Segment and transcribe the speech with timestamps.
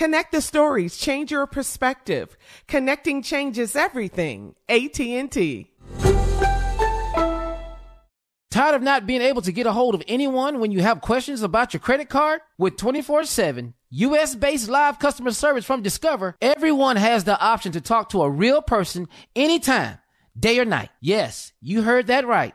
[0.00, 2.38] Connect the stories, change your perspective.
[2.66, 4.54] Connecting changes everything.
[4.66, 5.70] AT&T.
[8.50, 11.42] Tired of not being able to get a hold of anyone when you have questions
[11.42, 12.40] about your credit card?
[12.56, 18.22] With 24/7 US-based live customer service from Discover, everyone has the option to talk to
[18.22, 19.98] a real person anytime,
[20.34, 20.88] day or night.
[21.02, 22.54] Yes, you heard that right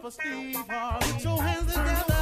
[0.00, 1.12] For Steve Harvey.
[1.12, 2.20] Put your hands together.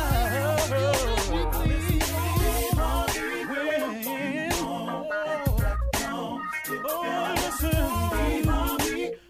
[6.91, 7.71] Oh, listen,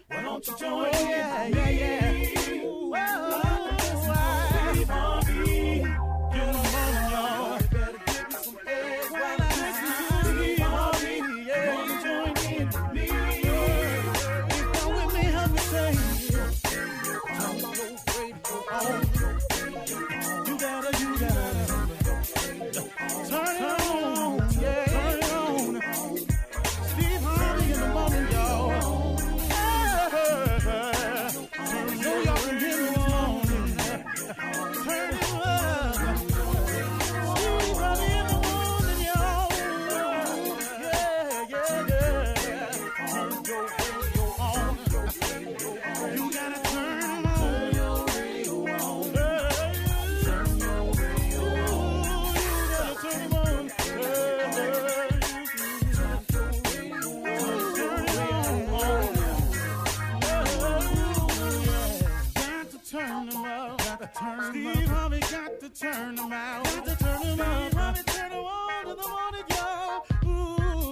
[0.07, 2.38] why don't you join yeah, yeah, yeah.
[65.79, 66.63] turn around.
[66.65, 67.73] Got to turn around.
[67.73, 69.45] Got turn around the morning.
[70.25, 70.91] Ooh,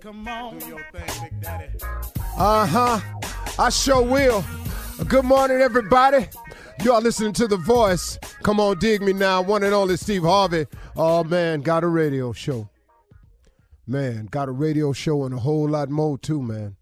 [0.00, 0.58] Come on.
[0.58, 1.68] Do your thing, Big Daddy.
[2.36, 3.00] Uh huh.
[3.58, 4.44] I sure will.
[5.08, 6.28] Good morning, everybody.
[6.82, 8.18] Y'all listening to The Voice.
[8.42, 9.40] Come on, dig me now.
[9.40, 10.66] One and only Steve Harvey.
[10.96, 12.68] Oh, man, got a radio show.
[13.86, 16.76] Man, got a radio show and a whole lot more, too, man.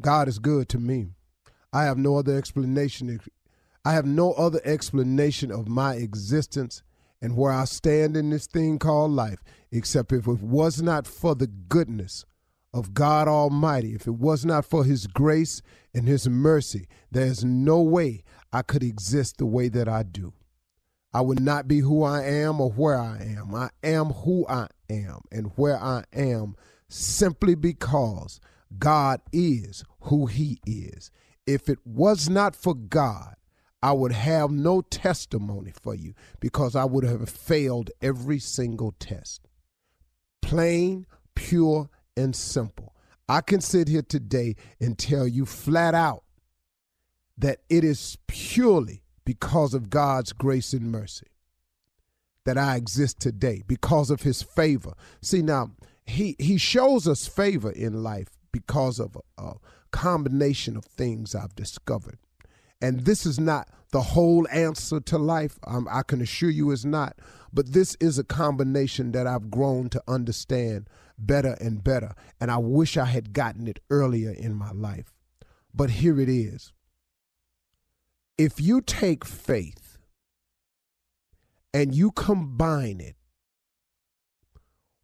[0.00, 1.08] God is good to me.
[1.74, 3.20] I have no other explanation.
[3.84, 6.82] I have no other explanation of my existence
[7.20, 11.34] and where I stand in this thing called life, except if it was not for
[11.34, 12.24] the goodness
[12.72, 15.60] of God Almighty, if it was not for His grace
[15.92, 18.22] and His mercy, there's no way
[18.52, 20.32] I could exist the way that I do.
[21.12, 23.54] I would not be who I am or where I am.
[23.54, 26.54] I am who I am and where I am
[26.88, 28.40] simply because
[28.78, 31.10] God is who He is.
[31.46, 33.34] If it was not for God,
[33.82, 39.48] I would have no testimony for you because I would have failed every single test.
[40.42, 42.94] Plain, pure, and simple.
[43.28, 46.24] I can sit here today and tell you flat out
[47.36, 51.26] that it is purely because of God's grace and mercy
[52.46, 54.94] that I exist today, because of his favor.
[55.20, 55.72] See, now,
[56.06, 59.56] he, he shows us favor in life because of a, a
[59.90, 62.16] combination of things I've discovered.
[62.80, 65.58] And this is not the whole answer to life.
[65.66, 67.18] Um, I can assure you it's not.
[67.52, 70.88] But this is a combination that I've grown to understand
[71.18, 72.14] better and better.
[72.40, 75.12] And I wish I had gotten it earlier in my life.
[75.74, 76.72] But here it is.
[78.38, 79.98] If you take faith
[81.74, 83.16] and you combine it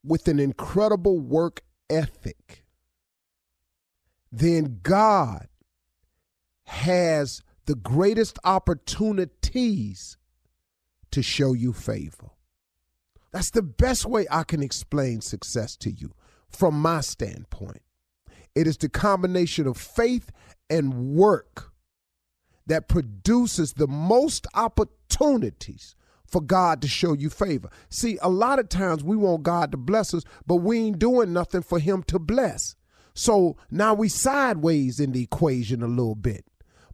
[0.05, 2.65] with an incredible work ethic,
[4.31, 5.49] then God
[6.67, 10.17] has the greatest opportunities
[11.11, 12.31] to show you favor.
[13.33, 16.15] That's the best way I can explain success to you
[16.49, 17.83] from my standpoint.
[18.55, 20.31] It is the combination of faith
[20.71, 21.73] and work
[22.67, 25.95] that produces the most opportunities
[26.27, 27.71] for God to show you favor.
[27.91, 31.33] See, a lot of times we want God to bless us, but we ain't doing
[31.33, 32.75] nothing for Him to bless.
[33.15, 36.45] So now we sideways in the equation a little bit.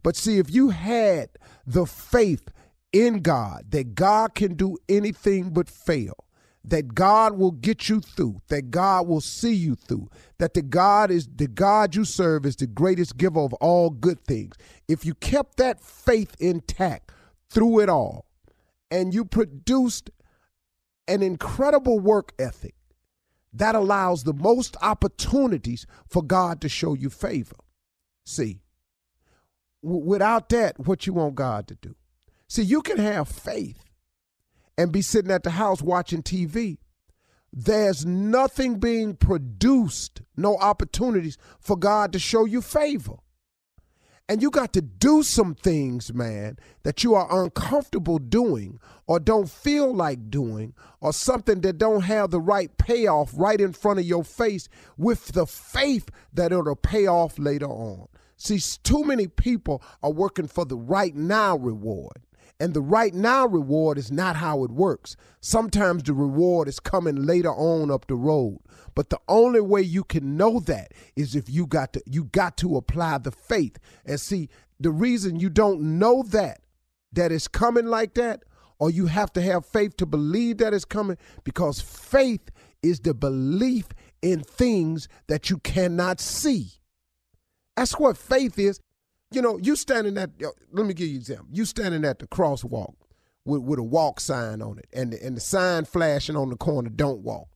[0.03, 1.29] But see, if you had
[1.65, 2.49] the faith
[2.93, 6.25] in God that God can do anything but fail,
[6.63, 11.09] that God will get you through, that God will see you through, that the God
[11.09, 14.55] is the God you serve is the greatest giver of all good things.
[14.87, 17.11] If you kept that faith intact
[17.49, 18.25] through it all,
[18.91, 20.11] and you produced
[21.07, 22.75] an incredible work ethic,
[23.53, 27.57] that allows the most opportunities for God to show you favor.
[28.25, 28.61] See,
[29.83, 31.95] w- without that, what you want God to do?
[32.47, 33.83] See, you can have faith
[34.81, 36.79] and be sitting at the house watching TV.
[37.53, 43.17] There's nothing being produced, no opportunities for God to show you favor.
[44.27, 49.49] And you got to do some things, man, that you are uncomfortable doing or don't
[49.49, 54.05] feel like doing or something that don't have the right payoff right in front of
[54.05, 54.67] your face
[54.97, 58.07] with the faith that it'll pay off later on.
[58.35, 62.25] See, too many people are working for the right now reward.
[62.61, 65.15] And the right now reward is not how it works.
[65.39, 68.59] Sometimes the reward is coming later on up the road.
[68.93, 72.57] But the only way you can know that is if you got to you got
[72.57, 73.79] to apply the faith.
[74.05, 74.47] And see,
[74.79, 76.61] the reason you don't know that
[77.13, 78.43] that is coming like that
[78.77, 82.51] or you have to have faith to believe that it's coming because faith
[82.83, 83.87] is the belief
[84.21, 86.73] in things that you cannot see.
[87.75, 88.79] That's what faith is.
[89.31, 90.31] You know, you standing at,
[90.71, 91.47] let me give you an example.
[91.51, 92.95] You standing at the crosswalk
[93.45, 96.57] with, with a walk sign on it, and the, and the sign flashing on the
[96.57, 97.47] corner, don't walk.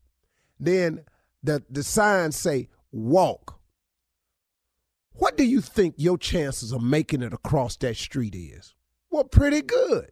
[0.59, 1.01] Then
[1.43, 3.59] the, the sign say, walk.
[5.11, 8.73] What do you think your chances of making it across that street is?
[9.09, 10.11] Well, pretty good.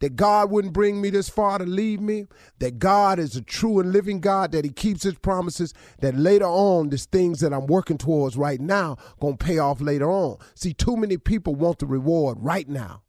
[0.00, 2.26] that God wouldn't bring me this far to leave me,
[2.58, 6.46] that God is a true and living God, that He keeps His promises, that later
[6.46, 10.38] on, these things that I'm working towards right now gonna pay off later on.
[10.54, 13.02] See, too many people want the reward right now.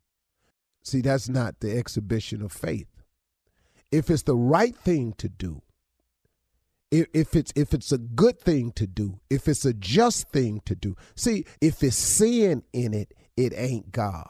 [0.84, 2.88] See, that's not the exhibition of faith.
[3.92, 5.62] If it's the right thing to do,
[6.92, 10.76] if, it's if it's a good thing to do, if it's a just thing to
[10.76, 10.96] do.
[11.16, 14.30] See, if it's sin in it, it ain't God.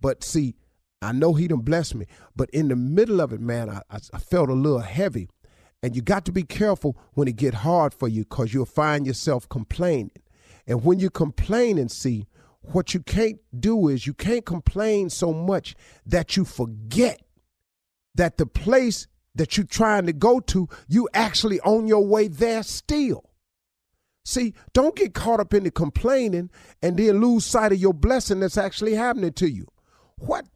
[0.00, 0.54] but see,
[1.02, 4.18] I know he done blessed me, but in the middle of it, man, I, I
[4.18, 5.28] felt a little heavy.
[5.82, 9.06] And you got to be careful when it get hard for you because you'll find
[9.06, 10.10] yourself complaining.
[10.66, 12.26] And when you complain and see,
[12.60, 17.22] what you can't do is you can't complain so much that you forget
[18.14, 22.62] that the place that you're trying to go to, you actually on your way there
[22.62, 23.30] still.
[24.24, 26.50] See, don't get caught up in the complaining
[26.82, 29.66] and then lose sight of your blessing that's actually happening to you.
[30.20, 30.46] What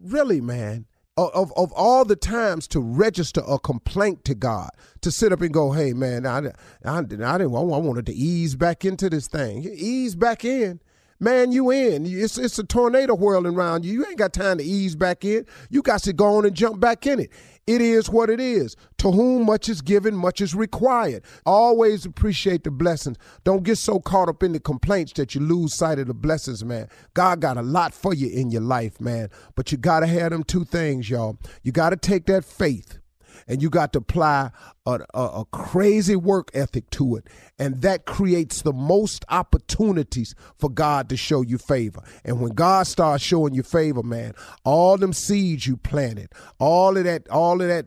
[0.00, 0.86] really, man?
[1.16, 4.70] Of, of all the times to register a complaint to God,
[5.00, 6.38] to sit up and go, hey, man, I,
[6.84, 9.62] I, I didn't, I wanted to ease back into this thing.
[9.62, 10.80] Ease back in.
[11.20, 12.04] Man, you in.
[12.04, 13.92] It's, it's a tornado whirling around you.
[13.92, 15.46] You ain't got time to ease back in.
[15.70, 17.30] You got to go on and jump back in it.
[17.66, 18.76] It is what it is.
[18.98, 21.24] To whom much is given, much is required.
[21.46, 23.16] Always appreciate the blessings.
[23.44, 26.64] Don't get so caught up in the complaints that you lose sight of the blessings,
[26.64, 26.88] man.
[27.14, 29.30] God got a lot for you in your life, man.
[29.54, 31.38] But you got to have them two things, y'all.
[31.62, 32.98] You got to take that faith
[33.48, 34.50] and you got to apply
[34.86, 37.28] a, a, a, crazy work ethic to it.
[37.58, 42.02] And that creates the most opportunities for God to show you favor.
[42.24, 47.04] And when God starts showing you favor, man, all them seeds you planted, all of
[47.04, 47.86] that, all of that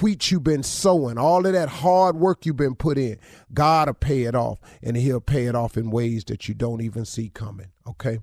[0.00, 3.18] wheat you've been sowing, all of that hard work you've been put in,
[3.52, 4.58] God will pay it off.
[4.82, 7.68] And he'll pay it off in ways that you don't even see coming.
[7.86, 8.18] Okay?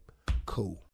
[0.46, 0.81] Cool.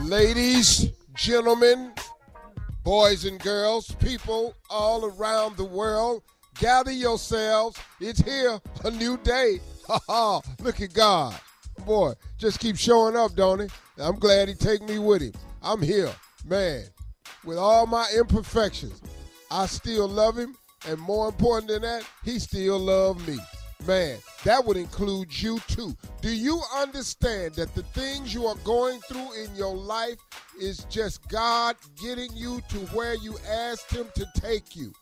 [0.00, 1.92] Ladies, gentlemen,
[2.82, 6.22] boys and girls, people all around the world,
[6.58, 7.78] gather yourselves.
[8.00, 9.60] It's here, a new day.
[9.88, 11.34] Ha ha, look at God.
[11.84, 13.68] Boy, just keep showing up, don't he?
[13.98, 15.32] I'm glad he take me with him.
[15.60, 16.14] I'm here,
[16.46, 16.84] man.
[17.44, 19.02] With all my imperfections,
[19.50, 20.56] I still love him
[20.88, 23.38] and more important than that, he still loved me.
[23.86, 25.96] Man, that would include you too.
[26.20, 30.18] Do you understand that the things you are going through in your life
[30.60, 34.92] is just God getting you to where you asked Him to take you?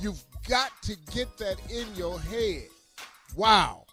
[0.00, 2.68] You've got to get that in your head.
[3.34, 3.84] Wow.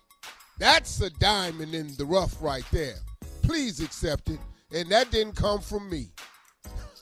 [0.57, 2.95] That's a diamond in the rough right there.
[3.41, 4.39] Please accept it.
[4.73, 6.09] And that didn't come from me.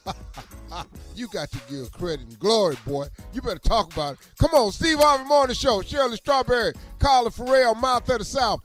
[1.16, 3.08] you got to give credit and glory, boy.
[3.34, 4.20] You better talk about it.
[4.40, 8.62] Come on, Steve Harvey Morning Show, Shirley Strawberry, Carla Ferrell, Mouth of the South,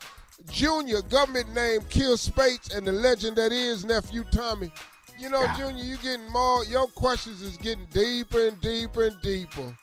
[0.51, 4.71] Junior, government name Kill Spates, and the legend that is Nephew Tommy.
[5.19, 9.77] You know, Junior, you getting more, your questions is getting deeper and deeper and deeper.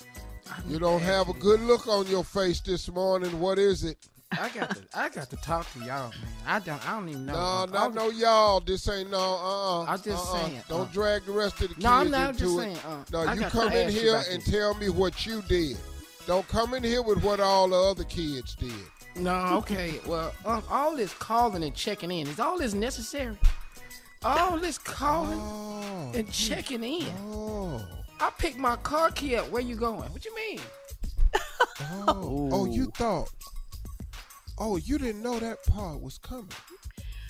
[0.68, 3.40] You don't have a good look on your face this morning.
[3.40, 3.98] What is it?
[4.40, 6.12] I got to, I got to talk to y'all, man.
[6.46, 7.66] I don't, I don't even know.
[7.66, 8.60] No, not no y'all.
[8.60, 9.18] This ain't no.
[9.20, 10.46] Uh, uh I'm just uh-uh.
[10.48, 10.94] saying, Don't uh.
[10.94, 12.22] drag the rest of the kids No, I'm not.
[12.22, 12.60] I'm into just it.
[12.60, 14.50] saying, uh, no, I you come in here and this.
[14.52, 15.78] tell me what you did.
[16.25, 18.72] Don't come in here with what all the other kids did.
[19.16, 20.00] No, okay.
[20.08, 23.38] Well, um, all this calling and checking in is all this necessary.
[24.24, 27.08] All this calling Oh, and checking in.
[27.28, 27.86] oh,
[28.22, 29.50] I picked my car key up.
[29.52, 30.12] Where you going?
[30.13, 30.60] What you mean?
[32.08, 32.66] oh, oh!
[32.66, 33.30] You thought?
[34.58, 36.48] Oh, you didn't know that part was coming.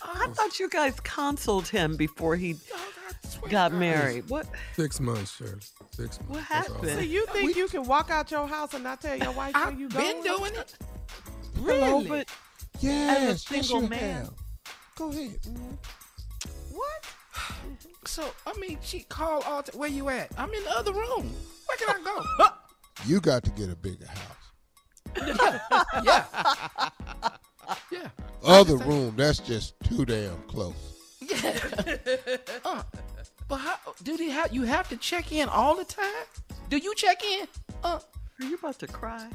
[0.04, 2.56] I thought you guys consoled him before he
[3.24, 4.30] swear got to married.
[4.30, 4.48] What?
[4.76, 5.62] Six months, Shirley.
[5.92, 6.20] Six months.
[6.28, 6.76] What That's all.
[6.76, 6.92] happened?
[6.94, 9.72] So you think you can walk out your house and not tell your wife where
[9.72, 10.00] you go?
[10.00, 10.52] I've you been going?
[10.54, 10.76] doing it.
[11.56, 12.10] Hello, Really?
[12.10, 12.28] but
[12.82, 14.16] Yes, yes, single you man.
[14.26, 14.34] have.
[14.96, 15.40] Go ahead.
[15.44, 15.78] Mhm.
[16.72, 17.06] What?
[18.06, 19.64] So I mean, she called all.
[19.64, 20.30] T- where you at?
[20.38, 21.34] I'm in the other room.
[21.68, 22.46] Where can I go?
[23.08, 24.43] You got to get a bigger house.
[26.04, 26.30] Yeah.
[27.92, 28.10] Yeah.
[28.44, 30.74] Other room, that's just too damn close.
[31.22, 31.58] Yeah.
[32.66, 32.84] uh,
[33.48, 36.26] but how do they have you have to check in all the time?
[36.70, 37.48] Do you check in?
[37.84, 38.00] Uh,
[38.42, 39.28] are you about to cry?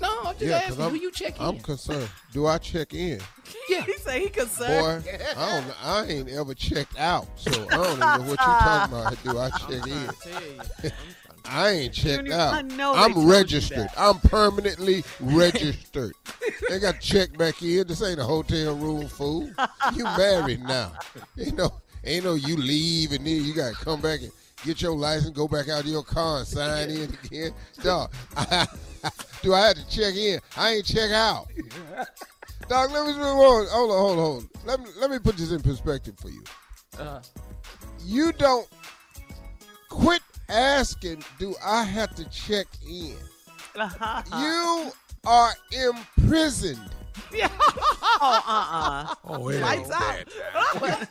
[0.00, 0.84] no, I'm just Yeah, 'cause asking.
[0.84, 1.46] I'm, do you check in?
[1.46, 2.08] I'm concerned.
[2.32, 3.20] Do I check in?
[3.68, 3.82] yeah.
[3.86, 5.04] He say he concerned.
[5.04, 5.66] Boy, I don't.
[5.68, 5.74] Know.
[5.82, 9.22] I ain't ever checked out, so I don't even know what you're talking about.
[9.24, 10.92] Do I check in?
[11.48, 12.54] I ain't checked out.
[12.54, 13.88] I know they told I'm registered.
[13.96, 16.12] I'm permanently registered.
[16.68, 17.86] they got to check back in.
[17.86, 19.48] This ain't a hotel room, fool.
[19.94, 20.92] You married now.
[21.38, 21.70] Ain't no,
[22.04, 22.34] ain't no.
[22.34, 24.32] You leave and then you got to come back and
[24.64, 27.52] get your license, go back out to your car and sign in again.
[27.82, 28.10] Dog,
[29.42, 30.40] do I have to check in?
[30.56, 31.46] I ain't check out.
[32.68, 34.48] Dog, let me hold on, hold on, hold on.
[34.64, 36.42] Let me let me put this in perspective for you.
[36.98, 37.20] Uh,
[38.04, 38.66] You don't
[39.88, 43.16] quit asking, do I have to check in?
[43.74, 44.22] Uh-huh.
[44.40, 44.92] You
[45.26, 46.90] are imprisoned.
[48.18, 49.14] Oh, uh-uh.
[49.24, 50.24] Oh, it Lights out.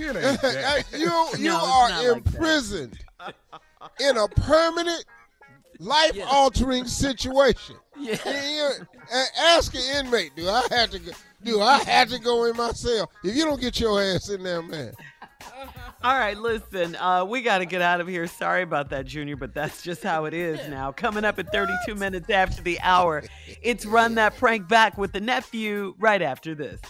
[0.00, 2.98] ain't you you No, are not like imprisoned
[4.00, 5.04] in a permanent,
[5.78, 7.76] life altering situation.
[7.96, 8.16] Yeah.
[8.24, 11.12] You- and ask an inmate, do I have to go,
[11.44, 13.10] do I have to go in myself?
[13.22, 14.92] If you don't get your ass in there, man.
[16.04, 18.26] All right, listen, uh, we got to get out of here.
[18.26, 20.92] Sorry about that, Junior, but that's just how it is now.
[20.92, 23.24] Coming up at 32 minutes after the hour,
[23.62, 26.80] it's Run That Prank Back with the nephew right after this.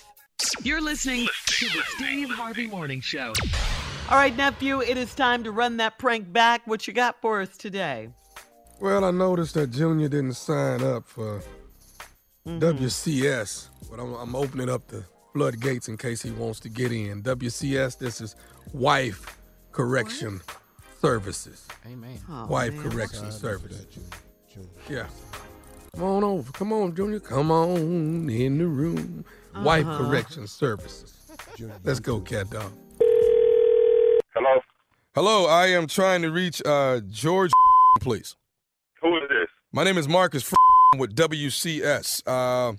[0.63, 3.33] You're listening to the Steve Harvey Morning Show.
[4.11, 6.67] All right, nephew, it is time to run that prank back.
[6.67, 8.11] What you got for us today?
[8.81, 11.41] Well, I noticed that Junior didn't sign up for
[12.47, 15.05] WCS, but I'm, I'm opening up the
[15.45, 17.23] floodgates in case he wants to get in.
[17.23, 18.37] WCS, this is
[18.73, 19.37] Wife
[19.73, 20.41] Correction
[21.03, 21.67] Services.
[21.85, 22.19] amen.
[22.31, 22.91] Oh, Wife man.
[22.91, 23.79] Correction Sign up for Services.
[23.81, 24.11] that, Junior.
[24.89, 25.03] Junior.
[25.03, 25.07] Yeah.
[25.95, 26.53] Come on over.
[26.53, 27.21] Come on, Junior.
[27.21, 29.25] Come on in the room.
[29.57, 31.13] Wife Correction Services.
[31.83, 32.73] Let's go, cat dog.
[34.35, 34.61] Hello,
[35.15, 37.53] Hello, I am trying to reach uh, George,
[38.01, 38.35] please.
[39.01, 39.49] who is this?
[39.73, 40.53] My name is Marcus
[40.97, 42.23] with WCS.
[42.27, 42.73] Uh,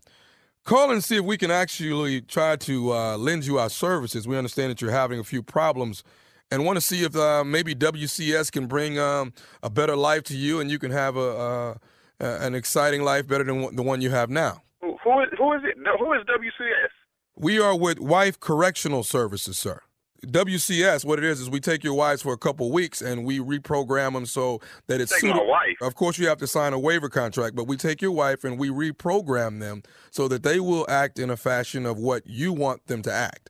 [0.66, 4.28] call and see if we can actually try to uh, lend you our services.
[4.28, 6.04] We understand that you're having a few problems
[6.52, 10.36] and want to see if uh, maybe WCS can bring um, a better life to
[10.36, 11.76] you and you can have a, uh,
[12.20, 14.62] an exciting life better than the one you have now.
[14.82, 15.78] Who, who is who is it?
[16.00, 16.90] Who is WCS?
[17.38, 19.82] We are with Wife Correctional Services, sir.
[20.26, 23.40] WCS, what it is, is we take your wives for a couple weeks and we
[23.40, 25.78] reprogram them so that it's Take my wife?
[25.82, 28.58] Of course, you have to sign a waiver contract, but we take your wife and
[28.60, 32.86] we reprogram them so that they will act in a fashion of what you want
[32.88, 33.50] them to act.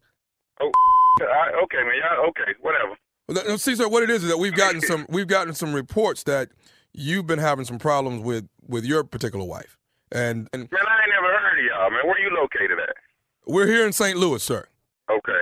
[0.62, 0.72] Oh,
[1.22, 1.94] I, okay, man.
[2.00, 2.96] Yeah, okay, whatever.
[3.28, 6.24] Well, See, sir, what it is is that we've gotten some we've gotten some reports
[6.24, 6.50] that
[6.94, 9.78] you've been having some problems with with your particular wife,
[10.12, 12.02] and and Man, I ain't never heard of y'all, man.
[12.06, 12.96] Where are you located at?
[13.48, 14.18] we're here in St.
[14.18, 14.68] Louis, sir.
[15.10, 15.42] Okay.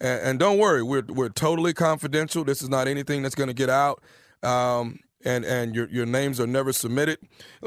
[0.00, 2.44] And, and don't worry, we're we're totally confidential.
[2.44, 4.02] This is not anything that's going to get out.
[4.42, 7.18] Um, and and your your names are never submitted.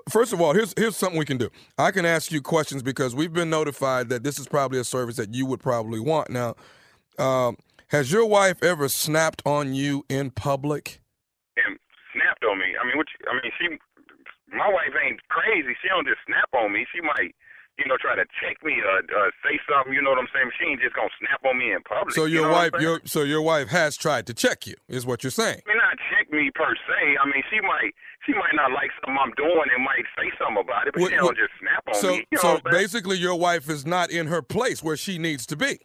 [0.09, 1.49] First of all, here's here's something we can do.
[1.77, 5.17] I can ask you questions because we've been notified that this is probably a service
[5.17, 6.29] that you would probably want.
[6.29, 6.55] Now,
[7.19, 7.57] um,
[7.89, 11.01] has your wife ever snapped on you in public?
[11.57, 11.77] And
[12.13, 12.73] snapped on me.
[12.81, 13.07] I mean, what?
[13.11, 13.77] You, I mean, she.
[14.55, 15.75] My wife ain't crazy.
[15.81, 16.85] She don't just snap on me.
[16.93, 17.31] She might,
[17.81, 19.93] you know, try to check me or uh, say something.
[19.93, 20.51] You know what I'm saying?
[20.61, 22.13] She ain't just gonna snap on me in public.
[22.13, 25.05] So you your know wife, your so your wife has tried to check you, is
[25.05, 25.61] what you're saying.
[25.65, 27.17] I mean, not check me per se.
[27.17, 27.91] I mean, she might
[28.25, 31.11] she might not like something I'm doing and might say something about it, but What-
[31.11, 32.25] she don't just snap on So me.
[32.31, 35.55] You know so basically, your wife is not in her place where she needs to
[35.57, 35.79] be.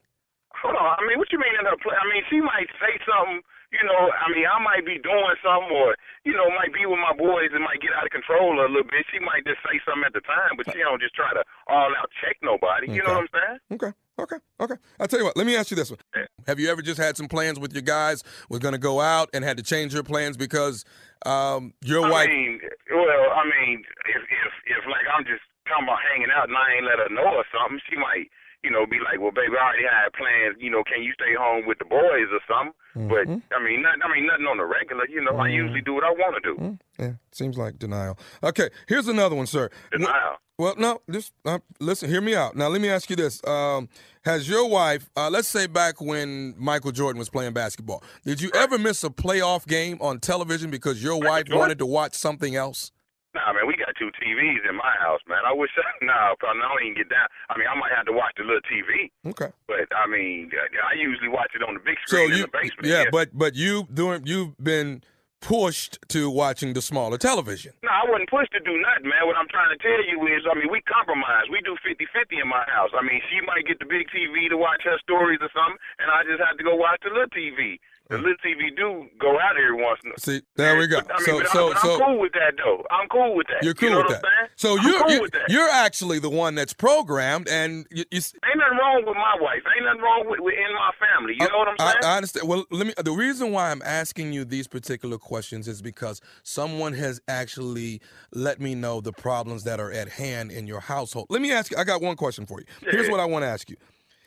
[0.63, 0.97] Hold on.
[0.99, 1.97] I mean, what you mean in her place?
[2.01, 3.41] I mean, she might say something.
[3.77, 6.99] You know, I mean, I might be doing something, or you know, might be with
[6.99, 9.05] my boys and might get out of control a little bit.
[9.13, 11.93] She might just say something at the time, but she don't just try to all
[11.93, 12.89] out check nobody.
[12.91, 13.59] You know what I'm saying?
[13.77, 13.93] Okay.
[14.19, 14.37] Okay.
[14.61, 14.77] Okay.
[14.99, 15.37] I'll tell you what.
[15.37, 16.01] Let me ask you this one.
[16.47, 18.25] Have you ever just had some plans with your guys?
[18.49, 20.85] Was going to go out and had to change your plans because
[21.27, 22.29] um, your I wife.
[22.29, 22.61] mean,
[22.91, 26.77] well, I mean, if if if like I'm just talking about hanging out and I
[26.77, 28.31] ain't let her know or something, she might,
[28.63, 30.57] you know, be like, well, baby, I already had plans.
[30.59, 32.75] You know, can you stay home with the boys or something?
[33.09, 33.53] But Mm-hmm.
[33.53, 35.07] I mean, not, I mean, nothing on the regular.
[35.09, 36.79] You know, I usually do what I want to do.
[36.99, 38.19] Yeah, seems like denial.
[38.43, 39.69] Okay, here's another one, sir.
[39.93, 40.37] Denial.
[40.59, 42.09] Well, no, just uh, listen.
[42.09, 42.57] Hear me out.
[42.57, 43.91] Now, let me ask you this: um,
[44.25, 48.51] Has your wife, uh, let's say back when Michael Jordan was playing basketball, did you
[48.55, 51.59] ever miss a playoff game on television because your wife Jordan?
[51.59, 52.93] wanted to watch something else?
[53.37, 55.45] Nah, man, we got two TVs in my house, man.
[55.45, 55.69] I wish,
[56.03, 57.29] nah, probably I don't even get down.
[57.53, 59.53] I mean, I might have to watch the little TV, Okay.
[59.69, 62.89] but I mean, I usually watch it on the big So screen in the basement.
[62.89, 65.03] yeah, but but you doing you've been
[65.45, 67.71] pushed to watching the smaller television.
[67.85, 69.29] No, I wasn't pushed to do nothing, man.
[69.29, 71.47] What I'm trying to tell you is, I mean, we compromise.
[71.53, 72.91] We do 50-50 in my house.
[72.97, 76.11] I mean, she might get the big TV to watch her stories or something, and
[76.11, 77.79] I just have to go watch the little TV.
[78.09, 80.99] The little TV do go out every once in a See, there we go.
[80.99, 82.85] I mean, So but, so I, but so I'm cool with that, though.
[82.89, 83.65] I'm cool with that.
[83.65, 84.29] you're cool you know with what that.
[84.29, 84.51] I'm saying?
[84.55, 85.49] So you're cool you're, with that.
[85.49, 89.63] you're actually the one that's programmed, and you, you, Ain't nothing wrong with my wife.
[89.77, 91.35] Ain't nothing wrong with, with in my family.
[91.37, 92.05] You uh, know what I'm saying?
[92.05, 92.49] I understand.
[92.49, 92.95] Well, let me.
[92.97, 98.01] The reason why I'm asking you these particular questions is because someone has actually
[98.33, 101.27] let me know the problems that are at hand in your household.
[101.29, 101.77] Let me ask you.
[101.77, 102.67] I got one question for you.
[102.89, 103.77] Here's what I want to ask you: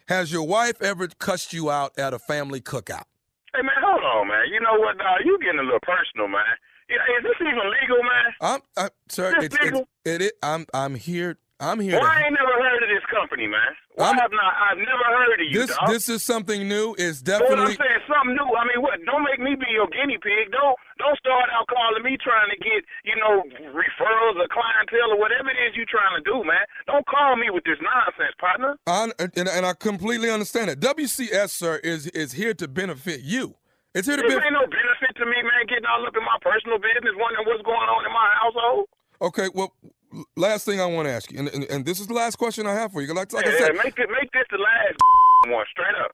[0.09, 3.03] Has your wife ever cussed you out at a family cookout?
[4.19, 4.45] On, man.
[4.51, 5.19] You know what, dog?
[5.25, 6.43] You getting a little personal, man.
[6.89, 8.27] Is this even legal, man?
[8.41, 9.31] I'm, I, sir.
[9.37, 9.87] This It's, it's legal?
[10.05, 10.33] it, it.
[10.41, 11.37] I'm I'm here.
[11.61, 11.99] I'm here.
[11.99, 13.75] Well, I ain't never heard of this company, man.
[13.93, 14.53] Why I'm- have not?
[14.57, 15.89] I've never heard of you, this dog.
[15.91, 16.95] this is something new.
[16.97, 17.75] It's But what I'm definitely.
[17.77, 18.49] saying, something new.
[18.57, 18.95] I mean, what?
[19.05, 20.49] Don't make me be your guinea pig.
[20.49, 23.43] Don't don't start out calling me trying to get you know
[23.75, 26.63] referrals or clientele or whatever it is you're trying to do, man.
[26.87, 28.79] Don't call me with this nonsense, partner.
[28.87, 30.79] I, and, and I completely understand it.
[30.79, 33.55] WCS, sir, is is here to benefit you.
[33.99, 34.47] It's here to This benefit.
[34.47, 35.67] ain't no benefit to me, man.
[35.67, 38.87] Getting all up in my personal business, wondering what's going on in my household.
[39.19, 39.75] Okay, well,
[40.39, 42.63] last thing I want to ask you, and, and, and this is the last question
[42.65, 43.11] I have for you.
[43.13, 44.95] Like, like I yeah, said, make it make this the last
[45.51, 46.11] one, straight up.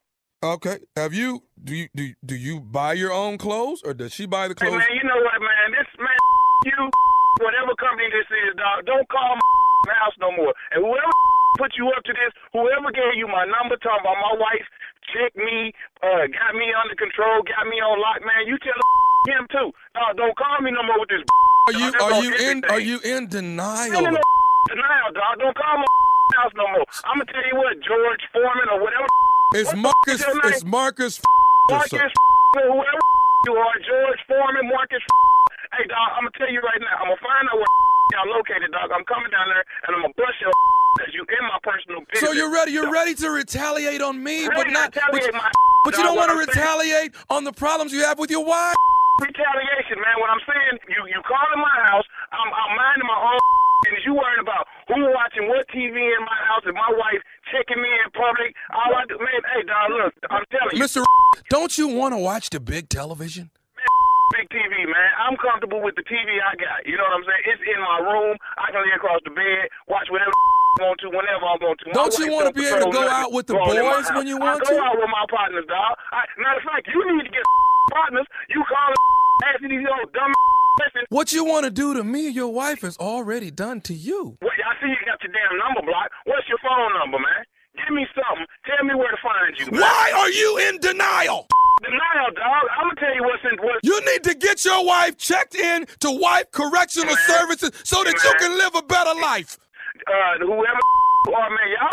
[0.58, 4.26] okay, have you do you do do you buy your own clothes or does she
[4.26, 4.82] buy the Hey clothes?
[4.82, 5.67] man, you know what, man?
[5.78, 6.17] This man,
[6.65, 6.89] you,
[7.45, 9.38] whatever company this is, dog, don't call
[9.86, 10.50] my house no more.
[10.74, 11.13] And whoever
[11.62, 14.65] put you up to this, whoever gave you my number, talking about my wife,
[15.13, 18.48] checked me, uh, got me under control, got me on lock, man.
[18.48, 18.74] You tell
[19.34, 19.70] him too.
[19.94, 21.24] Dog, don't call me no more with this.
[21.68, 23.89] Are you are you in are you in denial?
[23.89, 24.22] no
[24.70, 25.39] denial, dog.
[25.39, 25.86] Don't call my
[26.38, 26.86] house no more.
[27.06, 29.08] I'm gonna tell you what, George Foreman or whatever.
[29.56, 30.22] It's what Marcus.
[30.22, 30.54] is your name?
[30.54, 31.22] It's Marcus.
[31.72, 32.12] Marcus,
[32.54, 33.00] whoever
[33.45, 35.01] you are, George Foreman, Marcus.
[35.73, 36.95] Hey, dog, I'm gonna tell you right now.
[37.01, 37.71] I'm gonna find out where
[38.13, 38.89] y'all located, dog.
[38.93, 40.53] I'm coming down there and I'm gonna bust your
[40.97, 42.23] because you in my personal business.
[42.23, 42.71] So you're ready.
[42.71, 44.93] You're ready to retaliate on me, but Ready not.
[44.95, 45.51] But, retaliate, my
[45.84, 46.55] but you don't want to I'm saying.
[46.55, 48.75] retaliate on the problems you have with your wife.
[49.19, 50.15] retaliation, man.
[50.23, 52.08] What I'm saying, you you calling my house.
[52.31, 53.39] I'm I'm minding my own
[53.84, 54.03] business.
[54.08, 57.19] You worrying about who watching what TV in my house and my wife
[57.51, 58.55] checking me in public.
[58.73, 59.41] All I do, man.
[59.53, 60.84] Hey, dog, look, I'm telling you.
[60.84, 61.03] Mr.
[61.49, 63.51] Don't you want to watch the big television?
[64.56, 65.12] TV, man.
[65.20, 66.88] I'm comfortable with the TV I got.
[66.88, 67.44] You know what I'm saying?
[67.52, 68.39] It's in my room.
[68.56, 70.32] I can lay across the bed, watch whatever
[70.80, 71.86] I want to, whenever I want to.
[71.91, 74.08] My Don't you wanna be able to go out with the going in my boys
[74.15, 74.80] when you I want go to?
[74.80, 75.96] out with my partners, dog.
[76.15, 77.44] I, matter of fact, you need to get
[77.91, 78.28] partners.
[78.48, 79.00] You calling
[79.52, 80.32] asking these old dumb
[80.80, 81.08] questions.
[81.12, 84.36] What you want to do to me, your wife has already done to you.
[84.44, 86.12] Wait, I see you got your damn number blocked.
[86.28, 87.44] What's your phone number, man?
[87.86, 88.45] Give me something.
[88.65, 89.65] Tell me where to find you.
[89.71, 89.82] Man.
[89.82, 91.48] Why are you in denial?
[91.84, 92.65] Denial, dog.
[92.80, 93.80] I'm gonna tell you what's in what's.
[93.84, 97.28] You need to get your wife checked in to Wife Correctional Man.
[97.28, 99.58] Services so that you can live a better life.
[100.08, 100.56] Uh, whoever
[101.36, 101.89] are, man, y'all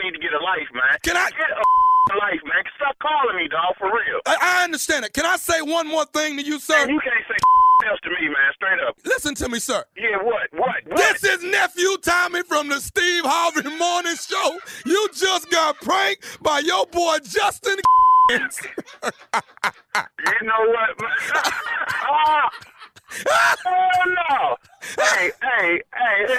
[0.04, 0.98] need to get a life, man.
[1.04, 2.64] Can I- get a life, man?
[2.76, 4.20] Stop calling me, dog, for real.
[4.26, 5.12] I, I understand it.
[5.12, 6.74] Can I say one more thing to you, sir?
[6.82, 7.36] And you can't say
[7.88, 8.52] else to me, man.
[8.54, 8.96] Straight up.
[9.04, 9.82] Listen to me, sir.
[9.96, 10.48] Yeah, what?
[10.52, 10.86] What?
[10.86, 10.96] What?
[10.96, 14.58] This is nephew Tommy from the Steve Harvey Morning Show.
[14.84, 17.76] You just got pranked by your boy Justin.
[18.30, 18.38] you
[20.42, 20.90] know what?
[22.08, 22.50] Ah.
[23.66, 24.56] oh no!
[24.98, 26.26] Hey, hey, hey!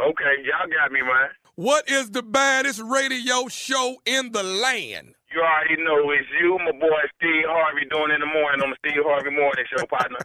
[0.00, 1.30] okay, y'all got me, man.
[1.56, 5.14] What is the baddest radio show in the land?
[5.34, 8.76] You already know it's you, my boy Steve Harvey, doing in the morning on the
[8.86, 10.18] Steve Harvey Morning Show, partner.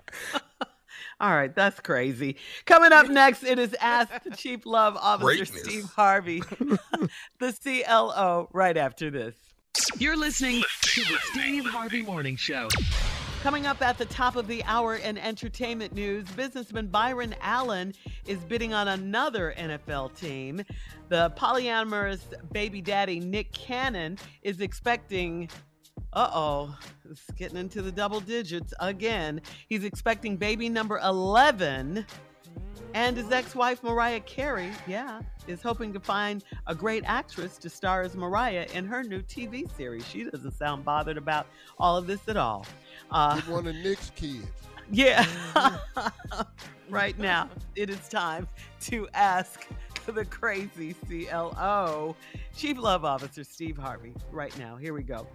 [1.19, 2.37] All right, that's crazy.
[2.65, 5.63] Coming up next, it is Ask the Chief Love Officer Greatness.
[5.63, 6.41] Steve Harvey,
[7.39, 9.35] the CLO, right after this.
[9.97, 12.69] You're listening to the Steve Harvey Morning Show.
[13.41, 17.93] Coming up at the top of the hour in entertainment news, businessman Byron Allen
[18.27, 20.61] is bidding on another NFL team.
[21.07, 22.19] The polyamorous
[22.51, 25.49] baby daddy Nick Cannon is expecting.
[26.11, 26.77] Uh oh,
[27.09, 29.39] it's getting into the double digits again.
[29.69, 32.05] He's expecting baby number 11.
[32.93, 37.69] And his ex wife, Mariah Carey, yeah, is hoping to find a great actress to
[37.69, 40.05] star as Mariah in her new TV series.
[40.07, 41.47] She doesn't sound bothered about
[41.77, 42.65] all of this at all.
[43.11, 44.47] Uh, Get one of Nick's kids.
[44.91, 45.25] yeah.
[46.89, 48.47] right now, it is time
[48.81, 49.67] to ask
[50.05, 52.15] the crazy CLO,
[52.55, 54.13] Chief Love Officer Steve Harvey.
[54.31, 55.27] Right now, here we go.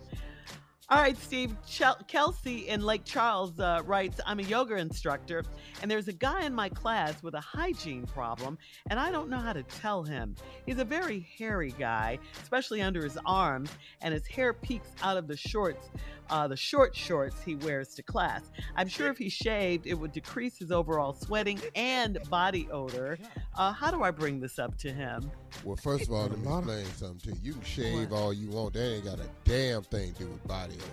[0.90, 1.56] All right, Steve.
[1.66, 5.42] Chel- Kelsey in Lake Charles uh, writes I'm a yoga instructor,
[5.80, 8.58] and there's a guy in my class with a hygiene problem,
[8.90, 10.34] and I don't know how to tell him.
[10.66, 13.70] He's a very hairy guy, especially under his arms,
[14.02, 15.88] and his hair peeks out of the shorts,
[16.30, 18.42] uh, the short shorts he wears to class.
[18.76, 23.18] I'm sure if he shaved, it would decrease his overall sweating and body odor.
[23.56, 25.30] Uh, how do I bring this up to him?
[25.64, 27.46] Well, first of all, let me explain something to you.
[27.48, 28.74] You can shave all you want.
[28.74, 30.84] That ain't got a damn thing to do with body odor.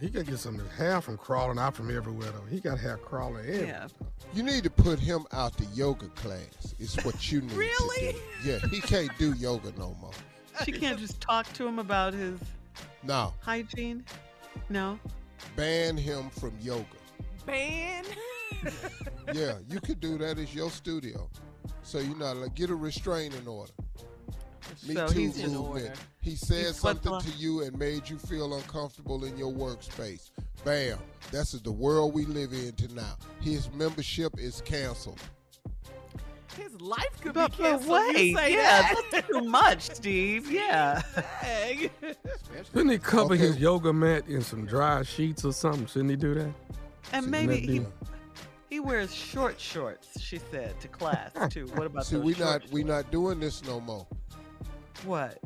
[0.00, 2.46] He could get some hair from crawling out from everywhere though.
[2.50, 3.66] He got hair crawling in.
[3.66, 3.86] Yeah.
[4.32, 6.74] You need to put him out to yoga class.
[6.78, 8.12] It's what you need Really?
[8.12, 8.48] to do.
[8.50, 10.12] Yeah, he can't do yoga no more.
[10.64, 12.38] She can't just talk to him about his
[13.02, 14.04] No, hygiene?
[14.68, 14.98] No?
[15.56, 16.84] ban him from yoga.
[17.46, 18.04] Ban.
[19.32, 20.38] Yeah, you could do that.
[20.38, 21.30] It's your studio.
[21.82, 23.72] So you know, like, get a restraining order.
[24.86, 25.86] Me So too he's in movement.
[25.86, 25.94] order.
[26.20, 30.30] He said He's something to you and made you feel uncomfortable in your workspace.
[30.64, 30.98] Bam.
[31.30, 33.16] That's is the world we live in to now.
[33.40, 35.20] His membership is canceled.
[36.56, 37.90] His life could But, be but canceled.
[37.90, 39.02] wait, you say yeah, that.
[39.12, 40.50] that's too much, Steve.
[40.50, 41.02] Yeah.
[41.42, 41.90] Dang.
[42.72, 43.42] Shouldn't he cover Okay.
[43.46, 45.86] his yoga mat in some dry sheets or something?
[45.86, 46.52] Shouldn't he do that?
[47.12, 47.86] And See, maybe that he
[48.68, 50.20] he wears short shorts.
[50.20, 51.66] She said to class too.
[51.74, 54.06] What about See, we short not we not doing this no more.
[55.04, 55.38] What?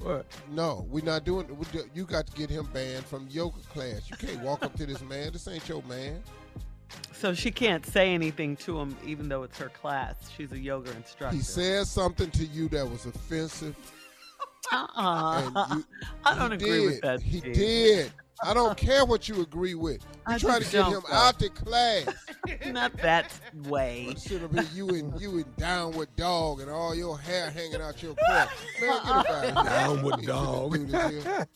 [0.00, 0.26] What?
[0.50, 1.46] No, we're not doing.
[1.56, 4.08] We do, you got to get him banned from yoga class.
[4.10, 5.32] You can't walk up to this man.
[5.32, 6.22] This ain't your man.
[7.12, 10.14] So she can't say anything to him, even though it's her class.
[10.36, 11.36] She's a yoga instructor.
[11.36, 13.74] He said something to you that was offensive.
[14.72, 15.74] Uh-uh.
[15.76, 15.84] You,
[16.24, 16.86] I don't agree did.
[16.86, 17.20] with that.
[17.22, 17.54] He Steve.
[17.54, 18.12] did.
[18.42, 20.02] I don't care what you agree with.
[20.02, 21.14] You I try to get him though.
[21.14, 22.08] out the class.
[22.66, 23.32] Not that
[23.68, 24.14] way.
[24.18, 28.02] Sit up here, you and you and downward dog and all your hair hanging out
[28.02, 28.48] your crotch.
[28.80, 29.52] Man, get up out of here.
[29.54, 30.26] Downward We
[30.78, 31.48] ain't finna dog.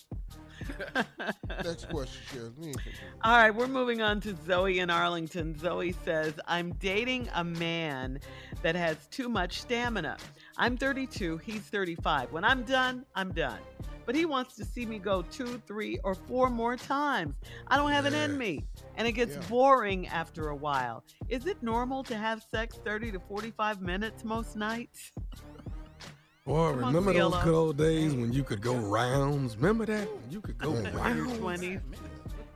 [0.68, 1.62] Do this here.
[1.64, 2.52] Next question, Shirley.
[2.58, 2.92] We ain't finna-
[3.24, 5.58] All right, we're moving on to Zoe in Arlington.
[5.58, 8.20] Zoe says, I'm dating a man
[8.62, 10.16] that has too much stamina.
[10.56, 12.32] I'm 32, he's 35.
[12.32, 13.58] When I'm done, I'm done.
[14.06, 17.34] But he wants to see me go two, three, or four more times.
[17.66, 18.64] I don't have it in me.
[18.96, 19.42] And it gets Yeah.
[19.50, 21.04] boring after a while.
[21.28, 25.12] Is it normal to have sex 30 to 45 minutes most nights?
[26.48, 27.44] Boy, Come on, remember those CLO.
[27.44, 29.54] good old days when you could go rounds?
[29.58, 30.08] Remember that?
[30.30, 30.78] You could go Yeah.
[30.78, 31.38] In your rounds?
[31.60, 31.80] 20s?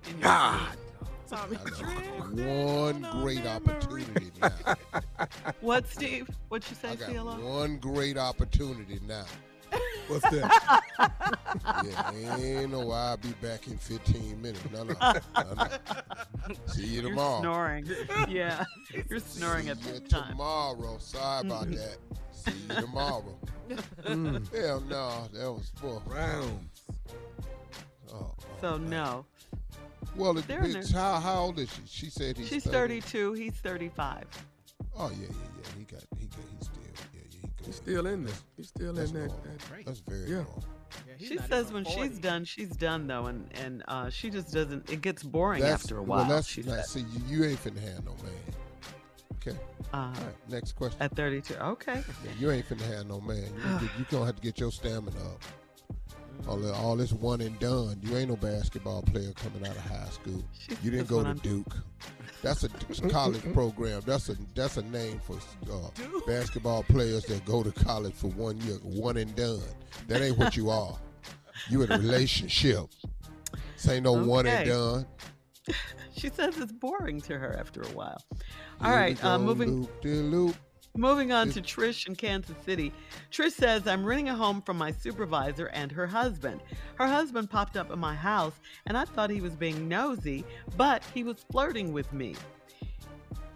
[0.09, 0.77] In God.
[1.29, 2.29] Tommy I Dreamer.
[2.33, 4.51] know one great opportunity now.
[5.61, 6.27] What, Steve?
[6.49, 7.35] What you say, I got CLO?
[7.61, 9.25] one great opportunity now.
[10.09, 10.83] What's that?
[11.85, 14.63] Yeah, ain't no I'll be back in 15 minutes.
[14.73, 14.95] No, no.
[14.95, 16.55] no, no.
[16.67, 17.41] See you You're tomorrow.
[17.41, 17.87] snoring.
[18.29, 18.65] Yeah,
[19.11, 20.31] you're snoring at See you this time.
[20.31, 20.97] tomorrow.
[20.99, 21.99] Sorry about that.
[22.45, 23.39] See you tomorrow.
[24.05, 26.03] Mm, Hell no, that was for.
[26.07, 26.83] rounds.
[28.13, 28.91] Oh, oh, So man.
[28.91, 29.27] no,
[30.17, 30.91] Well, it They're in depends.
[30.93, 31.81] How, how old is she?
[31.87, 33.01] She said he's she's 30.
[33.01, 33.33] 32.
[33.35, 34.25] He's 35.
[34.99, 35.79] Oh yeah, yeah, yeah.
[35.79, 37.21] He got, he got, he's still, yeah, yeah.
[37.31, 37.67] He good.
[37.67, 38.35] He's still in there.
[38.57, 39.27] He's still That's in that.
[39.29, 39.45] normal.
[39.47, 40.35] that- That's very Yeah.
[40.37, 40.65] normal.
[41.19, 44.91] She says when she's done, she's done though, and and uh, she just doesn't.
[44.91, 46.29] It gets boring That's, after a well, while.
[46.29, 46.87] that's she not, said.
[46.87, 48.33] see, you, you ain't finna have no man.
[49.37, 49.57] Okay.
[49.93, 50.49] Uh, All right.
[50.49, 51.01] Next question.
[51.03, 51.55] at 32.
[51.57, 52.03] Okay.
[52.25, 53.45] Yeah, you ain't finna have no man.
[53.81, 55.43] You, you gonna have to get your stamina up.
[56.49, 57.99] All, the- all this one and done.
[58.03, 60.43] You ain't no basketball player coming out of high school.
[60.83, 61.75] You didn't go to Duke.
[62.43, 62.69] That's a
[63.11, 64.03] college program.
[64.05, 65.37] That's a that's a name for
[65.71, 65.91] uh,
[66.27, 69.61] basketball players that go to college for one year, one and done.
[70.09, 70.97] That ain't what you are.
[71.69, 72.87] You in a relationship.
[73.77, 75.07] This ain't no one and done.
[76.17, 78.23] She says it's boring to her after a while.
[78.81, 80.55] All Here right, uh, moving loop-de-loop.
[80.97, 82.93] moving on to Trish in Kansas City.
[83.31, 86.61] Trish says I'm renting a home from my supervisor and her husband.
[86.97, 88.55] Her husband popped up at my house,
[88.87, 90.45] and I thought he was being nosy,
[90.77, 92.35] but he was flirting with me.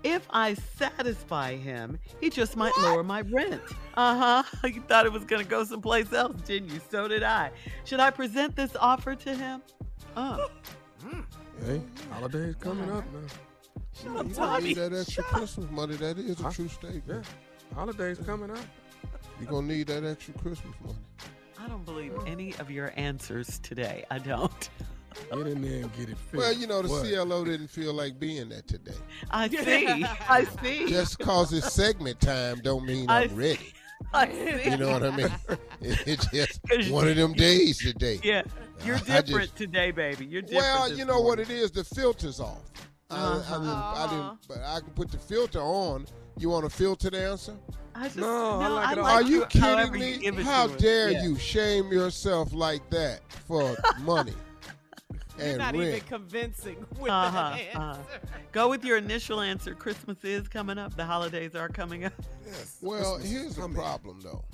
[0.02, 3.62] If I satisfy him, he just might lower my rent.
[3.96, 4.42] Uh huh.
[4.68, 6.80] You thought it was going to go someplace else, didn't you?
[6.90, 7.50] So did I.
[7.84, 9.62] Should I present this offer to him?
[10.16, 10.38] Uh.
[11.64, 13.20] Hey, holidays coming up now.
[14.04, 14.64] You up, gonna Tommy.
[14.68, 15.96] need that extra Christmas money.
[15.96, 16.50] That is a Huh?
[16.52, 17.04] true statement.
[17.08, 18.58] Yeah, holidays coming up.
[19.40, 20.98] You're gonna need that extra Christmas money.
[21.58, 24.04] I don't believe any of your answers today.
[24.10, 24.70] I don't.
[25.30, 26.34] Get in there and get it fixed.
[26.34, 27.06] Well, you know, the What?
[27.06, 28.92] CLO didn't feel like being there today.
[29.30, 30.04] I see.
[30.28, 30.86] I see.
[30.88, 33.34] Just cause it's segment time don't mean I I'm see.
[33.34, 33.72] ready.
[34.12, 34.70] I see.
[34.70, 35.28] You know what I mean?
[35.80, 38.18] It's just one of them days today.
[38.24, 38.42] Yeah,
[38.84, 40.24] you're I just- different today, baby.
[40.26, 40.62] You're different.
[40.64, 41.70] Well, you know what it is.
[41.70, 42.62] The filter's off.
[43.10, 43.58] I, I, Uh-huh.
[43.58, 46.06] didn't, I didn't, but I can put the filter on.
[46.38, 47.54] You want to filter the answer?
[47.94, 49.06] I just, No, I like it all.
[49.06, 50.18] Are you kidding me?
[50.18, 51.22] give it How dare Yeah.
[51.22, 54.34] you shame yourself like that for money
[55.38, 55.88] You're and not rent?
[55.88, 57.78] even convincing with Uh-huh, that answer.
[57.78, 57.98] uh-huh.
[58.52, 59.74] Go with your initial answer.
[59.74, 60.96] Christmas is coming up.
[60.96, 62.12] The holidays are coming up.
[62.46, 64.44] Yes, Well, Christmas here's the problem though.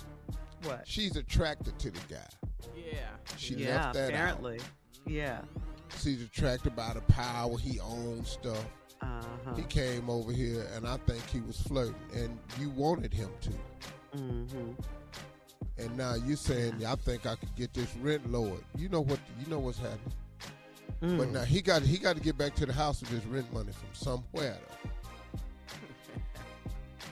[0.65, 0.87] What?
[0.87, 2.19] She's attracted to the guy.
[2.77, 2.99] Yeah.
[3.37, 4.61] She yeah, left that apparently.
[5.07, 5.41] Yeah.
[6.01, 7.59] She's attracted by the power.
[7.59, 8.65] He owns stuff.
[9.03, 9.55] Uh-huh.
[9.57, 13.51] He came over here, and I think he was flirting, and you wanted him to.
[14.17, 14.71] Mm-hmm.
[15.79, 18.63] And now you're saying, I think I could get this rent lowered.
[18.77, 19.19] You know what?
[19.41, 20.13] You know what's happening.
[21.03, 21.19] Mm.
[21.19, 23.53] But now he got he got to get back to the house with his rent
[23.53, 24.57] money from somewhere.
[24.85, 24.91] Though.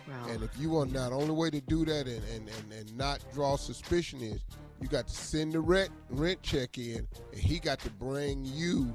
[0.09, 2.73] Well, And if you want now, the only way to do that and, and, and,
[2.73, 4.45] and not draw suspicion is
[4.81, 8.93] you got to send the rent rent check in, and he got to bring you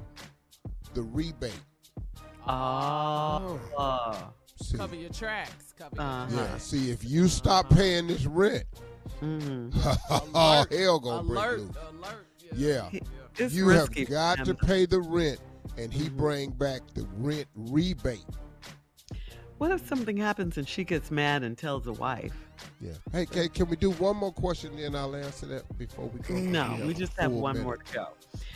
[0.92, 1.54] the rebate.
[2.46, 3.58] oh.
[3.78, 4.24] uh,
[4.62, 5.72] See, Cover your tracks.
[5.78, 6.34] Cover Uh-huh.
[6.34, 6.56] your yeah.
[6.58, 8.64] See, if you stop paying this rent,
[9.22, 9.70] mhm.
[10.34, 11.58] oh hell gonna break Alert.
[11.60, 11.76] loose.
[11.90, 12.26] Alert.
[12.54, 12.90] Yeah.
[13.38, 15.38] It's you have got to pay the rent,
[15.76, 16.16] and he Mhm.
[16.16, 18.24] bring back the rent rebate.
[19.58, 22.34] What if something happens and she gets mad and tells the wife?
[22.80, 22.92] Yeah.
[23.12, 26.34] Hey, can, can we do one more question, then I'll answer that before we go?
[26.34, 27.64] No, Yeah, we just have one minute.
[27.64, 28.08] more to go.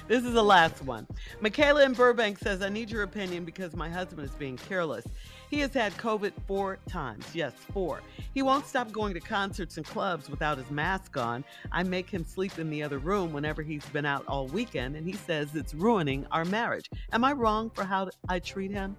[0.08, 1.06] This is the last one.
[1.40, 5.06] Michaela in Burbank says, I need your opinion because my husband is being careless.
[5.50, 7.26] He has had COVID four times.
[7.34, 8.02] Yes, four.
[8.32, 11.44] He won't stop going to concerts and clubs without his mask on.
[11.72, 15.04] I make him sleep in the other room whenever he's been out all weekend, and
[15.04, 16.88] he says it's ruining our marriage.
[17.12, 18.96] Am I wrong for how I treat him?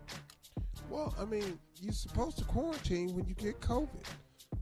[0.89, 4.03] Well, I mean, you're supposed to quarantine when you get COVID.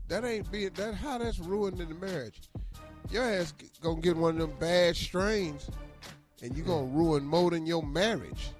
[0.06, 2.40] That ain't being that how that's ruining the marriage.
[3.10, 5.68] Your ass gonna get one of them bad strains,
[6.40, 8.50] and you gonna ruin more than your marriage.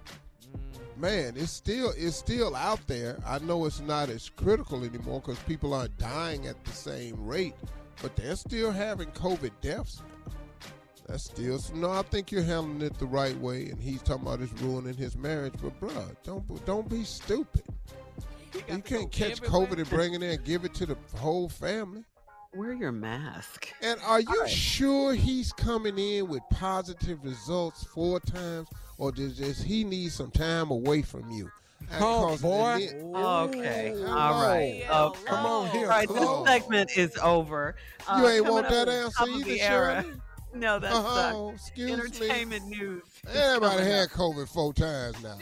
[1.00, 3.18] Man, it's still it's still out there.
[3.26, 7.54] I know it's not as critical anymore because people aren't dying at the same rate,
[8.02, 10.02] but they're still having COVID deaths.
[11.06, 11.90] That's still no.
[11.90, 15.16] I think you're handling it the right way, and he's talking about it's ruining his
[15.16, 15.54] marriage.
[15.62, 17.62] But bruh, don't don't be stupid.
[18.68, 19.68] You can't catch everywhere.
[19.68, 22.04] COVID and bring it in and give it to the whole family.
[22.54, 23.68] Wear your mask.
[23.80, 29.62] And are you sure he's coming in with positive results four times, or does, does
[29.62, 31.48] he need some time away from you?
[31.92, 32.88] And Oh, boy.
[32.90, 33.92] then- Okay.
[33.92, 34.82] Ooh, All right.
[34.84, 35.06] hello.
[35.10, 35.24] Okay.
[35.26, 35.84] Come on here.
[35.84, 36.44] All right, Hello.
[36.44, 37.76] this segment is over.
[38.08, 40.02] Uh, You ain't want that at the answer top of either, the era.
[40.02, 40.14] Shirley?
[40.52, 42.76] No, that's Oh, uh, excuse entertainment me.
[42.78, 43.04] news.
[43.32, 44.10] Everybody had up.
[44.10, 45.38] COVID four times now.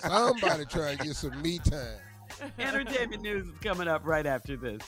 [0.00, 1.98] Somebody try to get some me time.
[2.58, 4.82] Entertainment news is coming up right after this.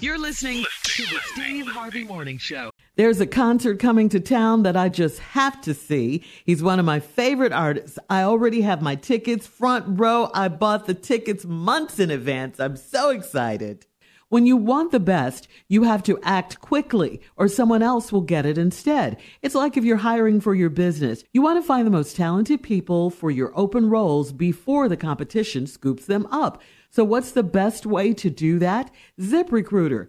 [0.00, 2.70] You're listening to the Steve Harvey Morning Show.
[2.96, 6.24] There's a concert coming to town that I just have to see.
[6.44, 7.98] He's one of my favorite artists.
[8.08, 10.30] I already have my tickets front row.
[10.32, 12.60] I bought the tickets months in advance.
[12.60, 13.86] I'm so excited.
[14.34, 18.44] When you want the best, you have to act quickly or someone else will get
[18.44, 19.16] it instead.
[19.42, 21.22] It's like if you're hiring for your business.
[21.32, 25.68] You want to find the most talented people for your open roles before the competition
[25.68, 26.60] scoops them up.
[26.90, 28.90] So what's the best way to do that?
[29.20, 30.08] ZipRecruiter.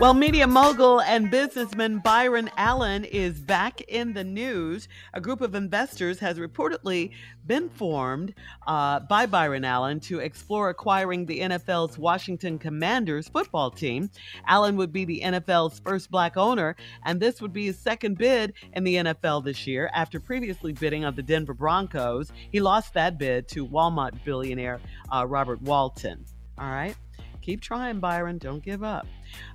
[0.00, 4.88] Well, media mogul and businessman Byron Allen is back in the news.
[5.12, 7.10] A group of investors has reportedly
[7.46, 8.34] been formed
[8.66, 14.10] uh, by Byron Allen to explore acquiring the NFL's Washington Commanders football team.
[14.46, 16.74] Allen would be the NFL's first black owner,
[17.04, 21.04] and this would be his second bid in the NFL this year after previously bidding
[21.04, 22.32] on the Denver Broncos.
[22.50, 24.80] He lost that bid to Walmart billionaire
[25.12, 26.24] uh, Robert Walton.
[26.58, 26.96] All right.
[27.42, 28.38] Keep trying, Byron.
[28.38, 29.06] Don't give up.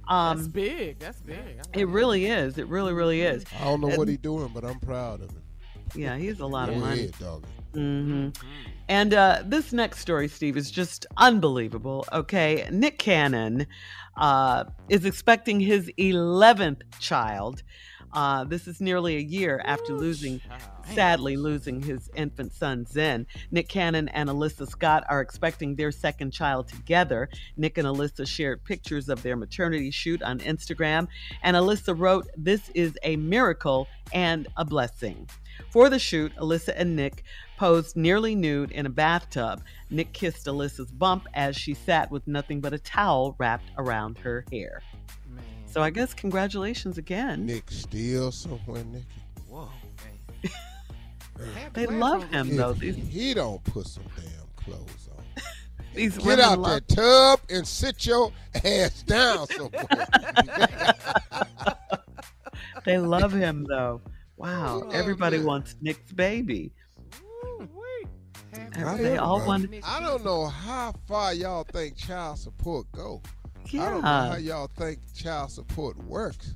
[0.07, 0.99] Um, That's big.
[0.99, 1.61] That's big.
[1.73, 2.57] It really is.
[2.57, 3.43] It really, really is.
[3.59, 5.41] I don't know what he's doing, but I'm proud of him.
[5.95, 6.99] Yeah, he's a lot of Go money.
[7.01, 7.43] ahead, dog.
[7.73, 8.29] hmm
[8.89, 12.05] And uh, this next story, Steve, is just unbelievable.
[12.11, 13.67] Okay, Nick Cannon
[14.17, 17.63] uh, is expecting his 11th child.
[18.17, 20.41] Uh, this is nearly a year after losing,
[20.95, 23.27] sadly, losing his infant son, Zen.
[23.51, 27.29] Nick Cannon and Alyssa Scott are expecting their second child together.
[27.57, 31.07] Nick and Alyssa shared pictures of their maternity shoot on Instagram,
[31.43, 35.29] and Alyssa wrote, This is a miracle and a blessing.
[35.69, 37.23] For the shoot, Alyssa and Nick
[37.55, 39.61] posed nearly nude in a bathtub.
[39.91, 44.43] Nick kissed Alyssa's bump as she sat with nothing but a towel wrapped around her
[44.51, 44.81] hair.
[45.69, 47.45] So I guess congratulations again.
[47.45, 49.05] Nick still somewhere, Nicky.
[49.47, 49.69] Whoa,
[51.73, 52.71] They love him though.
[52.71, 55.23] If These, he don't put some damn clothes on.
[55.93, 58.31] these Get out love that tub and sit your
[58.63, 59.87] ass down somewhere.
[62.85, 63.99] They love him though.
[64.37, 64.83] Wow.
[64.85, 65.45] Oh, Everybody man.
[65.45, 66.71] wants Nick's baby.
[68.77, 73.21] I They all don't- want I don't know how far y'all think child support go.
[73.75, 76.55] I don't know how y'all think child support works.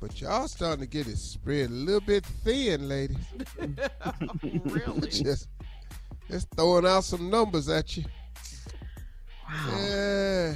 [0.00, 3.16] But y'all starting to get it spread a little bit thin, ladies.
[4.42, 5.08] really?
[5.08, 5.48] just,
[6.30, 8.04] just throwing out some numbers at you.
[9.78, 10.54] Yeah.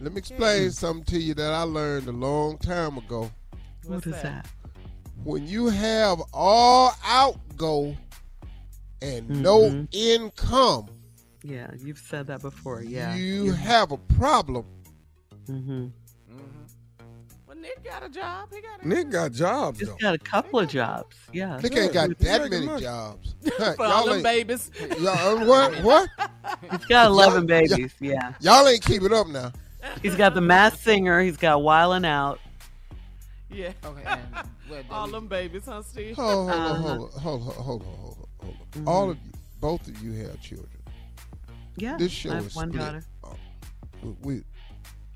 [0.00, 3.30] Let me explain something to you that I learned a long time ago.
[3.86, 4.46] What is that?
[5.24, 7.96] When you have all outgo
[9.02, 9.88] and no Mhm.
[9.92, 10.86] income,
[11.42, 12.82] Yeah, you've said that before.
[12.82, 13.14] Yeah.
[13.14, 14.66] you have a problem.
[15.48, 15.86] Mm-hmm.
[17.46, 18.48] Well, Nick got a job.
[18.54, 19.96] He got a Nick got jobs He's though.
[19.96, 21.16] got a couple of jobs.
[21.32, 21.58] Yeah.
[21.62, 23.34] Nick ain't got He's that many jobs.
[23.76, 24.70] for all them babies.
[25.00, 25.74] y'all, what?
[25.82, 26.08] What?
[26.70, 27.94] He's got 11 Y'all- babies.
[28.00, 28.34] Yeah.
[28.40, 29.52] Y'all ain't keeping up now.
[30.02, 31.20] He's got the Masked Singer.
[31.22, 32.40] He's got Wildin' Out.
[33.50, 33.72] Yeah.
[33.82, 34.20] Okay, and
[34.70, 36.16] well, All them babies, huh, Steve?
[36.16, 36.90] Hold, hold, Uh-huh.
[36.92, 38.66] on, hold, on, hold, on, hold on, hold on, hold on, hold on.
[38.72, 38.88] Mm-hmm.
[38.88, 40.68] All of you, both of you have children.
[41.76, 41.96] Yeah.
[41.96, 42.84] This show I have is one split.
[42.84, 43.04] daughter.
[43.24, 43.30] Uh,
[44.02, 44.42] we, we,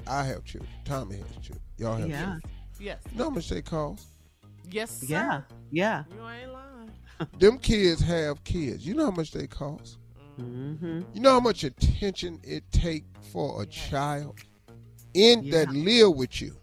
[0.07, 0.70] I have children.
[0.84, 1.61] Tommy has children.
[1.78, 2.20] Y'all have Yeah.
[2.22, 2.42] children.
[2.80, 2.98] Yes.
[3.12, 4.07] You know how much they cost?
[4.70, 5.07] Yes, sir.
[5.07, 5.40] Yeah.
[5.70, 6.05] Yeah.
[6.16, 6.90] You ain't lying.
[7.38, 8.86] Them kids have kids.
[8.86, 9.98] You know how much they cost?
[10.40, 11.03] Mm-hmm.
[11.12, 14.40] You know how much attention it take for a child
[15.14, 15.59] in Yeah.
[15.66, 16.57] that live with you.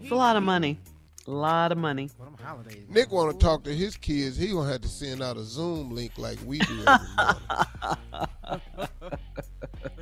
[0.00, 0.78] It's a lot of money.
[1.26, 2.10] A lot of money.
[2.42, 2.84] Holidays.
[2.88, 4.36] Nick want to talk to his kids.
[4.36, 7.06] He gonna have to send out a Zoom link like we do every
[8.50, 8.60] morning.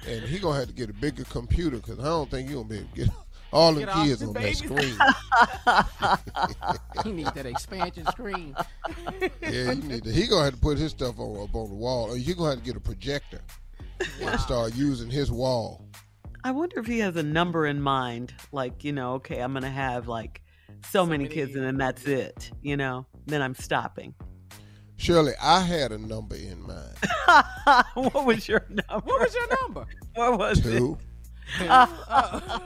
[0.06, 2.68] and he gonna have to get a bigger computer because I don't think you gonna
[2.68, 3.08] be able to get
[3.52, 4.96] all the kids the on that screen.
[7.04, 8.54] he needs that expansion screen.
[9.42, 10.12] yeah, you need to.
[10.12, 12.34] He gonna have to put his stuff on up on the wall, uh, or you
[12.34, 13.40] gonna have to get a projector
[14.22, 15.86] and start using his wall.
[16.42, 18.32] I wonder if he has a number in mind.
[18.52, 20.42] Like, you know, okay, I'm going to have like
[20.88, 23.06] so, many, kids and then that's it, you know?
[23.26, 24.14] Then I'm stopping.
[25.00, 26.94] Shirley, I had a number in mind.
[27.94, 29.06] what was your number?
[29.06, 29.86] What was your number?
[30.14, 30.98] What was Two.
[31.00, 31.06] it?
[31.68, 32.60] Uh,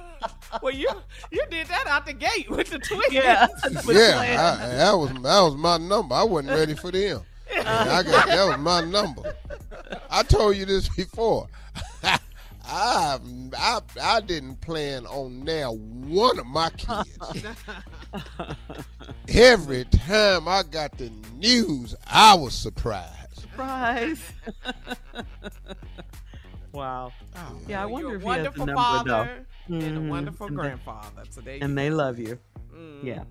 [0.63, 0.89] well, you
[1.31, 3.13] you did that out the gate with the twins.
[3.13, 3.47] Yeah.
[3.87, 6.15] yeah, I, that was that was my number.
[6.15, 7.23] I wasn't ready for them.
[7.51, 9.35] I got that was my number.
[10.11, 11.47] I told you this before.
[12.03, 12.19] I,
[12.67, 13.19] I
[13.57, 17.19] I I didn't plan on now one of my kids.
[19.29, 23.41] Every time I got the news, I was surprised.
[23.41, 24.21] Surprise.
[26.73, 27.13] wow.
[27.69, 29.75] yeah, I Well, wonder you're if a he has a wonderful number father though.
[29.77, 30.09] and a Mhm.
[30.09, 31.23] wonderful And they- grandfather.
[31.31, 32.39] So they and they love you.
[33.03, 33.25] Yeah.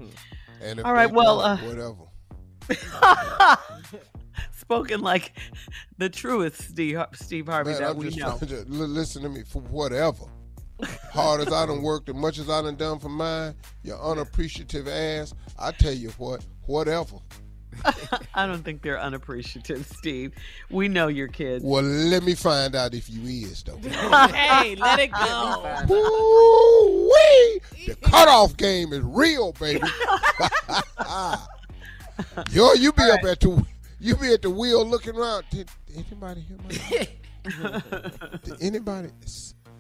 [0.61, 1.11] And if All right.
[1.11, 1.95] Well, uh, whatever.
[4.57, 5.37] spoken like
[5.97, 8.37] the truest Steve Steve Harvey Man, that I'm we just know.
[8.37, 10.25] trying to listen to me for whatever.
[11.11, 14.87] Hard as I done worked and much as I done done for mine, your unappreciative
[14.87, 17.17] ass, I tell you what, whatever.
[18.35, 20.33] I don't think they're unappreciative, Steve.
[20.69, 21.63] We know your kids.
[21.63, 23.77] Well, let me find out if you is though.
[23.87, 25.83] hey, let it go.
[25.87, 27.61] Woo-wee!
[27.87, 29.87] The cutoff game is real, baby.
[32.51, 33.65] Yo, you be up at the
[33.99, 35.45] you be at the wheel looking around.
[35.49, 37.79] Did anybody hear my
[38.43, 39.09] Did anybody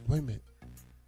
[0.07, 0.43] wait a minute.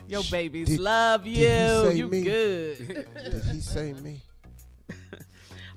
[0.08, 2.06] Your babies Did- love did he say you.
[2.06, 2.22] You me?
[2.22, 3.08] good.
[3.16, 4.22] Did he say me?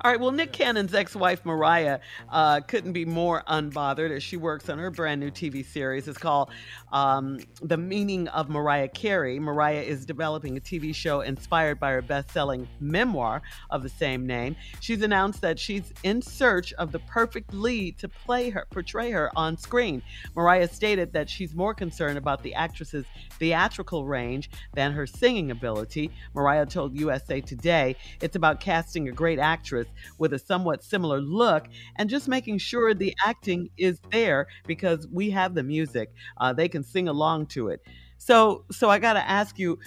[0.01, 0.21] All right.
[0.21, 1.99] Well, Nick Cannon's ex-wife Mariah
[2.31, 6.07] uh, couldn't be more unbothered as she works on her brand new TV series.
[6.07, 6.51] It's called
[6.93, 12.03] um, "The Meaning of Mariah Carey." Mariah is developing a TV show inspired by her
[12.03, 14.55] best-selling memoir of the same name.
[14.79, 19.37] She's announced that she's in search of the perfect lead to play her, portray her
[19.37, 20.01] on screen.
[20.37, 23.05] Mariah stated that she's more concerned about the actress's
[23.41, 26.13] theatrical range than her singing ability.
[26.35, 29.88] Mariah told USA Today it's about casting a great actress
[30.19, 31.67] with a somewhat similar look
[31.97, 36.13] and just making sure the acting is there because we have the music.
[36.39, 37.81] Uh, they can sing along to it.
[38.19, 39.79] So, so I got to ask you,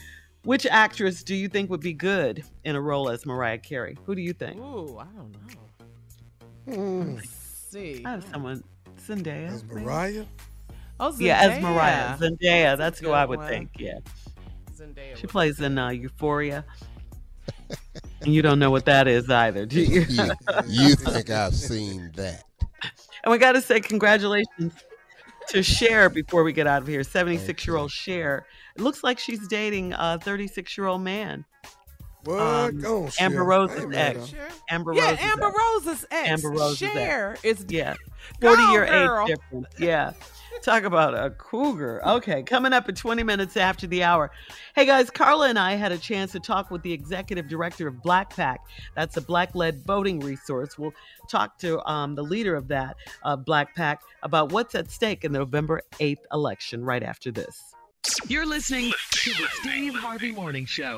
[0.44, 3.98] which actress do you think would be good in a role as Mariah Carey?
[4.06, 4.58] Who do you think?
[4.60, 6.74] Ooh, I don't know.
[6.74, 7.16] Hmm.
[7.16, 7.30] Let's
[7.70, 8.02] see.
[8.06, 8.64] I have someone.
[8.98, 9.48] Zendaya.
[9.50, 9.82] As maybe?
[9.82, 10.26] Mariah?
[11.00, 11.62] Oh, Yeah, as Zendaya.
[11.62, 12.18] Mariah.
[12.18, 12.78] Zendaya.
[12.78, 13.48] That's a who I would one.
[13.48, 13.70] think.
[13.78, 14.00] Yeah.
[14.76, 16.66] Zendaya She plays in uh, Euphoria.
[18.22, 20.02] and you don't know what that is either, do you?
[20.02, 20.32] You,
[20.68, 22.44] you think I've seen that?
[23.24, 24.74] And we got to say congratulations
[25.50, 27.04] to Cher before we get out of here.
[27.04, 28.46] 76 year old Cher.
[28.76, 31.46] It looks like she's dating a 36 year old man.
[32.24, 32.40] What?
[32.40, 33.44] Um, Go on, Amber Cher.
[33.44, 34.34] Rose's I ain't mad ex.
[34.34, 34.48] at her.
[34.70, 35.56] Amber yeah, Rose's Amber ex.
[35.58, 36.30] Rose's ex.
[36.30, 36.94] Amber Rose's ex.
[36.94, 37.96] Cher is Yeah.
[38.40, 39.26] Go, 40 year girl.
[39.28, 39.68] age difference.
[39.80, 40.14] Yeah.
[40.62, 42.02] Talk about a cougar.
[42.06, 44.30] Okay, coming up at 20 minutes after the hour.
[44.76, 47.96] Hey guys, Carla and I had a chance to talk with the executive director of
[47.96, 48.58] BlackPAC.
[48.96, 50.78] That's a black led voting resource.
[50.78, 50.94] We'll
[51.28, 55.40] talk to um, the leader of that, uh, BlackPAC, about what's at stake in the
[55.40, 57.74] November 8th election right after this.
[58.28, 60.98] You're listening to the Steve Harvey Morning Show.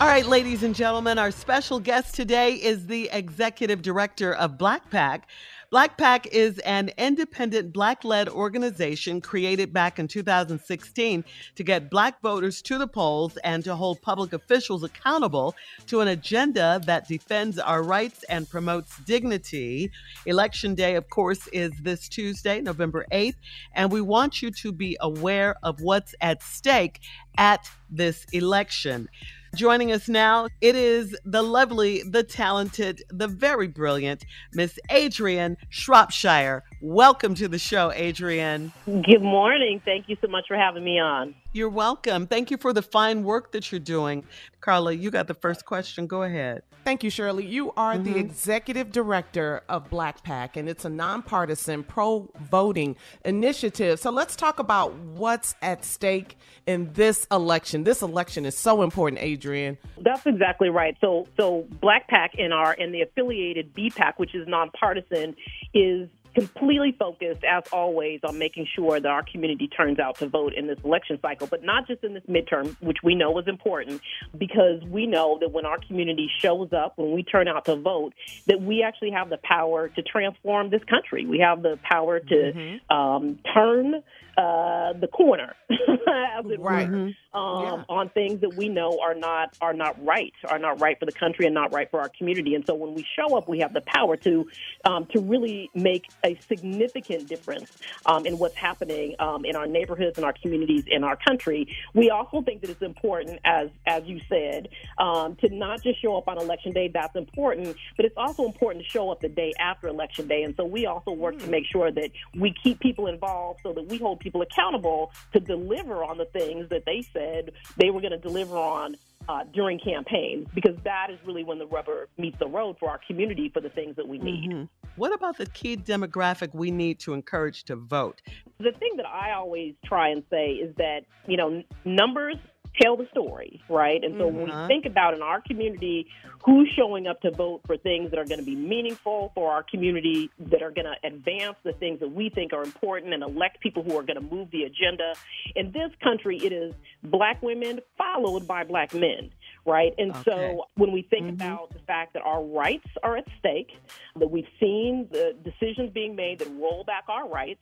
[0.00, 5.22] All right, ladies and gentlemen, our special guest today is the executive director of BlackPAC.
[5.70, 11.22] BlackPAC is an independent black led organization created back in 2016
[11.56, 15.54] to get black voters to the polls and to hold public officials accountable
[15.86, 19.90] to an agenda that defends our rights and promotes dignity.
[20.24, 23.36] Election day, of course, is this Tuesday, November 8th,
[23.74, 27.00] and we want you to be aware of what's at stake
[27.36, 29.06] at this election.
[29.54, 36.62] Joining us now, it is the lovely, the talented, the very brilliant Miss Adrienne Shropshire.
[36.80, 38.72] Welcome to the show, Adrienne.
[38.86, 39.82] Good morning.
[39.84, 41.34] Thank you so much for having me on.
[41.52, 42.28] You're welcome.
[42.28, 44.24] Thank you for the fine work that you're doing.
[44.60, 46.06] Carla, you got the first question.
[46.06, 46.62] Go ahead.
[46.84, 47.44] Thank you, Shirley.
[47.44, 48.20] You are the Mhm.
[48.20, 53.98] executive director of BlackPAC, and it's a nonpartisan pro voting initiative.
[53.98, 57.84] So let's talk about what's at stake in this election.
[57.84, 59.78] This election is so important, Adrienne.
[59.98, 60.96] That's exactly right.
[61.00, 65.34] So, so BlackPAC and our and the affiliated BPAC, which is nonpartisan,
[65.74, 66.08] is
[66.38, 70.66] completely focused, as always, on making sure that our community turns out to vote in
[70.66, 74.00] this election cycle, but not just in this midterm, which we know is important,
[74.36, 78.12] because we know that when our community shows up, when we turn out to vote,
[78.46, 81.26] that we actually have the power to transform this country.
[81.26, 84.02] We have the power to um, turn
[84.38, 86.90] uh, the corner, as it Right.
[86.90, 86.98] were,
[87.34, 87.84] um, Yeah.
[87.90, 91.12] on things that we know are not are not right, are not right for the
[91.12, 92.54] country and not right for our community.
[92.54, 94.46] And so when we show up, we have the power to
[94.84, 97.68] um, to really make a significant difference
[98.06, 101.66] um, in what's happening um, in our neighborhoods and our communities in our country.
[101.94, 104.68] We also think that it's important, as as you said,
[104.98, 106.88] um, to not just show up on election day.
[106.92, 110.44] That's important, but it's also important to show up the day after election day.
[110.44, 113.86] And so we also work to make sure that we keep people involved, so that
[113.88, 118.12] we hold people accountable to deliver on the things that they said they were going
[118.12, 118.96] to deliver on
[119.28, 122.98] uh, during campaigns, because that is really when the rubber meets the road for our
[123.06, 124.50] community for the things that we need.
[124.50, 124.68] Mhm.
[124.96, 128.22] What about the key demographic we need to encourage to vote?
[128.58, 132.36] The thing that I always try and say is that, you know, n- numbers
[132.80, 134.02] tell the story, right?
[134.02, 134.66] And so when we Mhm.
[134.66, 136.06] think about in our community
[136.44, 139.62] who's showing up to vote for things that are going to be meaningful for our
[139.62, 143.60] community, that are going to advance the things that we think are important and elect
[143.60, 145.14] people who are going to move the agenda.
[145.56, 149.30] In this country, it is black women followed by black men,
[149.68, 149.94] right?
[149.98, 150.22] And Okay.
[150.24, 153.70] so when we think about the fact that our rights are at stake,
[154.16, 157.60] that we've seen the decisions being made that roll back our rights,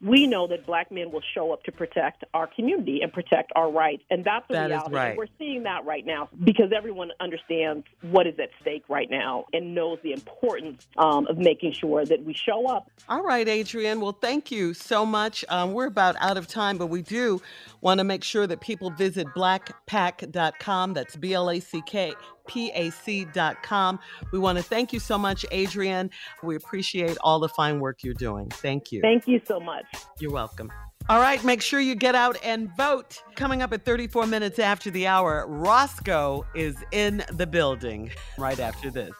[0.00, 3.70] we know that black men will show up to protect our community and protect our
[3.70, 4.04] rights.
[4.10, 4.94] And that's the That reality.
[4.94, 5.16] right.
[5.18, 9.74] We're seeing that right now because everyone understands what is at stake right now and
[9.74, 12.88] knows the importance um, of making sure that we show up.
[13.08, 14.00] All right, Adrienne.
[14.00, 15.44] Well, thank you so much.
[15.48, 17.42] Um, we're about out of time, but we do
[17.80, 20.94] want to make sure that people visit blackpac.com.
[20.94, 22.12] That's B L A C K
[22.46, 23.98] P A C.com.
[24.32, 26.10] We want to thank you so much, Adrienne.
[26.42, 28.48] We appreciate all the fine work you're doing.
[28.50, 29.00] Thank you.
[29.00, 29.84] Thank you so much.
[30.18, 30.70] You're welcome.
[31.08, 33.22] All right, make sure you get out and vote.
[33.34, 38.90] Coming up at 34 minutes after the hour, Roscoe is in the building right after
[38.90, 39.14] this.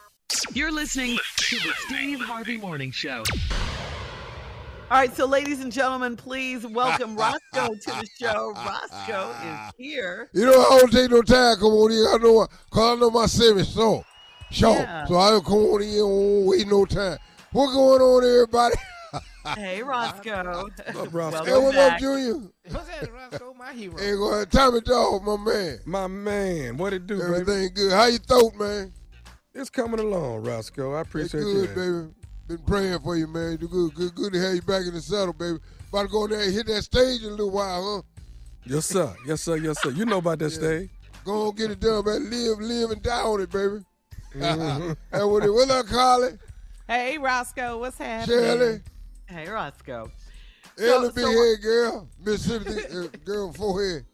[0.53, 3.23] You're listening to the Steve Harvey Morning Show.
[4.91, 8.53] All right, so ladies and gentlemen, please welcome Roscoe to the show.
[8.55, 10.29] Roscoe is here.
[10.33, 11.57] You know, I don't take no time.
[11.57, 12.07] Come on in.
[12.07, 14.03] I know, cause I know my service so
[14.49, 14.79] short.
[14.79, 15.05] Yeah.
[15.05, 16.03] So I don't come on in.
[16.03, 17.19] Won't wait no time.
[17.51, 18.75] What's going on, everybody?
[19.59, 20.63] Hey, Roscoe.
[20.63, 21.45] What's up, Roscoe?
[21.45, 22.49] hey, what up, Junior?
[22.71, 23.53] What's that, Roscoe?
[23.53, 23.95] My hero.
[23.95, 24.51] Hey, go ahead.
[24.51, 25.79] Tommy Dog, my man.
[25.85, 27.31] My man, what it do, baby?
[27.41, 27.91] Everything good.
[27.91, 28.91] How you throat, man?
[29.53, 30.93] It's coming along, Roscoe.
[30.95, 31.75] I It's appreciate good, that.
[31.75, 32.13] baby.
[32.49, 33.59] Been praying for you, man.
[33.61, 35.59] You good, good, good to have you back in the saddle, baby.
[35.89, 38.23] About to go there and hit that stage in a little while, huh?
[38.65, 39.15] Yes, sir.
[39.27, 39.57] Yes, sir.
[39.57, 39.91] Yes, sir.
[39.91, 40.89] You know about that stage.
[41.23, 42.27] Go on, get it done, man.
[42.27, 43.85] Live, live, and die on it, baby.
[44.33, 44.97] Mhm.
[45.11, 46.39] and what, it- what up, Carly?
[46.87, 48.39] Hey, Roscoe, what's happening?
[48.39, 48.81] Shirley?
[49.27, 50.11] Hey, Roscoe.
[50.79, 54.05] Ellie So- big so- head girl, Mississippi uh, girl forehead.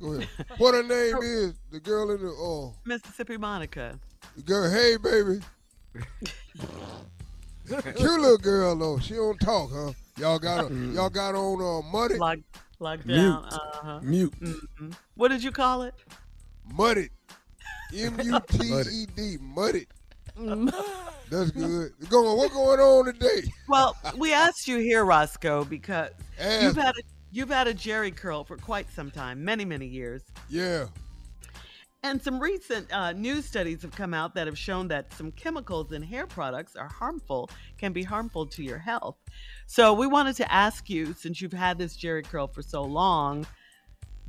[0.00, 0.28] Go ahead.
[0.56, 1.52] What her name is?
[1.70, 4.00] The girl in the oh, Mississippi Monica.
[4.34, 4.70] the girl.
[4.70, 5.40] Hey, baby.
[7.96, 8.98] Cute little girl though.
[8.98, 9.92] She don't talk, huh?
[10.18, 12.14] Y'all got her, y'all got her on uh, muddy.
[12.16, 12.42] Locked,
[12.78, 13.16] locked Mute.
[13.16, 13.44] down.
[13.44, 14.00] Uh-huh.
[14.02, 14.32] Mute.
[14.40, 14.94] Mhm.
[15.14, 15.94] What did you call it?
[16.72, 17.10] Muddy.
[17.96, 19.36] M U T E D.
[19.40, 19.86] Muddy.
[21.30, 21.92] That's good.
[22.08, 22.36] Go on.
[22.38, 23.42] What going on today?
[23.68, 27.02] Well, we asked you here, Roscoe, because Ask you've had a,
[27.32, 30.86] you've had a Jheri curl for quite some time, many many years, Yeah.
[32.06, 35.90] And some recent uh, news studies have come out that have shown that some chemicals
[35.90, 39.16] in hair products are harmful, can be harmful to your health.
[39.66, 43.44] So we wanted to ask you, since you've had this Jheri curl for so long,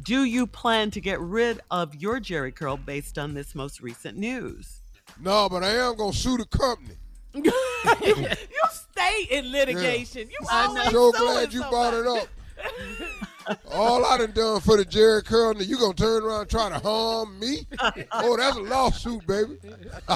[0.01, 4.17] do you plan to get rid of your Jheri curl based on this most recent
[4.17, 4.81] news?
[5.21, 6.95] No, but I am gonna sue the company.
[7.35, 8.23] you
[8.71, 10.31] stay in litigation.
[10.31, 12.27] You I'm always so glad you brought it up.
[13.71, 16.69] All I done done for the Jheri Curl, and you gonna turn around and try
[16.69, 17.65] to harm me?
[18.11, 19.57] Oh, that's a lawsuit, baby.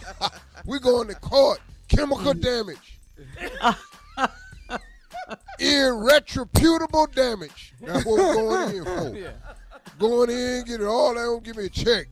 [0.66, 1.60] we going to court.
[1.88, 3.00] Chemical damage.
[5.60, 7.74] Irretrievable damage.
[7.82, 9.34] That's what we're going in for.
[10.00, 12.08] Going in, get it all out, give me a check.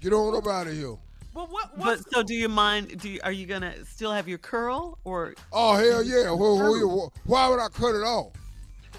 [0.00, 0.96] Get on up out of here.
[1.34, 1.78] But what?
[1.78, 2.98] But so, do you mind?
[3.00, 6.30] Do you, are you gonna still have your curl, or Oh hell yeah!
[6.30, 8.32] Well, well, well, why would I cut it off?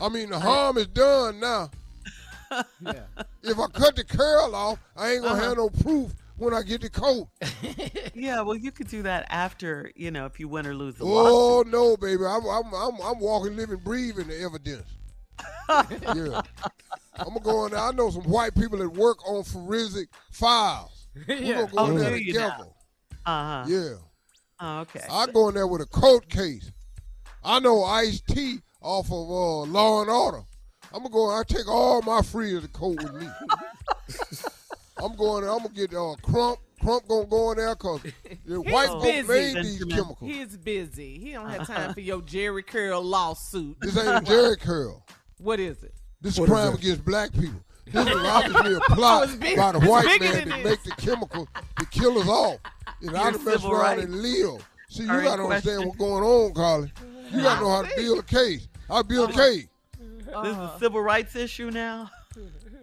[0.01, 1.69] I mean, the harm is done now.
[2.81, 3.03] Yeah.
[3.43, 5.47] If I cut the curl off, I ain't gonna Uh-huh.
[5.49, 7.27] have no proof when I get the coat.
[8.13, 8.41] yeah?
[8.41, 11.63] Well, you could do that after you know if you win or lose the Oh
[11.63, 11.71] lawsuit.
[11.71, 12.25] no, baby!
[12.25, 14.87] I'm I'm I'm, I'm walking, living, breathing the evidence.
[15.69, 16.41] yeah,
[17.17, 17.79] I'm gonna go in there.
[17.79, 21.07] I know some white people that work on forensic files.
[21.27, 21.53] We're Yeah.
[21.65, 22.49] gonna go in Oh, there you now?
[22.49, 22.69] together.
[23.25, 23.65] Uh huh.
[23.67, 23.93] Yeah.
[24.59, 25.01] Oh, okay.
[25.09, 26.71] I go in there with a court case.
[27.43, 30.41] I know Ice T off of uh, Law and Order.
[30.93, 31.29] I'm gonna go.
[31.29, 33.27] I take all my freedom to court with me.
[34.97, 35.43] I'm going.
[35.43, 35.51] there.
[35.51, 36.59] I'm gonna get uh, Crump.
[36.81, 38.11] Crump gonna go in there because the
[38.63, 39.27] He's white folks busy.
[39.27, 40.17] made these chemicals.
[40.31, 41.19] He's busy.
[41.19, 43.77] He don't have time for your Jheri Curl lawsuit.
[43.81, 45.05] This ain't a Jheri curl.
[45.37, 45.93] What is it?
[46.21, 46.79] This What is crime that?
[46.79, 47.61] against black people.
[47.91, 50.91] This is obviously a Oh, plot it's big- by the white man to make the
[50.97, 52.57] chemicals to kill us all.
[53.01, 54.67] And I Your done mess civil around rights and live.
[54.87, 55.87] See, you are got to understand question.
[55.87, 56.91] what's going on, Carly.
[57.31, 58.67] You got to know how to build a case.
[58.89, 59.41] I build Uh-huh.
[59.41, 59.67] a case.
[59.99, 62.09] This is a civil rights issue now.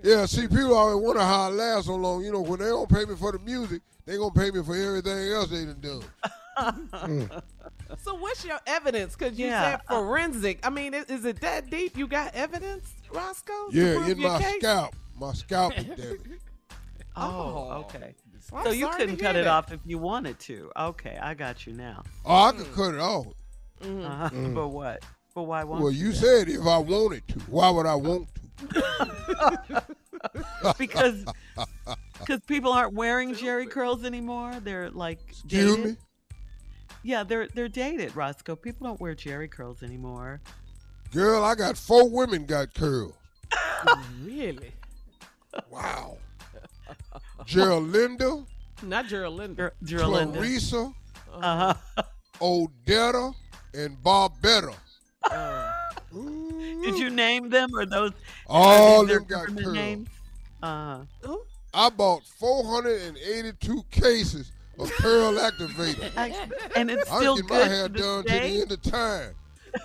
[0.03, 2.23] Yeah, see, people always wonder how I last so long.
[2.25, 4.77] You know, when they don't pay me for the music, they gonna pay me for
[4.77, 6.05] everything else they done done.
[6.59, 7.43] Mm.
[8.03, 9.15] So what's your evidence?
[9.15, 10.59] Because you Yeah, uh, said forensic.
[10.67, 11.97] I mean, is, is it that deep?
[11.97, 13.71] You got evidence, Roscoe?
[13.71, 14.57] to Yeah, prove in my case?
[14.59, 14.95] scalp.
[15.17, 16.27] My scalp is damaged.
[17.17, 18.15] Oh, okay.
[18.53, 19.51] Well, so I'm you couldn't cut hear it that.
[19.51, 20.71] off if you wanted to.
[20.77, 22.03] Okay, I got you now.
[22.25, 23.27] Oh, I could cut it off.
[23.83, 24.31] Uh-huh.
[24.31, 24.55] Mm.
[24.55, 25.03] But what?
[25.35, 27.39] But why won't Well, you said if I wanted to.
[27.41, 28.29] Why would I want
[28.71, 29.85] to?
[30.79, 31.25] because
[32.19, 34.55] because people aren't wearing Jheri curls anymore.
[34.63, 35.85] They're like Excuse dated.
[35.93, 35.97] me?
[37.05, 38.57] Yeah, they're they're dated, Roscoe.
[38.57, 40.41] People don't wear Jheri curls anymore.
[41.13, 43.15] Girl, I got four women got curls.
[44.25, 44.73] Really?
[45.71, 46.19] Wow.
[47.47, 48.45] Gerlinda,
[48.83, 50.33] Not Gerald Ger- Gerlinda.
[50.35, 50.93] Clarissa,
[51.33, 51.75] Uh-huh.
[52.41, 53.35] Odetta,
[53.75, 54.75] and Barbetta.
[56.83, 58.13] Did you name them or those?
[58.47, 59.75] All their them got curls.
[59.75, 60.09] names?
[60.63, 61.01] Uh,
[61.75, 66.11] I bought 482 cases of curl activator.
[66.77, 68.73] and it's still I still get good my hair to this done to the end
[68.73, 69.35] of time.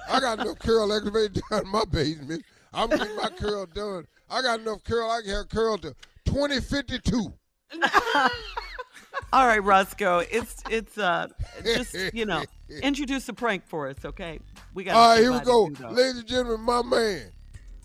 [0.09, 2.43] I got enough curl activator down in my basement.
[2.73, 4.07] I'm getting my curl done.
[4.29, 5.09] I got enough curl.
[5.09, 7.33] I can have curl to 2052.
[9.33, 10.19] All right, Roscoe.
[10.19, 11.27] It's it's uh
[11.63, 12.43] just you know
[12.83, 14.39] introduce a prank for us, okay?
[14.75, 14.95] We got.
[14.95, 15.63] All right, here we go.
[15.89, 17.31] Ladies and gentlemen, my man.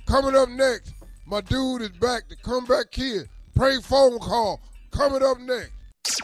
[0.04, 0.92] Coming up next,
[1.26, 2.28] my dude is back.
[2.28, 3.30] The comeback kid.
[3.54, 4.60] Prank phone call.
[4.90, 5.72] Coming up next.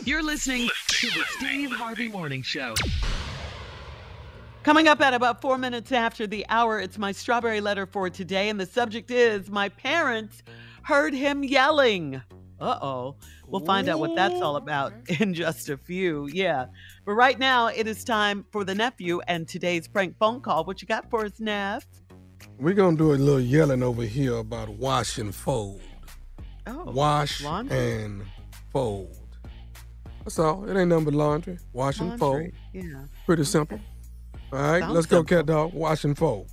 [0.06, 2.74] You're listening to the Steve Harvey Morning Show.
[4.62, 8.50] Coming up at about four minutes after the hour, it's my strawberry letter for today,
[8.50, 10.42] and the subject is my parents
[10.82, 12.20] heard him yelling.
[12.64, 13.16] Uh oh.
[13.46, 16.28] We'll find out what that's all about in just a few.
[16.32, 16.66] Yeah.
[17.04, 20.64] But right now, it is time for the nephew and today's prank phone call.
[20.64, 21.84] What you got for us, Neff?
[22.58, 25.82] We're gonna do a little yelling over here about wash and fold.
[26.66, 27.76] Oh, wash laundry.
[28.04, 28.22] and
[28.72, 29.14] fold.
[30.24, 30.64] That's all.
[30.66, 31.58] It ain't nothing but laundry.
[31.74, 32.50] Wash and fold.
[32.72, 33.04] Yeah.
[33.26, 33.78] Pretty simple.
[34.52, 35.36] All right, Sounds let's go, simple.
[35.36, 35.74] cat dog.
[35.74, 36.48] Wash and fold.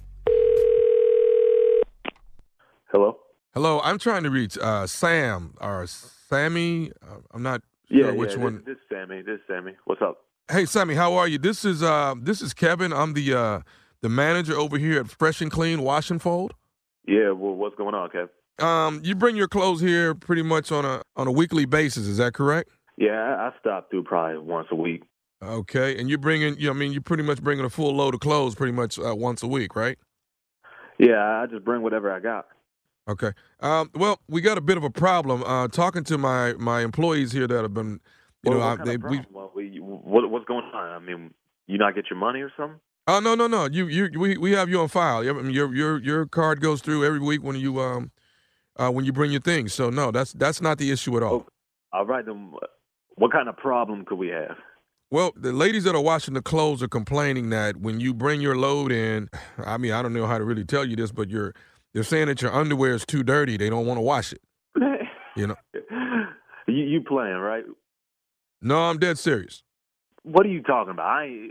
[2.91, 3.17] Hello.
[3.53, 6.91] Hello, I'm trying to reach uh, Sam or Sammy.
[7.01, 8.43] Uh, I'm not Yeah, sure which yeah.
[8.43, 8.55] one.
[8.65, 9.21] This, this Sammy.
[9.21, 9.73] This Sammy.
[9.85, 10.19] What's up?
[10.49, 11.37] Hey, Sammy, how are you?
[11.37, 12.93] This is uh, this is Kevin.
[12.93, 13.59] I'm the uh,
[14.01, 16.53] the manager over here at Fresh and Clean Wash and Fold.
[17.05, 17.31] Yeah.
[17.31, 18.29] Well, what's going on, Kev?
[18.63, 22.07] Um, you bring your clothes here pretty much on a on a weekly basis.
[22.07, 22.69] Is that correct?
[22.97, 25.03] Yeah, I, I stop through probably once a week.
[25.43, 26.57] Okay, and you're bringing.
[26.57, 28.97] You know, I mean, you're pretty much bringing a full load of clothes pretty much
[28.97, 29.97] uh, once a week, right?
[30.99, 32.45] Yeah, I just bring whatever I got.
[33.09, 33.31] Okay.
[33.59, 35.43] Um, well, we got a bit of a problem.
[35.43, 37.99] Uh, talking to my my employees here that have been,
[38.43, 39.17] you Well, know, what I, they, we.
[39.31, 40.89] What, we- what, what's going on?
[40.89, 41.33] I mean,
[41.67, 42.79] you not get your money or something?
[43.07, 43.65] Oh no no no!
[43.65, 45.27] You you we, we have you on file.
[45.27, 48.11] I mean, Your your your card goes through every week when you um,
[48.77, 49.73] uh, when you bring your things.
[49.73, 51.47] So no, that's that's not the issue at all.
[51.93, 52.53] All right, then.
[53.15, 54.55] What kind of problem could we have?
[55.09, 58.55] Well, the ladies that are washing the clothes are complaining that when you bring your
[58.55, 59.29] load in,
[59.65, 61.53] I mean, I don't know how to really tell you this, but you're
[61.93, 63.57] they're saying that your underwear is too dirty.
[63.57, 64.41] They don't want to wash it.
[65.37, 65.55] You know?
[66.67, 67.63] You, you playing right?
[68.61, 69.63] No, I'm dead serious.
[70.23, 71.05] What are you talking about?
[71.05, 71.47] I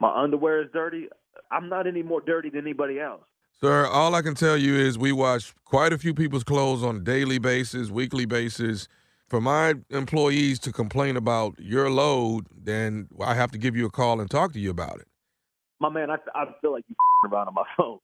[0.00, 1.08] my underwear is dirty.
[1.50, 3.22] I'm not any more dirty than anybody else.
[3.60, 6.96] Sir, all I can tell you is we wash quite a few people's clothes on
[6.96, 8.88] a daily basis, weekly basis.
[9.28, 13.90] For my employees to complain about your load, then I have to give you a
[13.90, 15.06] call and talk to you about it.
[15.80, 16.96] My man, I, I feel like you
[17.30, 17.98] around on my phone.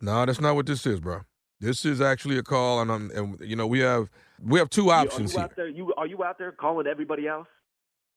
[0.00, 1.20] No, that's not what this is, bro.
[1.60, 4.10] This is actually a call, and I'm, and you know, we have
[4.42, 5.44] we have two options are you here.
[5.44, 5.68] out there?
[5.68, 7.46] You are you out there calling everybody else?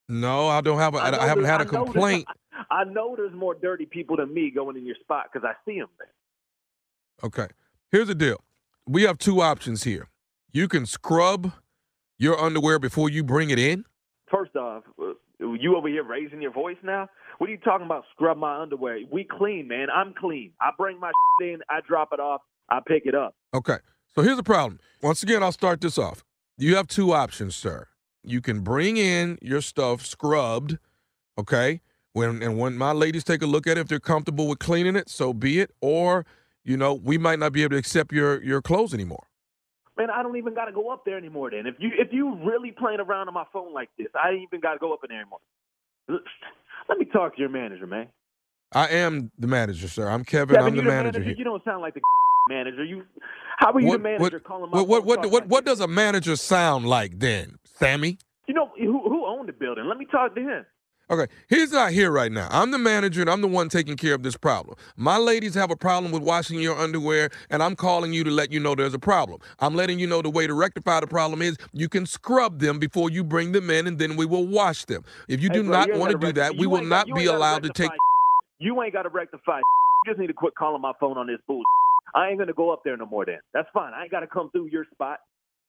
[0.10, 0.96] No, I don't have.
[0.96, 2.26] A, I, I haven't had a I complaint.
[2.72, 5.80] I know there's more dirty people than me going in your spot because I see
[5.80, 6.10] them there.
[7.24, 7.54] Okay.
[7.92, 8.44] Here's the deal.
[8.86, 10.10] We have two options here.
[10.52, 11.54] You can scrub
[12.18, 13.86] your underwear before you bring it in.
[14.30, 17.08] First off, uh, you over here raising your voice now?
[17.40, 18.04] What are you talking about?
[18.12, 19.00] Scrub my underwear?
[19.10, 19.88] We clean, man.
[19.90, 20.52] I'm clean.
[20.60, 21.12] I bring my
[21.42, 23.34] in, I drop it off, I pick it up.
[23.54, 23.78] Okay.
[24.14, 24.80] So here's the problem.
[25.02, 26.26] Once again, I'll start this off.
[26.58, 27.88] You have two options, sir.
[28.26, 30.80] You can bring in your stuff scrubbed,
[31.38, 31.80] okay?
[32.12, 34.98] When and when my ladies take a look at it, if they're comfortable with cleaning
[34.98, 35.72] it, so be it.
[35.80, 36.26] Or,
[36.66, 39.28] you know, we might not be able to accept your your clothes anymore.
[39.98, 41.52] Man, I don't even got to go up there anymore.
[41.52, 44.44] Then, if you if you really playing around on my phone like this, I ain't
[44.44, 45.40] even got to go up in there anymore.
[46.10, 48.08] Let me talk to your manager, man.
[48.74, 50.08] I am the manager, sir.
[50.08, 50.56] I'm Kevin.
[50.56, 51.36] Kevin, I'm the manager here.
[51.36, 52.02] You don't sound like the
[52.50, 52.84] manager.
[52.84, 53.04] You,
[53.58, 55.66] how are you What, the manager what, calling my what, what, what, what, like what
[55.66, 58.18] does a manager sound like then, Sammy?
[58.48, 59.86] You know who who owned the building?
[59.86, 60.66] Let me talk to him.
[61.12, 62.48] Okay, he's not here right now.
[62.52, 64.78] I'm the manager and I'm the one taking care of this problem.
[64.96, 68.52] My ladies have a problem with washing your underwear, and I'm calling you to let
[68.52, 69.42] you know there's a problem.
[69.60, 72.78] I'm letting you know the way to rectify the problem is you can scrub them
[72.78, 75.04] before you bring them in, and then we will wash them.
[75.28, 77.26] If you Hey, do bro, not want to gotta do that, we will not be
[77.26, 77.90] allowed to take.
[78.60, 79.58] You ain't got to rectify.
[79.58, 81.64] You just need to quit calling my phone on this bull.
[82.14, 83.26] I ain't gonna go up there no more.
[83.26, 83.94] Then that's fine.
[83.94, 85.20] I ain't got to come through your spot.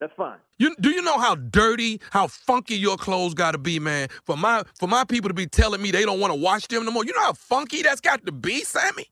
[0.00, 0.38] That's fine.
[0.58, 4.08] You do you know how dirty, how funky your clothes got to be, man?
[4.24, 6.84] For my for my people to be telling me they don't want to wash them
[6.84, 7.04] no more.
[7.04, 9.06] You know how funky that's got to be, Sammy.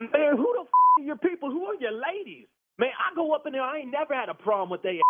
[0.00, 1.50] Man, who the f- are your people?
[1.50, 2.46] Who are your ladies?
[2.78, 3.62] Man, I go up in there.
[3.62, 5.00] I ain't never had a problem with they.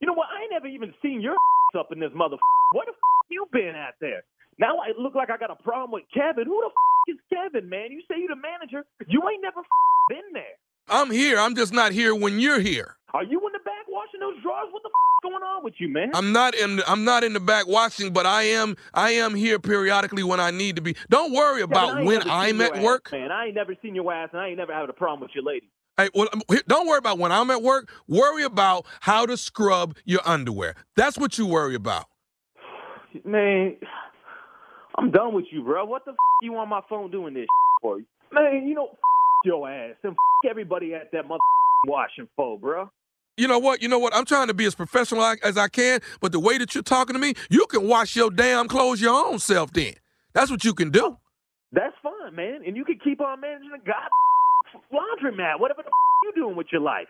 [0.00, 0.28] You know what?
[0.28, 1.36] I ain't never even seen your
[1.78, 2.36] up in this mother.
[2.72, 4.24] Where the f- you been at there?
[4.58, 6.46] Now I look like I got a problem with Kevin.
[6.46, 7.92] Who the f- is Kevin, man?
[7.92, 8.84] You say you the manager.
[9.08, 10.56] You ain't never f- been there.
[10.92, 11.38] I'm here.
[11.38, 12.96] I'm just not here when you're here.
[13.14, 14.68] Are you in the back washing those drawers?
[14.70, 16.10] What the f- going on with you, man?
[16.14, 16.80] I'm not in.
[16.86, 18.76] I'm not in the back washing, but I am.
[18.92, 20.94] I am here periodically when I need to be.
[21.08, 23.10] Don't worry about I when I'm at ass, work.
[23.12, 23.32] man.
[23.32, 25.44] I ain't never seen your ass, and I ain't never had a problem with your
[25.44, 25.66] lady.
[25.98, 27.90] Hey, well, um, don't worry about when I'm at work.
[28.08, 30.74] Worry about how to scrub your underwear.
[30.96, 32.06] That's what you worry about.
[33.24, 33.76] Man,
[34.98, 35.84] I'm done with you, bro.
[35.84, 37.46] What the f- you on my phone doing this
[37.80, 37.98] for?
[38.32, 38.98] Man, you know, f-
[39.44, 41.40] your ass and f- everybody at that mother
[41.86, 42.90] washing for, bro.
[43.36, 43.80] You know what?
[43.80, 44.14] You know what?
[44.14, 47.14] I'm trying to be as professional as I can, but the way that you're talking
[47.14, 49.72] to me, you can wash your damn clothes your own self.
[49.72, 49.94] Then
[50.34, 51.16] that's what you can do.
[51.72, 52.60] That's fine, man.
[52.66, 54.10] And you can keep on managing the god
[54.92, 55.90] laundromat, whatever the
[56.22, 57.08] you doing with your life.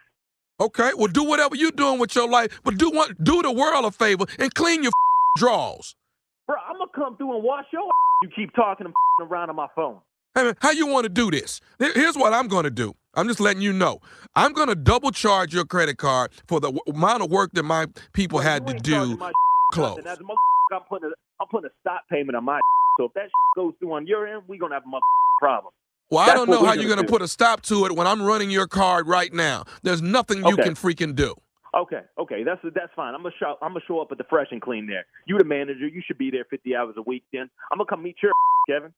[0.61, 0.93] Okay.
[0.97, 3.91] Well, do whatever you're doing with your life, but do one, do the world a
[3.91, 4.93] favor and clean your
[5.37, 5.95] drawers.
[6.47, 7.91] Bro, I'm gonna come through and wash your.
[8.23, 8.95] You keep talking and
[9.29, 9.99] around on my phone.
[10.35, 11.61] Hey man, how you want to do this?
[11.79, 12.95] Here's what I'm going to do.
[13.15, 14.01] I'm just letting you know.
[14.35, 17.65] I'm going to double charge your credit card for the w- amount of work that
[17.65, 19.19] my people had to do.
[19.73, 19.99] Close.
[19.99, 20.23] As a
[20.75, 21.13] I'm putting a,
[21.43, 22.61] I'm putting a stop payment on my.
[22.99, 25.01] So if that goes through on your end, we're gonna have a
[25.39, 25.73] problem.
[26.11, 28.21] Well, I don't know how you're going to put a stop to it when I'm
[28.23, 29.65] running your card right now.
[29.83, 30.63] There's nothing you Okay.
[30.65, 31.35] can freaking do.
[31.75, 33.15] Okay, okay, that's that's fine.
[33.15, 35.07] I'm gonna show I'm gonna show up at the fresh and clean there.
[35.27, 37.23] You the manager, you should be there 50 hours a week.
[37.33, 38.33] Then I'm gonna come meet your
[38.69, 38.93] Kevin.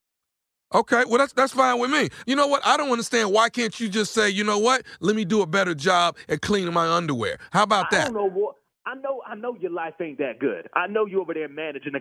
[0.73, 2.09] Okay, well that's that's fine with me.
[2.27, 2.65] You know what?
[2.65, 4.83] I don't understand why can't you just say, you know what?
[5.01, 7.39] Let me do a better job at cleaning my underwear.
[7.53, 8.05] How about I that?
[8.07, 8.57] don't know what.
[8.87, 10.69] I know I know your life ain't that good.
[10.75, 12.01] I know you over there managing the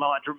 [0.00, 0.38] laundromat,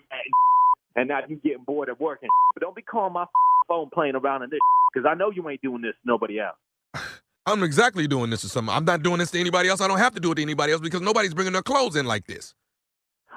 [0.95, 2.20] and now you getting bored at work.
[2.22, 3.26] And but don't be calling my
[3.68, 4.59] phone playing around in this
[4.93, 6.55] because I know you ain't doing this to nobody else.
[7.45, 8.76] I'm exactly doing this to someone.
[8.76, 9.80] I'm not doing this to anybody else.
[9.80, 12.05] I don't have to do it to anybody else because nobody's bringing their clothes in
[12.05, 12.55] like this.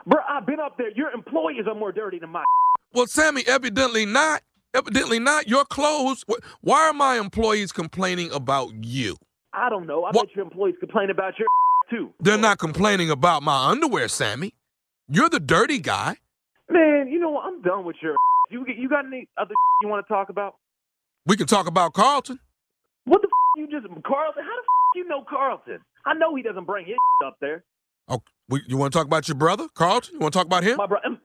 [0.07, 0.91] Bro, I've been up there.
[0.93, 2.45] Your employees are more dirty than my.
[2.95, 4.41] Well, Sammy, evidently not.
[4.75, 5.47] Evidently not.
[5.47, 6.25] Your clothes.
[6.63, 9.17] Why are my employees complaining about you?
[9.53, 10.05] I don't know.
[10.05, 11.49] I bet your employees complain about your
[11.91, 12.15] too.
[12.19, 14.55] They're not complaining about my underwear, Sammy.
[15.07, 16.17] You're the dirty guy.
[16.71, 17.45] Man, you know what?
[17.45, 18.17] I'm done with your.
[18.51, 20.55] You you got any other you want to talk about?
[21.27, 22.39] We can talk about Carlton.
[23.05, 23.29] What the
[23.59, 24.43] you just Carlton?
[24.43, 24.57] How
[24.95, 25.81] the you know Carlton?
[26.07, 27.63] I know he doesn't bring his up there.
[28.09, 30.15] Oh, we, you want to talk about your brother, Carlton?
[30.15, 30.77] You want to talk about him?
[30.77, 31.21] My brother, um,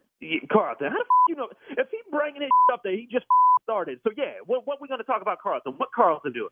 [0.51, 0.87] Carlton.
[0.87, 1.47] How the f- you know?
[1.71, 3.25] If he bringing his up there, he just
[3.63, 3.99] started.
[4.03, 5.73] So yeah, what what we gonna talk about Carlton?
[5.77, 6.49] What Carlton doing?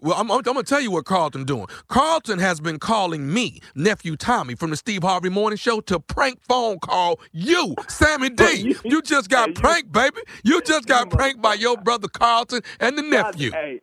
[0.00, 1.66] Well, I'm, I'm going to tell you what Carlton doing.
[1.86, 6.40] Carlton has been calling me, nephew Tommy, from the Steve Harvey Morning Show to prank
[6.42, 8.74] phone call you, Sammy D.
[8.84, 10.16] You, just got pranked, baby.
[10.42, 13.52] You just got pranked by your brother Carlton and the nephew.
[13.52, 13.80] Hey,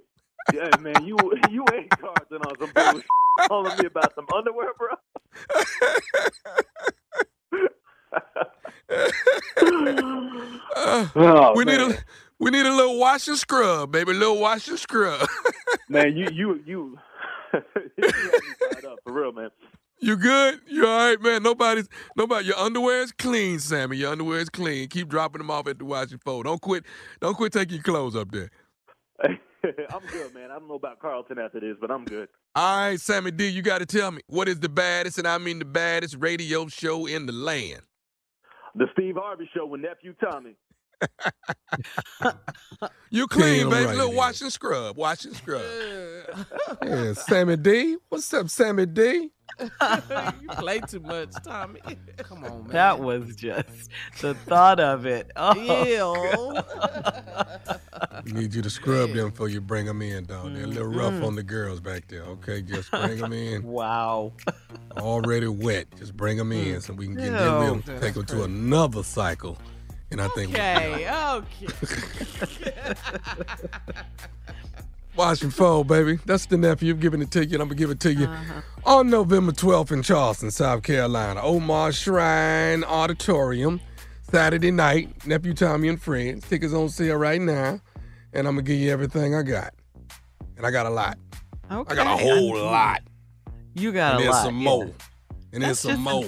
[0.54, 1.18] yeah, man, you
[1.50, 3.06] you ain't Carlton on some bullshit.
[3.48, 4.90] Calling me about some underwear, bro.
[8.92, 11.98] Uh, Oh, we need a
[12.40, 14.12] we need a little wash and scrub, baby.
[14.12, 15.28] A little wash and scrub.
[15.90, 16.98] man, you you you.
[17.54, 17.62] you
[17.98, 19.50] had me fired up, for real, man.
[20.00, 20.62] You good?
[20.68, 21.44] You all right, man?
[21.44, 22.48] Nobody's nobody.
[22.48, 23.98] Your underwear is clean, Sammy.
[23.98, 24.88] Your underwear is clean.
[24.88, 26.44] Keep dropping them off at the washing floor.
[26.44, 26.86] Don't quit.
[27.20, 28.50] Don't quit taking your clothes up there.
[29.24, 30.52] I'm good, man.
[30.52, 32.30] I don't know about Carlton after this, but I'm good.
[32.56, 33.48] All right, Sammy D.
[33.48, 36.68] You got to tell me what is the baddest, and I mean the baddest radio
[36.68, 37.82] show in the land.
[38.76, 40.56] The Steve Harvey Show with nephew Tommy.
[43.12, 43.86] You clean, Damn baby.
[43.88, 44.96] right little it wash and scrub.
[44.96, 45.64] Wash and scrub.
[46.84, 47.98] Yeah, Sammy D.
[48.10, 49.32] What's up, Sammy D?
[49.60, 51.82] you play too much, Tommy.
[52.18, 52.68] Come on, man.
[52.72, 53.90] That was just
[54.22, 55.32] the thought of it.
[55.36, 56.62] Oh.
[58.26, 60.54] We need you to scrub them before you bring them in, dog.
[60.54, 61.26] They're a little rough Mhm.
[61.26, 62.22] on the girls back there.
[62.24, 63.64] Okay, just bring them in.
[63.64, 64.34] Wow.
[64.98, 65.88] Already wet.
[65.98, 67.32] Just bring them in so we can get Ew.
[67.32, 67.84] them.
[67.88, 69.58] We'll take them to another cycle.
[70.12, 72.94] And I think Okay, okay.
[75.16, 76.18] Wash and Fold, baby.
[76.26, 78.62] That's the nephew giving it to you, and I'm gonna give it to you Uh-huh.
[78.86, 81.42] on November 12th in Charleston, South Carolina.
[81.42, 83.82] Omar Shrine Auditorium,
[84.32, 85.26] Saturday night.
[85.28, 86.48] Nephew Tommy and friends.
[86.48, 87.80] Tickets on sale right now,
[88.34, 89.74] and I'm gonna give you everything I got,
[90.58, 91.18] and I got a lot.
[91.72, 91.92] Okay.
[91.92, 93.02] I got a whole lot.
[93.76, 94.22] You got a lot.
[94.22, 94.44] and a there's lot.
[94.46, 94.64] some yeah.
[94.64, 94.90] more,
[95.54, 96.26] and there's some just more.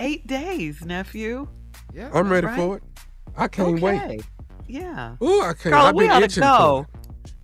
[0.00, 1.46] Eight days, nephew.
[1.94, 2.10] Yeah.
[2.12, 2.56] I'm ready right?
[2.56, 2.82] for it.
[3.36, 4.08] I can't okay.
[4.08, 4.22] wait.
[4.66, 5.16] Yeah.
[5.22, 5.74] Ooh, I can't.
[5.74, 6.86] Carla, we ought to go.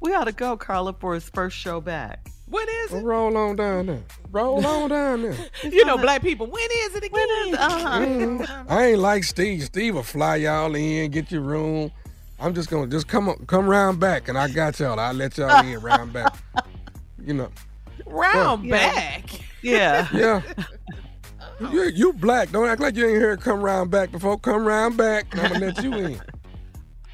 [0.01, 2.29] We ought to go, Carla, for his first show back.
[2.49, 3.03] When is it?
[3.03, 4.03] Roll on down there.
[4.31, 5.37] Roll on down there.
[5.63, 6.47] You know, black people.
[6.47, 7.55] When is it again?
[7.55, 7.99] uh-huh.
[8.01, 9.63] Mm, I ain't like Steve.
[9.63, 11.91] Steve will fly y'all in, get your room.
[12.39, 14.99] I'm just gonna just come on, come round back, and I got y'all.
[14.99, 16.35] I'll let y'all in round back.
[17.25, 17.51] You know.
[18.05, 18.71] Round Yeah.
[18.71, 19.31] back.
[19.63, 20.09] Yeah.
[20.13, 20.43] Yeah.
[21.71, 22.51] You, you black.
[22.51, 24.39] Don't act like you ain't heard come round back before.
[24.39, 25.27] Come round back.
[25.37, 26.21] I'm gonna let you in.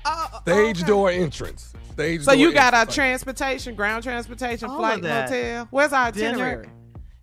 [0.05, 1.73] Oh, Stage door entrance.
[1.93, 2.95] Stage So door you got our entrance.
[2.95, 5.69] transportation, ground transportation, All flight, of hotel.
[5.71, 6.29] Where's our Dinner.
[6.29, 6.69] itinerary?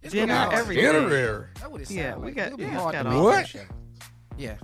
[0.10, 0.86] Dinner, Our everything.
[0.86, 1.48] itinerary.
[1.60, 3.48] That would it Yeah, sound we got- It'll be yeah, hard got to What?
[3.48, 3.66] shit.
[4.38, 4.56] Yeah.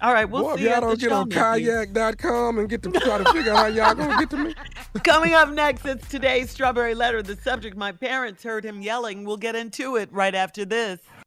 [0.00, 2.68] All right, we'll Boy, if see you y'all at the don't get on kayak.com and
[2.68, 4.54] get to try to figure out how y'all gonna get to me.
[5.04, 7.22] Coming up next, it's today's Strawberry Letter.
[7.22, 9.24] The subject, my parents heard him yelling.
[9.24, 11.00] We'll get into it right after this.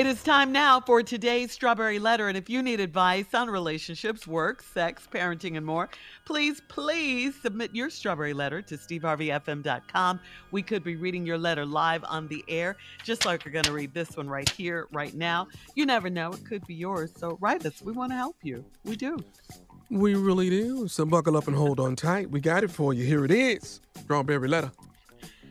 [0.00, 2.28] It is time now for today's Strawberry Letter.
[2.28, 5.90] And if you need advice on relationships, work, sex, parenting, and more,
[6.24, 10.20] please, please submit your Strawberry Letter to steveharveyfm.com.
[10.52, 13.74] We could be reading your letter live on the air, just like we're going to
[13.74, 15.48] read this one right here, right now.
[15.74, 17.12] You never know, it could be yours.
[17.14, 17.82] So write us.
[17.82, 18.64] We want to help you.
[18.84, 19.18] We do.
[19.90, 20.88] We really do.
[20.88, 22.30] So buckle up and hold on tight.
[22.30, 23.04] We got it for you.
[23.04, 23.82] Here it is.
[23.98, 24.72] Strawberry letter.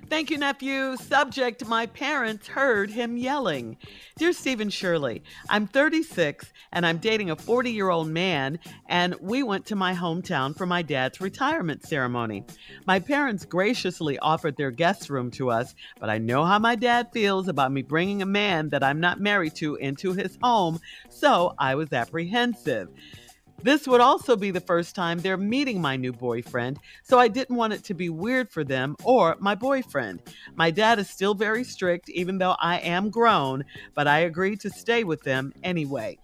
[0.09, 0.97] Thank you, nephew.
[0.97, 3.77] Subject My parents heard him yelling.
[4.17, 8.57] Dear Steve and Shirley, I'm 36 and I'm dating a 40 year old man,
[8.87, 12.43] and we went to my hometown for my dad's retirement ceremony.
[12.87, 17.09] My parents graciously offered their guest room to us, but I know how my dad
[17.13, 20.79] feels about me bringing a man that I'm not married to into his home,
[21.09, 22.89] so I was apprehensive.
[23.61, 27.57] This would also be the first time they're meeting my new boyfriend, so I didn't
[27.57, 30.21] want it to be weird for them or my boyfriend.
[30.55, 34.69] My dad is still very strict, even though I am grown, but I agreed to
[34.69, 36.17] stay with them anyway.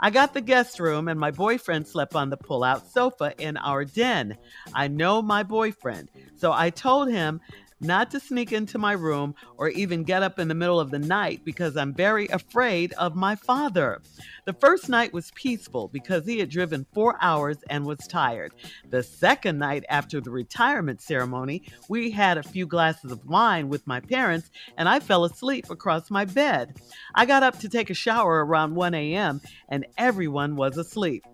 [0.00, 3.56] I got the guest room, and my boyfriend slept on the pull out sofa in
[3.56, 4.36] our den.
[4.72, 7.40] I know my boyfriend, so I told him
[7.84, 10.98] not to sneak into my room or even get up in the middle of the
[10.98, 14.00] night because I'm very afraid of my father.
[14.46, 18.52] The first night was peaceful because he had driven four hours and was tired.
[18.90, 23.86] The second night after the retirement ceremony, we had a few glasses of wine with
[23.86, 26.76] my parents and I fell asleep across my bed.
[27.14, 29.40] I got up to take a shower around 1 a.m.
[29.68, 31.24] and everyone was asleep.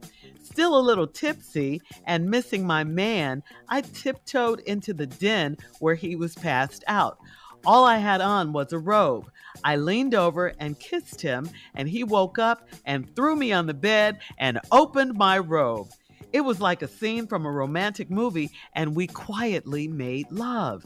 [0.50, 6.16] Still a little tipsy and missing my man, I tiptoed into the den where he
[6.16, 7.18] was passed out.
[7.64, 9.30] All I had on was a robe.
[9.62, 13.74] I leaned over and kissed him, and he woke up and threw me on the
[13.74, 15.88] bed and opened my robe.
[16.32, 20.84] It was like a scene from a romantic movie, and we quietly made love.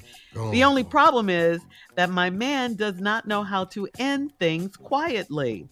[0.50, 0.86] The only oh.
[0.86, 1.60] problem is
[1.96, 5.68] that my man does not know how to end things quietly.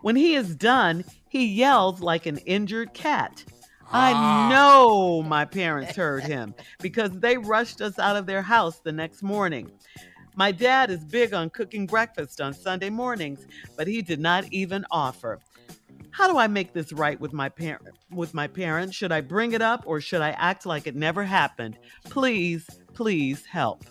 [0.00, 3.44] When he is done, he yells like an injured cat.
[3.92, 8.92] I know my parents heard him because they rushed us out of their house the
[8.92, 9.70] next morning.
[10.34, 13.46] My dad is big on cooking breakfast on Sunday mornings,
[13.76, 15.40] but he did not even offer.
[16.10, 18.96] How do I make this right with my parent with my parents?
[18.96, 21.78] Should I bring it up or should I act like it never happened?
[22.04, 23.84] Please, please help.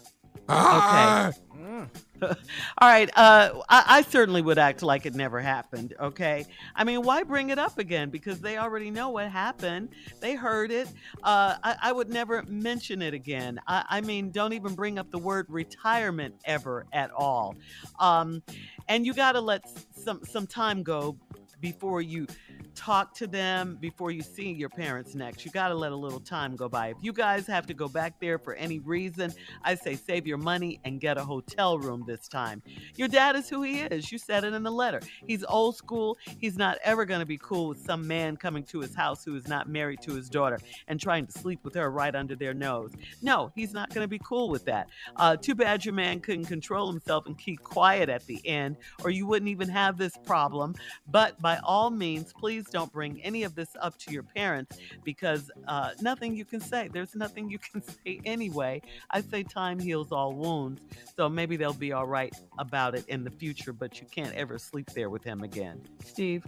[0.49, 1.29] Ah.
[1.29, 2.01] Okay.
[2.22, 2.36] All
[2.82, 3.09] right.
[3.16, 5.93] Uh, I, I certainly would act like it never happened.
[5.99, 6.45] Okay.
[6.76, 8.09] I mean, why bring it up again?
[8.09, 9.89] Because they already know what happened.
[10.22, 10.88] They heard it.
[11.24, 13.59] Uh, I, I would never mention it again.
[13.68, 17.55] I, I mean, don't even bring up the word retirement ever at all.
[17.99, 18.41] Um,
[18.88, 21.18] and you got to let some some time go
[21.59, 22.28] before you
[22.76, 25.45] talk to them before you see your parents next.
[25.45, 26.89] You got to let a little time go by.
[26.89, 30.38] If you guys have to go back there for any reason, I say save your
[30.38, 32.61] money and get a hotel room this time.
[32.95, 34.11] Your dad is who he is.
[34.11, 35.01] You said it in the letter.
[35.26, 36.17] He's old school.
[36.38, 39.36] He's not ever going to be cool with some man coming to his house who
[39.36, 42.53] is not married to his daughter and trying to sleep with her right under their
[42.53, 42.91] nose.
[43.21, 44.89] No, he's not going to be cool with that.
[45.15, 49.09] Uh, too bad your man couldn't control himself and keep quiet at the end, or
[49.09, 50.76] you wouldn't even have this problem.
[51.07, 55.51] But by all means, please don't bring any of this up to your parents because
[55.68, 56.89] uh, nothing you can say.
[56.91, 58.82] There's nothing you can say anyway.
[59.09, 60.82] I say time heals all wounds,
[61.16, 64.57] so maybe they'll be all right about it in the future, but you can't ever
[64.57, 65.82] sleep there with him again.
[66.03, 66.45] Steve?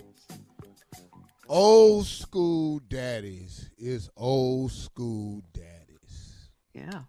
[1.49, 6.49] Old school daddies is old school daddies.
[6.73, 7.03] Yeah.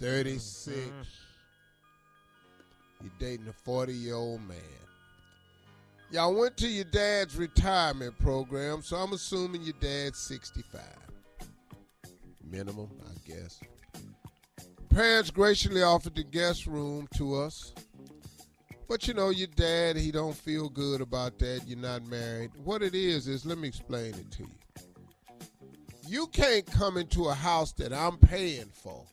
[0.00, 0.90] 36.
[3.00, 4.87] You're dating a 40 year old man.
[6.10, 10.80] Y'all went to your dad's retirement program, so I'm assuming your dad's 65.
[12.50, 13.60] Minimum, I guess.
[14.88, 17.74] Parents graciously offered the guest room to us.
[18.88, 21.60] But you know, your dad, he don't feel good about that.
[21.66, 22.52] You're not married.
[22.64, 24.50] What it is is, let me explain it to you.
[26.06, 29.04] You can't come into a house that I'm paying for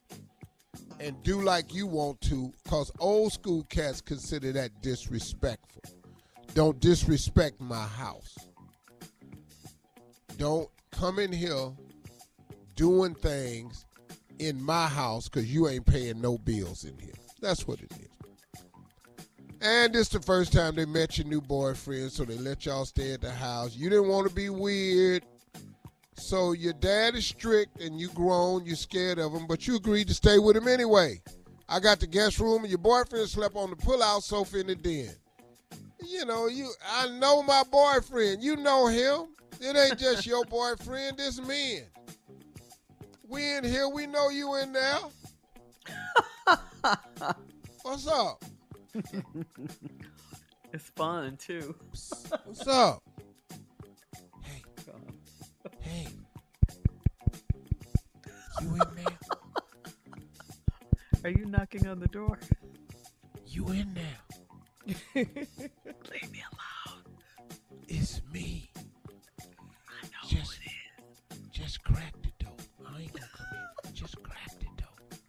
[1.02, 5.84] and do like you want to, cause old school cats consider that disrespectful.
[6.56, 8.38] Don't disrespect my house.
[10.38, 11.74] Don't come in here
[12.78, 13.86] doing things
[14.40, 17.14] in my house because you ain't paying no bills in here.
[17.42, 18.08] That's what it is.
[19.60, 23.12] And it's the first time they met your new boyfriend, so they let y'all stay
[23.12, 23.76] at the house.
[23.76, 25.26] You didn't want to be weird.
[26.16, 30.08] So your dad is strict and you grown, you're scared of him, but you agreed
[30.08, 31.22] to stay with him anyway.
[31.68, 34.76] I got the guest room and your boyfriend slept on the pull-out sofa in the
[34.76, 35.14] den.
[36.08, 38.44] You know, you I know my boyfriend.
[38.44, 39.28] You know him.
[39.60, 41.84] It ain't just your boyfriend, this men.
[43.28, 44.98] We in here, we know you in there.
[47.82, 48.44] What's up?
[50.74, 51.76] it's fun too.
[52.44, 53.02] What's up?
[54.42, 54.64] Hey.
[55.82, 56.08] Hey.
[58.62, 59.18] You in there?
[61.24, 62.40] Are you knocking on the door?
[63.48, 64.25] You in there?
[65.16, 67.04] Leave me alone.
[67.88, 68.70] It's me.
[68.78, 71.50] I know just, who it is.
[71.50, 72.54] Just crack the door.
[72.86, 73.48] I ain't gonna come
[73.86, 73.94] in.
[73.94, 75.20] Just crack the door.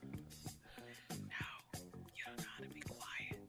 [1.12, 1.80] No,
[2.14, 3.40] you don't know how to be quiet.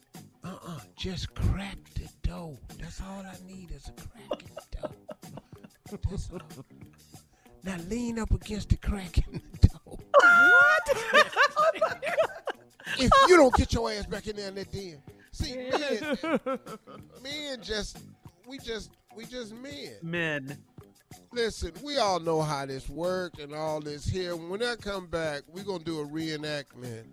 [0.45, 0.80] Uh-uh.
[0.95, 2.58] Just crack the door.
[2.80, 4.91] That's all I need is a crack in the door.
[6.10, 6.66] That's all.
[7.64, 9.97] Now lean up against the crack in the door.
[10.14, 11.34] What?
[11.60, 15.01] Oh if you don't get your ass back in there in that den.
[15.38, 16.17] See, men,
[17.23, 17.99] men just,
[18.47, 19.93] we just, we just men.
[20.01, 20.57] Men.
[21.31, 24.35] Listen, we all know how this works and all this here.
[24.35, 27.05] When I come back, we're going to do a reenactment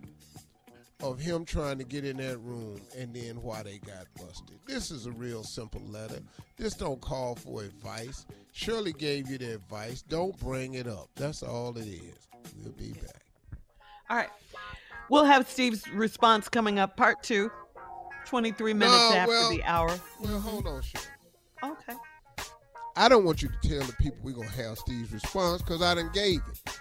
[1.03, 4.57] of him trying to get in that room and then why they got busted.
[4.65, 6.19] This is a real simple letter.
[6.57, 8.25] This don't call for advice.
[8.53, 10.01] Shirley gave you the advice.
[10.01, 11.09] Don't bring it up.
[11.15, 12.27] That's all it is.
[12.63, 13.21] We'll be back.
[14.09, 14.29] All right.
[15.09, 17.51] We'll have Steve's response coming up, part two.
[18.25, 19.87] 23 minutes No, after well- the hour.
[20.19, 20.75] Well, hold mm-hmm.
[20.75, 21.05] on, Shirley.
[21.63, 21.93] Okay.
[22.97, 25.81] I don't want you to tell the people we're going to have Steve's response because
[25.81, 26.79] I didn't gave it.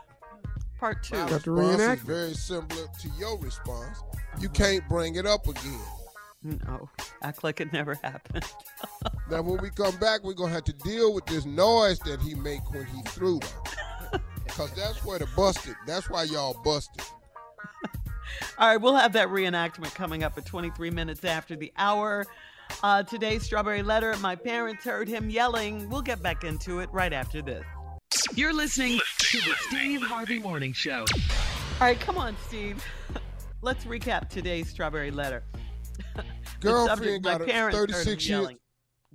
[0.79, 1.17] Part two.
[1.17, 3.99] My Got the response is very similar to your response.
[4.41, 5.81] You can't bring it up again.
[6.43, 6.89] No.
[7.23, 8.45] Act like it never happened.
[9.31, 12.35] Now, when we come back, we're gonna have to deal with this noise that he
[12.35, 14.21] make when he threw them.
[14.49, 15.77] Cause that's where the busted.
[15.87, 17.05] That's why y'all busted.
[18.59, 22.27] All right, we'll have that reenactment coming up at 23 minutes after the hour.
[22.83, 25.89] Uh, today's Strawberry Letter, my parents heard him yelling.
[25.89, 27.65] We'll get back into it right after this.
[28.35, 31.05] You're listening to the Steve Harvey Morning Show.
[31.81, 32.85] All right, come on, Steve.
[33.63, 35.43] Let's recap today's Strawberry Letter.
[36.61, 38.49] Girlfriend subject, my got a parents heard him 36 years.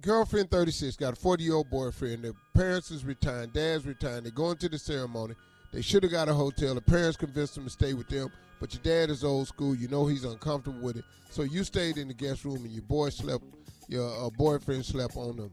[0.02, 2.24] girlfriend 36 got a 40 year old boyfriend.
[2.24, 4.26] The parents is retired, dad's retired.
[4.26, 5.36] They're going to the ceremony.
[5.76, 6.74] They should have got a hotel.
[6.74, 8.30] The parents convinced them to stay with them,
[8.62, 9.76] but your dad is old school.
[9.76, 11.04] You know he's uncomfortable with it.
[11.30, 13.44] So you stayed in the guest room and your boy slept,
[13.90, 15.52] your uh, boyfriend slept on the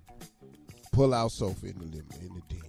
[0.93, 2.63] pull out sofa in the in the den.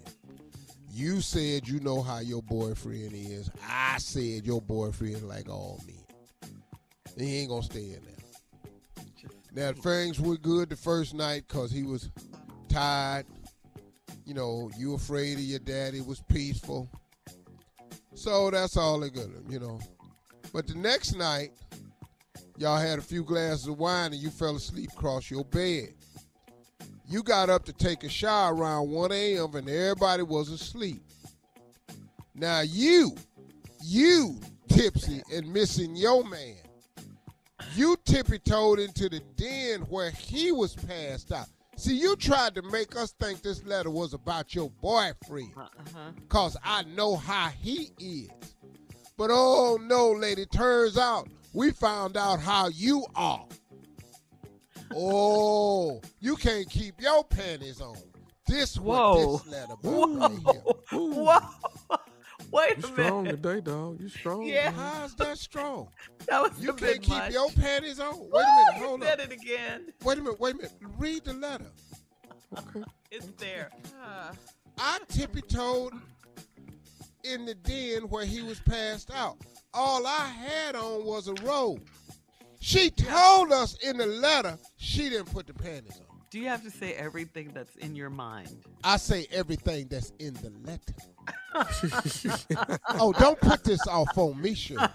[0.89, 3.51] You said you know how your boyfriend is.
[3.69, 6.51] I said your boyfriend like all men.
[7.15, 9.05] He ain't gonna stay in there.
[9.53, 12.09] Now things were good the first night because he was
[12.67, 13.27] tired.
[14.25, 16.89] You know, you afraid of your daddy was peaceful.
[18.15, 19.79] So that's all they got, you know.
[20.53, 21.51] But the next night,
[22.57, 25.93] y'all had a few glasses of wine and you fell asleep across your bed.
[27.07, 29.55] You got up to take a shower around 1 a.m.
[29.55, 31.01] and everybody was asleep.
[32.35, 33.15] Now you,
[33.83, 36.55] you tipsy and missing your man.
[37.75, 41.47] You tippy toed into the den where he was passed out.
[41.75, 45.53] See, you tried to make us think this letter was about your boyfriend.
[45.57, 46.11] Uh-huh.
[46.29, 48.29] Cause I know how he is.
[49.17, 53.45] But oh no, lady, turns out we found out how you are.
[54.95, 57.97] Oh, you can't keep your panties on.
[58.47, 59.25] This Whoa.
[59.25, 60.61] what this letter about right here.
[60.99, 61.39] Whoa.
[62.53, 63.41] Wait You a strong minute.
[63.43, 63.99] today, dog.
[63.99, 64.43] You strong.
[64.43, 64.65] Yeah.
[64.69, 64.73] man.
[64.75, 65.87] How's that strong?
[66.27, 67.33] That was You a can't keep much.
[67.33, 68.19] your panties on.
[68.19, 69.27] Wait Woo, a minute, you hold said up.
[69.27, 69.87] it again.
[70.03, 70.71] Wait a minute, wait a minute.
[70.97, 71.65] Read the letter.
[72.57, 72.83] Okay.
[73.11, 73.71] It's there.
[74.03, 74.31] Ah.
[74.77, 75.93] I tippy toed
[77.23, 79.37] in the den where he was passed out.
[79.73, 81.81] All I had on was a robe.
[82.59, 86.17] She told us in the letter she didn't put the panties on.
[86.29, 88.63] Do you have to say everything that's in your mind?
[88.83, 90.93] I say everything that's in the letter.
[92.99, 94.77] oh, don't put this off on me, sure.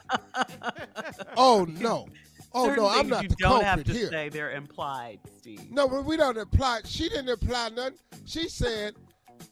[1.36, 2.08] Oh no.
[2.52, 4.08] Oh Certain no, I'm not you the don't have to here.
[4.08, 5.70] say they're implied, Steve.
[5.70, 6.80] No, but we don't imply.
[6.84, 7.98] She didn't imply nothing.
[8.24, 8.94] She said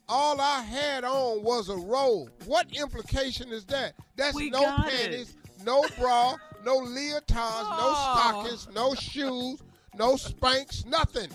[0.08, 2.30] all I had on was a robe.
[2.46, 3.94] What implication is that?
[4.16, 8.40] That's We no panties, no bra, no leotards, Oh.
[8.42, 9.62] no stockings, no shoes,
[9.94, 11.28] no spanks, nothing.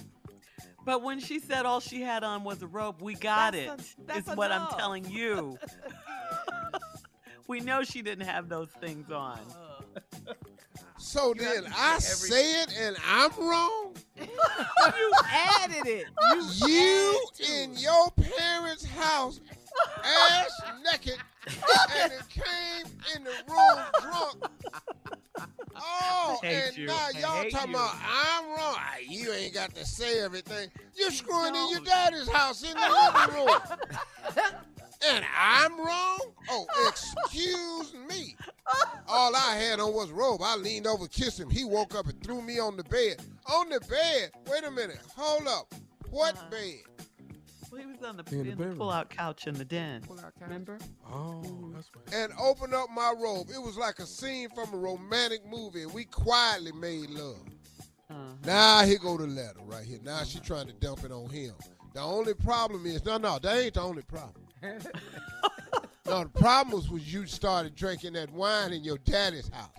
[0.83, 3.95] But when she said all she had on was a robe, we got That's it.
[3.99, 5.57] a- that's is what I'm telling you.
[7.47, 9.39] we know she didn't have those things on.
[10.97, 13.95] So You then I say say it and I'm wrong.
[14.21, 16.05] you added it.
[16.31, 17.81] You, You added in it.
[17.81, 19.41] your parents' house,
[20.03, 21.17] ass naked,
[22.01, 22.85] and it came
[23.15, 24.37] in the room drunk.
[25.83, 26.85] Oh, and you.
[26.87, 27.75] now y'all talking you.
[27.77, 28.75] about I'm wrong.
[28.77, 30.69] Ah, You ain't got to say everything.
[30.95, 33.49] You're screwing in your daddy's house in the living room.
[35.09, 36.19] and I'm wrong?
[36.49, 38.35] Oh, excuse me.
[39.07, 40.41] All I had on was robe.
[40.43, 41.49] I leaned over, kissed him.
[41.49, 43.21] He woke up and threw me on the bed.
[43.47, 44.31] On the bed?
[44.49, 44.99] Wait a minute.
[45.15, 45.73] Hold up.
[46.09, 46.49] What Uh-huh.
[46.51, 47.07] bed?
[47.71, 50.03] Well, he was on the, In the in the pull-out couch in the den.
[50.41, 50.77] Remember?
[51.09, 52.13] Oh, that's what.
[52.13, 53.49] And opened up my robe.
[53.49, 57.39] It was like a scene from a romantic movie, and we quietly made love.
[58.09, 58.13] Uh,
[58.45, 59.99] Now here go the letter right here.
[60.03, 61.53] Now she trying to dump it on him.
[61.93, 64.45] The only problem is no, no, that ain't the only problem.
[66.05, 69.69] no, the problem was when you started drinking that wine in your daddy's house.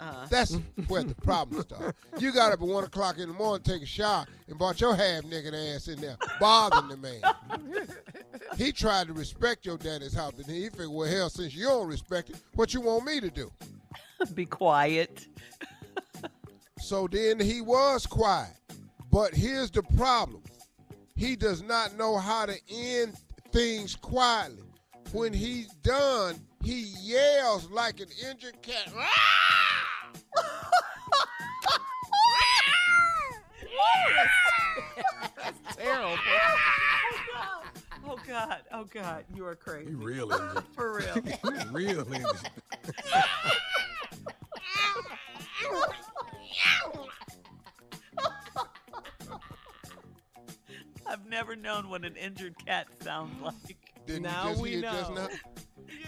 [0.00, 0.54] Uh, That's
[0.88, 1.98] where the problem starts.
[2.18, 4.94] You got up at one o'clock in the morning, take a shower, and brought your
[4.94, 7.86] half naked ass in there, bothering the man.
[8.56, 11.88] he tried to respect your daddy's house, and he figured, well, hell, since you don't
[11.88, 13.50] respect it, what you want me to do?
[14.34, 15.26] be quiet.
[16.80, 18.56] So then he was quiet.
[19.10, 20.42] But here's the problem
[21.16, 23.14] he does not know how to end
[23.50, 24.62] things quietly.
[25.12, 28.92] When he's done, he yells like an injured cat.
[35.42, 36.16] That's terrible.
[38.08, 38.58] Oh God!
[38.72, 39.24] Oh God!
[39.34, 39.90] You are crazy.
[39.90, 40.34] You really?
[40.36, 40.64] injured.
[40.74, 41.16] For real.
[41.44, 42.50] You real injured.
[51.06, 53.54] I've never known what an injured cat sounds like.
[54.06, 55.28] Didn't Now just we hear it just know.
[55.28, 55.28] now?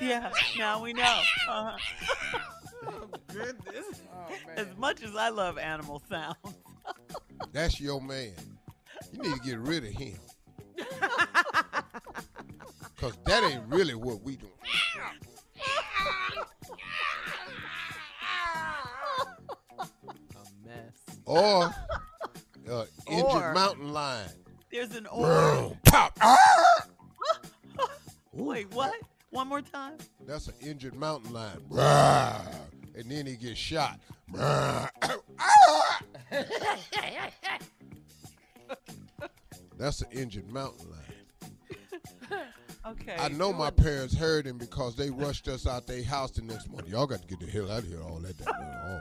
[0.01, 1.21] Yeah, now we know.
[1.49, 2.39] Uh-huh.
[2.87, 4.03] Oh, goodness.
[4.13, 4.59] Oh, man.
[4.59, 6.37] As much as I love animal sounds,
[7.53, 8.33] That's your man.
[9.13, 10.19] You need to get rid of him.
[12.97, 14.49] Cause that ain't really what we do.
[19.29, 20.93] A mess.
[21.25, 21.75] Or
[22.71, 24.31] uh, injured Or- mountain lion.
[24.71, 25.77] there's an or.
[25.87, 26.19] Pop.
[28.33, 28.95] Wait, what?
[29.31, 29.99] One more time.
[30.27, 31.63] That's an injured mountain lion.
[32.95, 34.01] And then he gets shot.
[39.79, 41.05] That's an injured mountain lion.
[42.87, 43.17] Okay.
[43.19, 46.71] I know my parents heard him because they rushed us out their house the next
[46.71, 46.91] morning.
[46.91, 48.01] Y'all got to get the hell out of here.
[48.01, 48.49] All that, that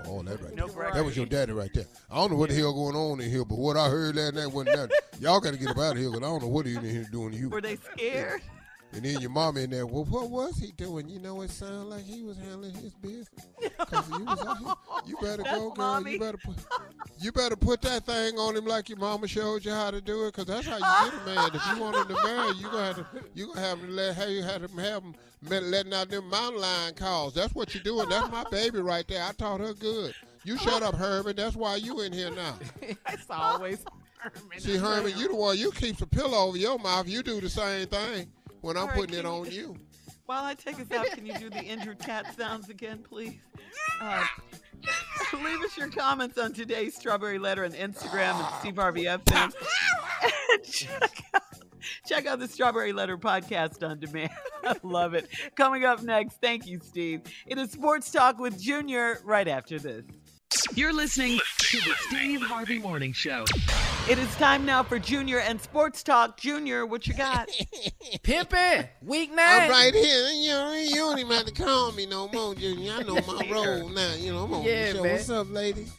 [0.07, 0.91] all, all that right No there.
[0.91, 1.85] That was your daddy right there.
[2.11, 4.33] I don't know what the hell going on in here, but what I heard last
[4.33, 4.91] night wasn't that.
[5.21, 6.83] Y'all got to get up out of here because I don't know what he in
[6.83, 7.47] here doing to you.
[7.47, 8.41] Were they scared?
[8.93, 11.09] And then your mama in there, well, what was he doing?
[11.09, 13.27] You know, it sounded like he was handling his business.
[13.77, 14.73] 'Cause he was out here.
[15.05, 15.75] You better That's go, girl.
[15.77, 16.13] mommy.
[16.13, 16.55] You better put,
[17.19, 20.25] you better put that thing on him like your mama showed you how to do
[20.25, 20.33] it.
[20.33, 21.49] Cause that's how you get a man.
[21.53, 23.05] If you want him to marry, you're gonna have to,
[23.35, 25.15] you gonna have to let, how you have him have him
[25.49, 27.33] letting out them mountain lion calls.
[27.33, 28.07] That's what you're doing.
[28.09, 29.21] That's my baby right there.
[29.23, 30.15] I taught her good.
[30.45, 31.35] You shut up, Herman.
[31.35, 32.55] That's why you in here now.
[33.09, 33.83] It's always
[34.17, 34.59] Herman.
[34.59, 35.57] See, Herman, you the one.
[35.57, 37.07] You keeps a pillow over your mouth.
[37.07, 38.27] You do the same thing
[38.61, 39.75] when I'm right, putting it on you- you.
[40.25, 43.39] While I take us out, can you do the injured cat sounds again, please?
[44.01, 44.25] Uh,
[45.33, 49.53] leave us your comments on today's Strawberry Letter on Instagram and Steve Harvey FM.
[50.49, 51.41] And check out,
[52.07, 54.31] check out the Strawberry Letter podcast on demand.
[54.63, 55.29] I love it.
[55.55, 57.21] Coming up next, thank you, Steve.
[57.45, 60.05] It is Sports Talk with Junior right after this.
[60.75, 63.43] You're listening to the Steve Harvey Morning Show.
[64.09, 66.37] It is time now for Junior and Sports Talk.
[66.37, 67.49] Junior, what you got?
[68.23, 69.63] Pimpin', week nine.
[69.63, 70.29] I'm right here.
[70.29, 72.93] You, know, you don't even have to call me no more, Junior.
[72.93, 74.13] I know my role now.
[74.15, 75.03] You know, I'm on Yeah, the show.
[75.03, 75.11] man.
[75.13, 75.93] What's up, ladies?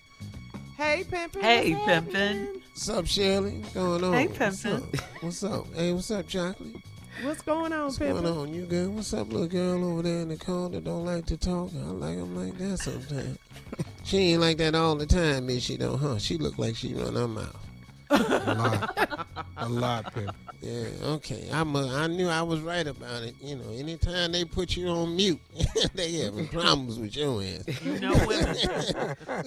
[0.79, 1.43] Hey, Pimpin.
[1.43, 1.85] Hey, Pimpin.
[1.85, 2.63] happening?
[2.73, 3.59] What's up, Shirley?
[3.59, 4.13] What's going on?
[4.15, 4.77] Hey, What's Pimpin.
[4.95, 5.23] up?
[5.23, 5.75] What's up?
[5.75, 6.77] Hey, what's up, Chocolate?
[7.23, 8.55] What's going on, What's going on?
[8.55, 8.89] You good?
[8.89, 10.81] What's up, little girl over there in the corner?
[10.81, 11.71] Don't like to talk.
[11.75, 13.39] I like them like that sometimes.
[14.09, 15.77] she ain't like that all the time, is she?
[15.77, 16.19] Don't, huh?
[16.19, 17.57] She look like she run her mouth.
[18.11, 19.27] A lot.
[19.59, 20.35] A lot, Pimp.
[20.63, 21.47] Yeah, okay.
[21.53, 23.35] I'm a, I knew I was right about it.
[23.41, 25.39] You know, anytime they put you on mute,
[25.95, 27.85] they having problems with your ass.
[27.85, 28.57] You know women.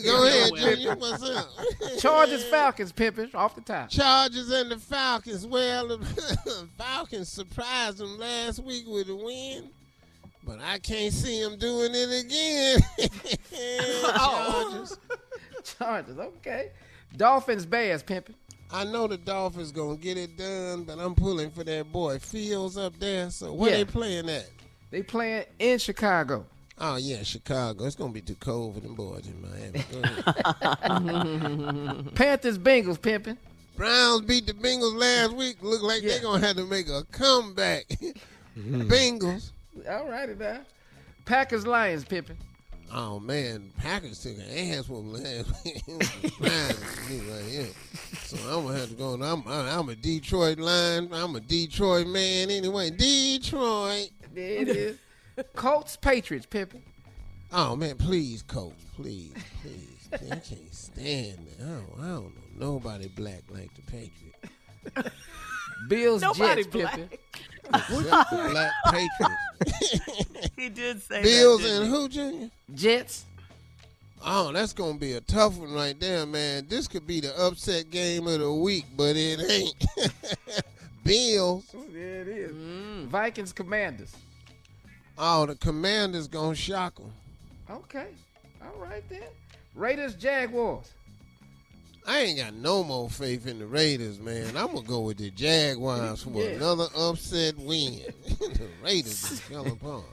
[0.04, 0.96] Go ahead, Junior.
[0.96, 1.50] What's up?
[1.98, 3.90] Chargers Falcons, Pimpin', off the top.
[3.90, 5.46] Chargers and the Falcons.
[5.46, 9.70] Well, the Falcons surprised them last week with a win,
[10.44, 12.80] but I can't see them doing it again.
[14.16, 14.98] Chargers.
[15.78, 16.72] Chargers, okay.
[17.16, 18.34] Dolphins, Bears, Pimpin'.
[18.74, 22.78] I know the Dolphins gonna get it done, but I'm pulling for that boy Fields
[22.78, 23.30] up there.
[23.30, 23.78] So where Yeah.
[23.78, 24.50] they playing at?
[24.92, 26.46] They playing in Chicago.
[26.78, 27.86] Oh yeah, Chicago.
[27.86, 29.84] It's gonna be too cold for them boys in Miami.
[32.16, 33.38] Panthers, Bengals, Pimpin'.
[33.76, 35.58] Browns beat the Bengals last week.
[35.62, 36.10] Look like Yeah.
[36.14, 37.88] they're gonna have to make a comeback.
[38.58, 38.82] Mm-hmm.
[38.90, 39.52] Bengals.
[39.90, 40.62] All righty now.
[41.26, 42.36] Packers, Lions, Pimpin'.
[42.94, 45.82] Oh man, Packers took an ass whooping last week.
[45.88, 46.76] It was surprising
[47.08, 47.68] to me right here.
[48.24, 49.14] So I'm gonna have to go.
[49.14, 51.10] I'm, I'm a Detroit line.
[51.14, 52.90] I'm a Detroit man anyway.
[52.90, 54.10] Detroit.
[54.34, 54.98] There it is.
[55.56, 56.82] Colts, Patriots, Pimpin'.
[57.54, 60.10] Oh man, please, coach, please, please.
[60.14, 61.58] I can't stand it.
[61.62, 65.16] I don't, I don't know nobody black like the Patriots.
[65.88, 67.00] Bills, Nobody Jets, black.
[67.00, 67.18] Pimpin'.
[67.74, 70.52] Except the black Patriots.
[70.58, 71.68] He did say Bills that.
[71.68, 71.98] didn't and he?
[72.00, 72.50] who, Junior?
[72.74, 73.26] Jets.
[74.24, 76.68] Oh, that's gonna be a tough one right there, man.
[76.70, 79.76] This could be the upset game of the week, but it ain't.
[81.04, 81.66] Bills.
[81.92, 82.52] There it is.
[82.52, 83.08] Mm.
[83.08, 84.16] Vikings, Commanders.
[85.18, 87.12] Oh, the Commanders gonna shock them.
[87.70, 88.08] Okay.
[88.64, 89.24] All right then.
[89.76, 90.92] Raiders, Jaguars.
[92.08, 94.58] I ain't got no more faith in the Raiders, man.
[94.58, 96.50] I'm gonna go with the Jaguars for Yeah.
[96.56, 98.02] another upset win.
[98.40, 100.04] the Raiders just fell apart.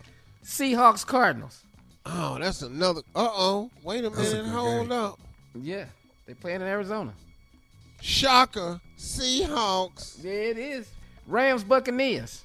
[0.44, 1.62] Seahawks, Cardinals.
[2.06, 3.01] Oh, that's another.
[3.15, 3.70] Uh oh.
[3.82, 4.51] Wait a That's a minute.
[4.51, 4.93] Hold game.
[4.98, 5.19] up.
[5.55, 5.85] Yeah.
[6.27, 7.12] They playing in Arizona.
[8.01, 8.81] Shocker.
[8.98, 10.16] Seahawks.
[10.23, 10.89] There it is.
[11.27, 12.43] Rams, Buccaneers.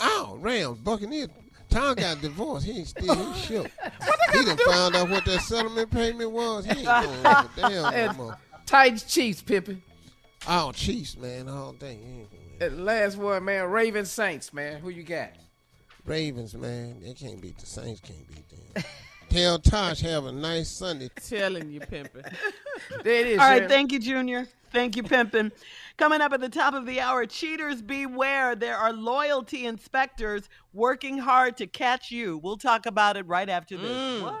[0.00, 0.78] Oh, Rams.
[0.78, 1.28] Buccaneers.
[1.68, 2.66] Tom got divorced.
[2.66, 3.70] He ain't still he shook.
[4.32, 6.64] he done found out what that settlement payment was.
[6.64, 8.38] He ain't going to damn no And more.
[8.70, 9.80] Titans, Chiefs, Pimpin'.
[10.46, 11.48] Oh, Chiefs, man.
[11.48, 11.98] All day.
[12.00, 12.72] He ain't gonna.
[12.72, 13.68] And last one, man.
[13.68, 14.80] Ravens, Saints, man.
[14.80, 15.30] Who you got?
[16.06, 17.00] Ravens, man.
[17.02, 18.00] They can't beat the Saints.
[18.00, 18.84] Can't beat them.
[19.28, 21.10] Tell Tosh have a nice Sunday.
[21.28, 22.32] Telling you, Pimpin.
[23.02, 23.38] There it is.
[23.40, 23.74] All right, Jeremy.
[23.74, 24.48] thank you, Junior.
[24.72, 25.50] Thank you, Pimpin.
[25.96, 28.54] Coming up at the top of the hour, cheaters beware.
[28.54, 32.38] There are loyalty inspectors working hard to catch you.
[32.38, 33.90] We'll talk about it right after this.
[33.90, 34.22] Mm.
[34.22, 34.40] What?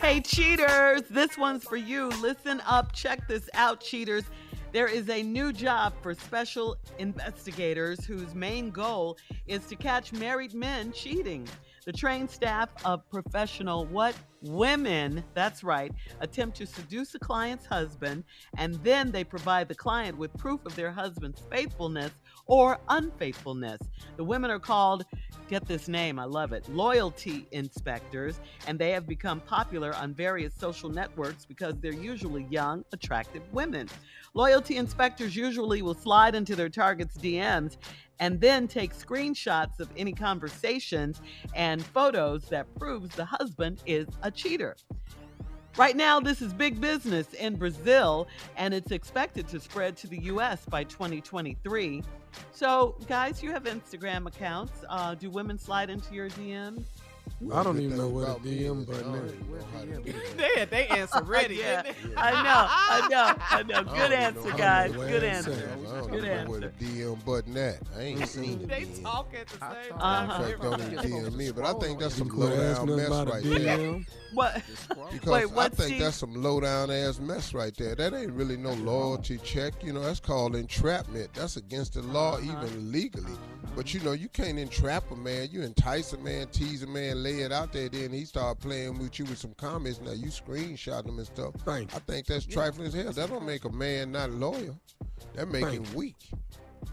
[0.00, 2.06] Hey, cheaters, this one's for you.
[2.20, 4.22] Listen up, check this out, cheaters.
[4.72, 9.18] There is a new job for special investigators whose main goal
[9.48, 11.48] is to catch married men cheating.
[11.84, 14.14] The trained staff of professional what?
[14.40, 18.22] Women, that's right, attempt to seduce a client's husband
[18.56, 22.12] and then they provide the client with proof of their husband's faithfulness
[22.48, 23.78] or unfaithfulness.
[24.16, 25.04] The women are called,
[25.48, 30.54] get this name, I love it, loyalty inspectors, and they have become popular on various
[30.54, 33.88] social networks because they're usually young, attractive women.
[34.34, 37.76] Loyalty inspectors usually will slide into their target's DMs
[38.20, 41.20] and then take screenshots of any conversations
[41.54, 44.76] and photos that proves the husband is a cheater.
[45.76, 48.26] Right now, this is big business in Brazil,
[48.56, 50.64] and it's expected to spread to the U.S.
[50.64, 52.02] by 2023.
[52.52, 54.84] So, guys, you have Instagram accounts.
[54.88, 56.84] Uh, do women slide into your DMs?
[57.54, 60.34] I don't even know what a DM button is.
[60.36, 61.56] they, they answer ready.
[61.56, 62.14] yeah, didn't?
[62.16, 63.84] I know, I know, I know.
[63.84, 64.92] Good don't answer, know guys.
[64.92, 65.52] Good answer.
[65.52, 66.68] I don't Good know where the.
[66.70, 67.78] DM button at.
[67.96, 68.68] I ain't seen it.
[68.68, 70.26] They talk at the same Uh-huh.
[70.38, 70.42] time.
[70.42, 70.98] In fact, don't even
[71.28, 73.28] DM me, but I think that's some You low quit asking down us mess about
[73.28, 74.00] a right there.
[74.30, 74.34] DM.
[74.34, 74.62] What?
[75.12, 76.00] Because Wait, I think Steve?
[76.00, 77.94] that's some low down ass mess right there.
[77.94, 79.82] That ain't really no loyalty check.
[79.82, 81.32] You know, that's called entrapment.
[81.34, 82.64] That's against the law, Uh-huh.
[82.64, 83.32] even legally.
[83.76, 85.48] But you know, you can't entrap a man.
[85.52, 87.88] You entice a man, tease a man, lay it out there.
[87.88, 90.00] Then he start playing with you with some comments.
[90.00, 91.54] Now you screenshot them and stuff.
[91.64, 93.12] Thank I think that's trifling as hell.
[93.12, 94.78] That don't make a man not loyal.
[95.34, 96.16] That make him weak.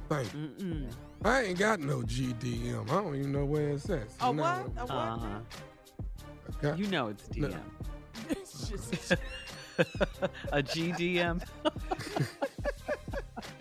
[0.10, 0.88] Thank you.
[1.24, 2.84] I ain't got no GDM.
[2.92, 4.08] I don't even know where it's at.
[4.22, 4.58] A You what?
[4.78, 4.92] A what?
[4.92, 5.40] Uh-huh.
[6.66, 6.82] Okay.
[6.82, 7.48] You know it's No.
[7.50, 7.60] DM.
[8.30, 9.12] It's just-
[10.52, 11.42] a GDM.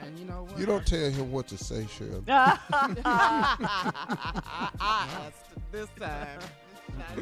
[0.00, 0.58] And you know what?
[0.58, 2.20] You don't tell him what to say, Shirley.
[5.72, 6.38] this time.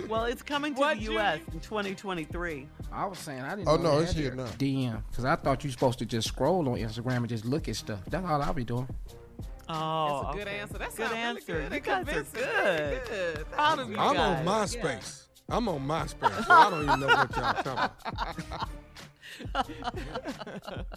[0.08, 1.40] well, it's coming to What, the U.S.
[1.52, 2.66] in 2023.
[2.92, 3.68] I was saying I didn't.
[3.68, 4.44] Oh, know no, it's here now.
[4.46, 7.68] DM because I thought you were supposed to just scroll on Instagram and just look
[7.68, 8.00] at stuff.
[8.08, 8.88] That's all I'll be doing.
[9.68, 10.58] Oh, That's a good okay.
[10.58, 10.78] answer.
[10.78, 11.12] That good sounds
[11.48, 11.68] really answer.
[11.68, 13.02] good You guys are good.
[13.08, 13.50] Good.
[13.52, 14.46] Proud of you I'm guys.
[14.46, 15.22] on MySpace.
[15.52, 16.46] I'm on MySpace.
[16.46, 18.68] So I don't even know what y'all talking about.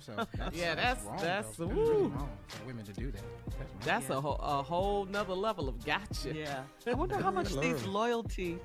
[0.00, 1.66] So that's, Yeah, that's- wrong, that's- though.
[1.66, 3.22] really wrong for women to do that.
[3.46, 3.80] That's, wrong.
[3.84, 6.34] That's a whole, a whole nother level of gotcha.
[6.34, 6.62] Yeah.
[6.86, 8.58] I wonder how much these loyalty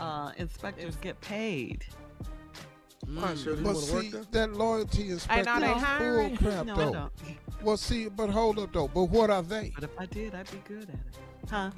[0.00, 1.84] uh, inspectors get paid.
[3.06, 4.24] Why, Shirley, you But want work see, there?
[4.32, 7.10] that loyalty inspector are they is bull crap, No, though.
[7.62, 8.88] Well, see, but hold up, though.
[8.88, 9.72] But what are they?
[9.74, 11.18] But if I did, I'd be good at it.
[11.50, 11.70] Huh?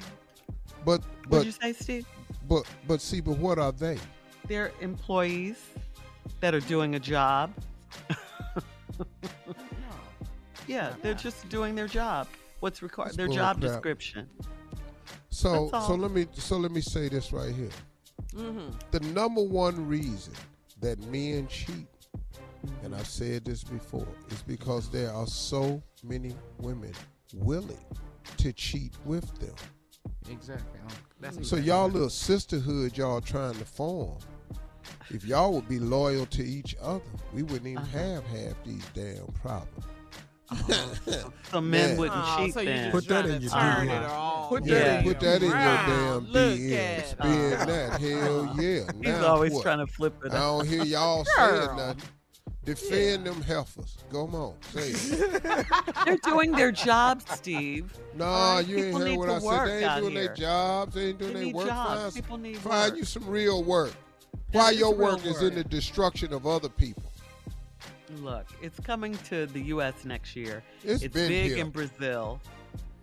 [0.85, 2.05] But What'd you say, Steve?
[2.47, 3.97] But but see, but what are they?
[4.47, 5.57] They're employees
[6.39, 7.53] that are doing a job.
[10.67, 12.27] yeah, they're just doing their job.
[12.59, 13.15] What's required?
[13.15, 13.71] Their job crap.
[13.71, 14.29] description.
[15.29, 17.69] So so let me so let me say this right here.
[18.35, 18.69] Mm-hmm.
[18.91, 20.33] The number one reason
[20.81, 21.87] that men cheat,
[22.83, 26.93] and I've said this before, is because there are so many women
[27.33, 27.85] willing
[28.37, 29.55] to cheat with them.
[30.29, 30.79] Exactly.
[31.19, 31.93] That's So exactly y'all right.
[31.93, 34.17] little sisterhood y'all trying to form.
[35.09, 37.97] If y'all would be loyal to each other, we wouldn't even Uh-huh.
[37.99, 39.85] have half these damn problems.
[41.51, 41.97] So men Man.
[41.97, 42.91] wouldn't Oh, cheat so then.
[42.91, 44.03] Put that in your turn DM.
[44.03, 47.05] it Put Yeah, that in put that in your damn Look DM.
[47.05, 47.99] Spin that.
[47.99, 48.83] Hell yeah.
[49.01, 49.63] He's Now always what?
[49.63, 52.03] trying to flip it I don't hear y'all saying nothing.
[52.65, 53.97] Defend them heifers.
[54.09, 55.65] Go on, say it.
[56.05, 57.93] They're doing their job, Steve.
[58.15, 59.67] Nah, you ain't people heard what I said.
[59.67, 60.25] They ain't doing here.
[60.27, 60.95] their jobs.
[60.95, 61.67] They ain't doing They their work.
[61.67, 62.01] jobs.
[62.01, 62.99] Find, People need find work.
[62.99, 63.93] you some real work.
[64.53, 65.43] Why your real work is work.
[65.43, 67.03] in the destruction of other people.
[68.19, 70.05] Look, it's coming to the U.S.
[70.05, 70.63] next year.
[70.83, 71.57] It's been big here.
[71.57, 72.39] in Brazil.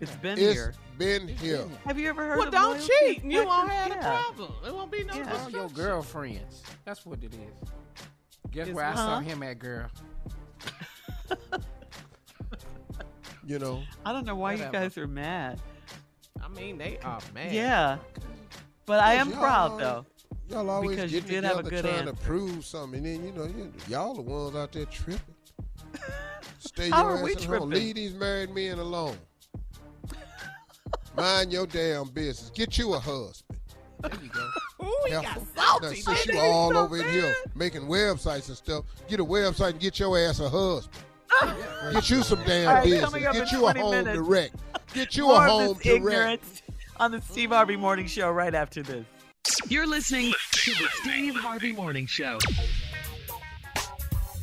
[0.00, 0.72] It's been It's here.
[0.96, 1.64] been here.
[1.84, 2.52] Have you ever heard of it?
[2.52, 3.22] Well, of don't cheat.
[3.24, 3.98] and You won't have Yeah.
[3.98, 4.52] a problem.
[4.66, 6.62] It won't be no Call your girlfriends.
[6.86, 7.68] That's what it is.
[8.50, 8.96] Guess Is where I what?
[8.96, 9.88] saw him at, girl?
[13.46, 15.60] You know, I don't know why you guys are mad.
[16.42, 17.52] I mean, they are mad.
[17.52, 17.98] Yeah.
[18.86, 20.06] But I am Y'all- proud though.
[20.48, 22.12] Y'all always Because you get did have a together good trying answer.
[22.22, 25.20] to prove something, and then you know you, y'all the ones out there tripping.
[26.58, 27.46] Stay How your are ass we at home.
[27.48, 27.70] tripping?
[27.70, 29.16] Leave these married men alone.
[31.16, 32.50] Mind your damn business.
[32.50, 33.59] Get you a husband.
[34.02, 34.48] There you go.
[34.82, 35.86] Ooh, he got salty.
[35.86, 36.38] Now, since you he?
[36.38, 40.18] all So over in here making websites and stuff, get a website and get your
[40.18, 41.04] ass a husband.
[41.92, 43.12] Get you some damn All right, business.
[43.32, 44.18] Get you a home minutes.
[44.18, 44.54] direct.
[44.92, 45.96] Get you More a of home this direct.
[45.96, 46.62] ignorance
[46.98, 49.06] on the Steve Harvey Morning Show right after this.
[49.68, 52.38] You're listening to the Steve Harvey Morning Show.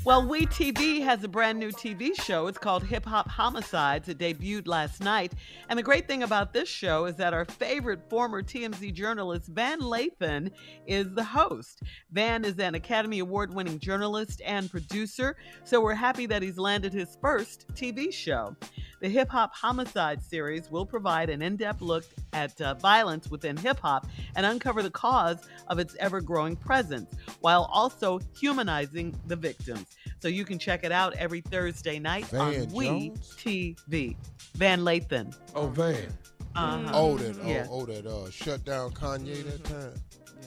[0.08, 2.48] Well, We TV has a brand new TV show.
[2.48, 4.08] It's called Hip Hop Homicides.
[4.08, 5.34] It debuted last night.
[5.68, 9.82] And the great thing about this show is that our favorite former TMZ journalist, Van
[9.82, 10.54] Lathan,
[10.86, 11.82] is the host.
[12.10, 15.36] Van is an Academy Award winning journalist and producer,
[15.66, 18.56] so we're happy that he's landed his first TV show.
[19.00, 22.04] The Hip Hop Homicide series will provide an in depth look
[22.34, 25.38] at uh, violence within hip hop and uncover the cause
[25.68, 29.96] of its ever growing presence, while also humanizing the victims.
[30.20, 34.16] So you can check it out every Thursday night Van on We TV.
[34.56, 35.36] Van Lathan.
[35.54, 36.08] Oh, Van.
[36.56, 36.92] Uh-huh.
[36.92, 37.68] Oh, that Yeah.
[37.70, 39.94] oh, oh that uh shut down Kanye that time.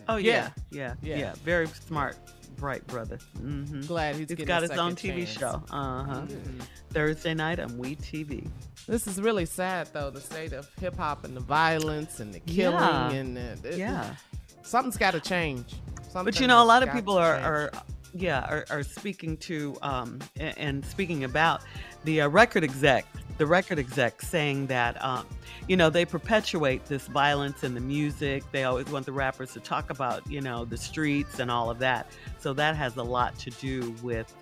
[0.09, 1.16] Oh yeah, yeah, Yeah.
[1.16, 1.35] yeah.
[1.44, 2.16] Very smart,
[2.61, 3.19] bright brother.
[3.39, 5.31] hmm Glad he's He's got his own TV chance.
[5.31, 5.62] show.
[5.70, 6.20] Uh huh.
[6.28, 6.61] Mhm.
[6.91, 8.47] Thursday night on We TV.
[8.87, 12.41] This is really sad, though, the state of hip hop and the violence and the
[12.41, 13.11] killing Yeah.
[13.12, 14.15] and the, it- Yeah.
[14.62, 15.74] something's got to change.
[16.12, 17.70] But you know, a lot of people are, are
[18.12, 21.62] yeah, are, are speaking to um, and speaking about
[22.05, 23.07] the uh, record exec,
[23.39, 25.27] the record exec saying that, um,
[25.69, 28.43] you know, they perpetuate this violence in the music.
[28.53, 31.78] They always want the rappers to talk about, you know, the streets and all of
[31.78, 32.11] that.
[32.39, 34.32] So that has a lot to do with,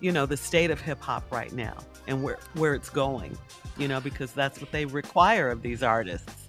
[0.00, 1.76] you know, the state of hip hop right now
[2.06, 3.36] and where where it's going.
[3.76, 6.43] You know, because that's what they require of these artists.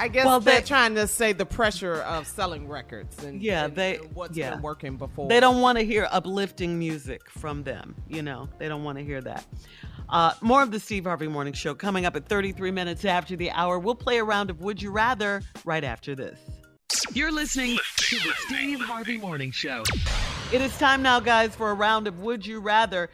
[0.00, 3.66] I guess Well, they're they- trying to say the pressure of selling records and Yeah,
[3.66, 4.50] and they what's yeah.
[4.52, 5.28] been working before.
[5.28, 7.94] They don't want to hear uplifting music from them.
[8.08, 9.44] You know, they don't want to hear that.
[10.08, 13.50] Uh, more of the Steve Harvey Morning Show coming up at 33 minutes after the
[13.50, 13.78] hour.
[13.78, 16.40] We'll play a round of Would You Rather right after this.
[17.12, 19.84] You're listening to the Steve Harvey Morning Show.
[20.52, 23.10] It is time now, guys, for a round of Would You Rather.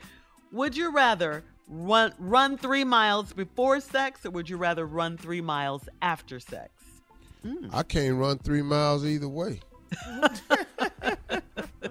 [0.52, 5.40] Would you rather run run three miles before sex, or would you rather run three
[5.40, 6.70] miles after sex?
[7.72, 9.60] I can't run three miles either way.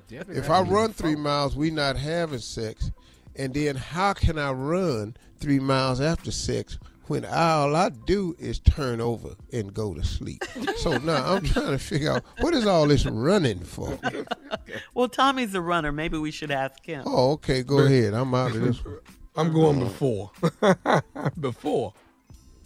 [0.10, 2.91] if I run three miles, we not having sex,
[3.36, 6.77] and then how can I run three miles after sex
[7.07, 10.44] when all I do is turn over and go to sleep?
[10.77, 13.98] so now I'm trying to figure out what is all this running for.
[14.94, 15.91] Well, Tommy's a runner.
[15.91, 17.03] Maybe we should ask him.
[17.06, 18.14] Oh, okay, go ahead.
[18.14, 18.82] I'm out of this.
[19.38, 20.32] I'm going before.
[21.40, 21.94] before.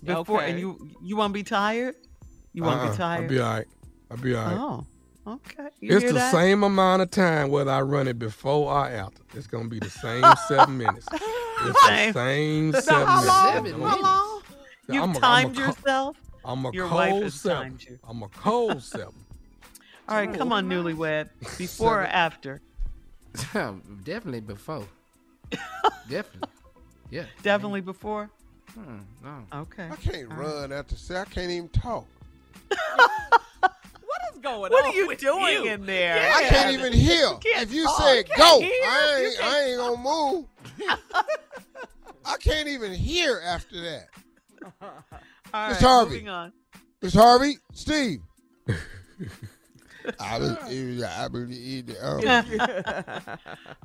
[0.04, 0.52] Before, Okay.
[0.52, 1.96] and you you won't be tired?
[2.60, 3.22] You won't Uh-uh, be tired?
[3.24, 3.68] I'll be all right.
[4.12, 4.86] I'll be all right.
[5.26, 5.70] Oh, okay.
[5.80, 6.32] You it's the that?
[6.34, 9.22] same amount of time whether I run it before or after.
[9.34, 11.08] It's gonna be the same seven minutes.
[11.14, 12.12] It's Same.
[12.12, 13.28] the same So seven how minutes.
[13.30, 13.54] long?
[13.54, 14.02] Seven How minutes.
[14.04, 14.42] long?
[14.90, 16.18] You've I'm a- I'm a timed yourself?
[16.44, 17.62] I'm a Your wife cold has seven.
[17.62, 18.00] timed you.
[18.10, 19.14] I'm a cold seven.
[20.10, 21.30] All right, come on, newlywed.
[21.58, 22.60] Before or after?
[23.54, 24.84] Definitely before.
[26.10, 26.50] Definitely.
[27.10, 27.24] Yeah.
[27.42, 28.30] Definitely before.
[28.74, 29.60] Hmm, no.
[29.62, 29.88] Okay.
[29.90, 31.30] I can't run after sex.
[31.32, 32.06] I can't even talk.
[33.62, 34.84] What is going What on?
[34.84, 35.66] What are you with doing you?
[35.72, 36.32] in there?
[36.34, 37.28] I can't even hear.
[37.42, 38.02] can't If you talk.
[38.02, 38.70] said go, hear.
[38.72, 40.46] I ain't, I ain't gonna move.
[42.26, 44.08] I can't even hear after that.
[45.54, 46.12] All Miss Harvey.
[46.12, 46.54] moving on.
[47.02, 48.20] Miss Harvey, Steve.
[50.20, 52.22] I believe, I believe, um,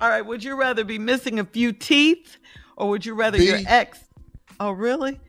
[0.00, 2.38] All right, would you rather be missing a few teeth
[2.76, 3.44] or would you rather B.
[3.46, 3.98] your ex
[4.60, 5.20] Oh, really?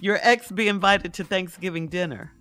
[0.00, 2.32] Your ex be invited to Thanksgiving dinner.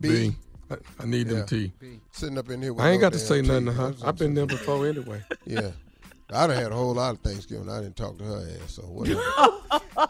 [0.00, 0.34] B.
[0.70, 1.34] I, I need Yeah.
[1.34, 1.72] them tea.
[2.10, 2.72] sitting up in here.
[2.72, 4.02] With I ain't no got to damn say nothing to teeth.
[4.02, 4.08] her.
[4.08, 5.22] I've been there before anyway.
[5.46, 5.70] Yeah.
[6.32, 7.70] I done had a whole lot of Thanksgiving.
[7.70, 9.22] I didn't talk to her ass, so whatever.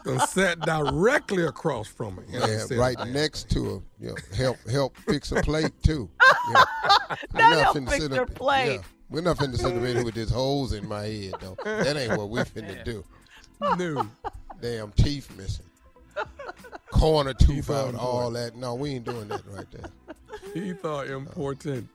[0.04, 2.24] Done sat directly across from her.
[2.30, 2.80] Yeah, understand?
[2.80, 3.80] right next to her.
[4.00, 6.08] You know, help help fix a plate too.
[6.50, 6.64] Yeah.
[7.34, 8.76] We're Not not help finna fix sit her up- plate.
[8.76, 11.56] Yeah, we're not finna sit up in here with these holes in my head though.
[11.62, 13.04] That ain't what we finna do.
[13.60, 14.08] No.
[14.62, 15.65] Damn teeth missing.
[16.90, 18.56] Corner tooth thought out, it all that.
[18.56, 19.90] No, we ain't doing that right there.
[20.54, 21.88] He thought important.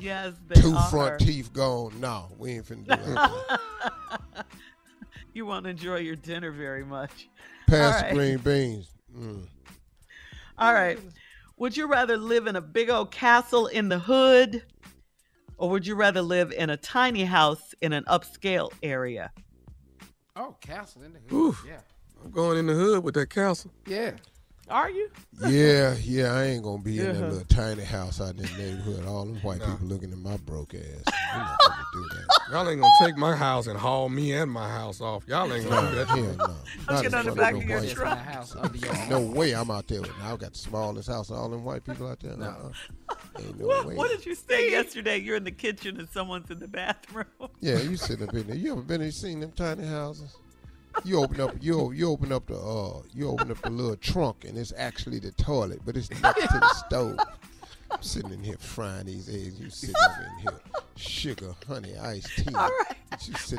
[0.00, 0.90] Yes, they Two are.
[0.90, 1.92] front teeth gone.
[2.00, 4.46] No, we ain't finna do that.
[5.34, 7.28] you won't enjoy your dinner very much.
[7.68, 8.14] Pass All the right.
[8.14, 8.88] green beans.
[9.16, 9.42] Mm.
[10.58, 10.98] All right.
[11.58, 14.62] Would you rather live in a big old castle in the hood,
[15.56, 19.30] or would you rather live in a tiny house in an upscale area?
[20.34, 21.32] Oh, castle in the hood.
[21.32, 21.64] Oof.
[21.66, 21.80] Yeah.
[22.24, 23.70] I'm going in the hood with that castle.
[23.86, 24.12] Yeah.
[24.70, 25.08] Are you?
[25.46, 29.06] Yeah, yeah, I ain't gonna be in that little tiny house out in the neighborhood.
[29.06, 30.82] All them white people looking at my broke ass.
[30.82, 32.40] We're not gonna do that.
[32.50, 35.24] Y'all ain't gonna take my house and haul me and my house off.
[35.26, 36.08] Y'all ain't gonna do that.
[36.08, 36.56] Hell no.
[36.90, 38.18] Not get in on the back no of your white truck.
[38.18, 41.36] My house your No way I'm out there with I got the smallest house of
[41.36, 42.36] all them white people out there.
[42.36, 42.46] No.
[42.46, 43.14] Uh-uh.
[43.38, 43.94] Ain't no way.
[43.94, 45.16] What did you say yesterday?
[45.16, 47.26] You're in the kitchen and someone's in the bathroom.
[47.60, 48.56] Yeah, you sit up in there.
[48.56, 50.36] You ever been and seen them tiny houses?
[51.04, 54.44] You open up you you open up the uh you open up the little trunk
[54.44, 57.18] and it's actually the toilet, but it's next to the stove.
[57.90, 59.60] I'm sitting in here frying these eggs.
[59.60, 60.60] You sitting over in here,
[60.96, 62.54] sugar, honey, iced tea.
[62.54, 62.96] All right.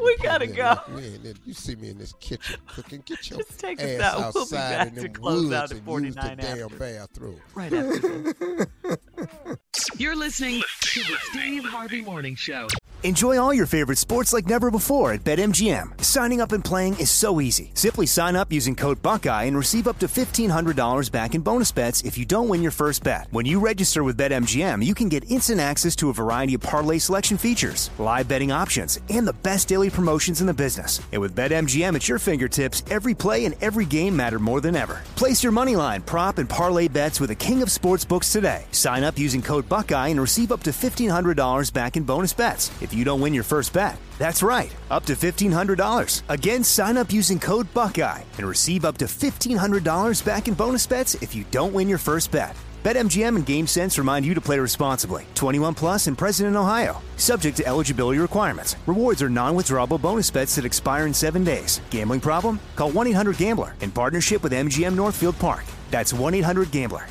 [0.02, 0.64] We gotta go.
[0.64, 1.34] like we.
[1.46, 3.02] You see me in this kitchen cooking.
[3.06, 4.34] Get your Just take us ass out.
[4.34, 6.42] We'll be outside back in to them close woods out at and 49 use the
[6.42, 6.78] damn after.
[6.78, 7.42] bathroom.
[7.56, 9.98] Right after this.
[9.98, 12.68] You're listening to the Steve Harvey Morning Show.
[13.04, 16.04] Enjoy all your favorite sports like never before at BetMGM.
[16.04, 17.72] Signing up and playing is so easy.
[17.74, 22.04] Simply sign up using code Buckeye and receive up to $1,500 back in bonus bets
[22.04, 23.28] if you don't win your first bet.
[23.32, 26.98] When you register with BetMGM, you can get instant access to a variety of parlay
[26.98, 31.00] selection features, live betting options, and the best daily promotions in the business.
[31.14, 35.04] And with BetMGM at your fingertips, every play and every game matter more than ever.
[35.16, 38.66] Place your moneyline, prop, and parlay bets with the king of sportsbooks today.
[38.74, 42.94] Sign up using code Buckeye and receive up to $1,500 back in bonus bets if
[42.94, 43.98] you don't win your first bet.
[44.18, 46.24] That's right, up to $1,500.
[46.28, 51.16] Again, sign up using code Buckeye and receive up to $1,500 back in bonus bets
[51.22, 52.54] if you don't win your first bet.
[52.84, 55.28] BetMGM and GameSense remind you to play responsibly.
[55.36, 57.00] 21 plus and present in Ohio.
[57.16, 58.76] Subject to eligibility requirements.
[58.88, 61.80] Rewards are non-withdrawable bonus bets that expire in seven days.
[61.92, 62.60] Gambling problem?
[62.76, 65.66] Call 1-800-GAMBLER in partnership with MGM Northfield Park.
[65.92, 67.06] That's 1-800-GAMBLER.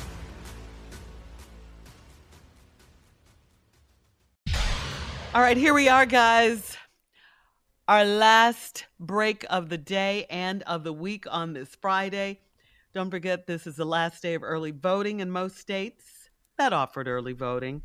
[5.31, 6.75] All right, here we are, guys.
[7.87, 12.39] Our last break of the day and of the week on this Friday.
[12.93, 17.07] Don't forget, this is the last day of early voting in most states that offered
[17.07, 17.81] early voting.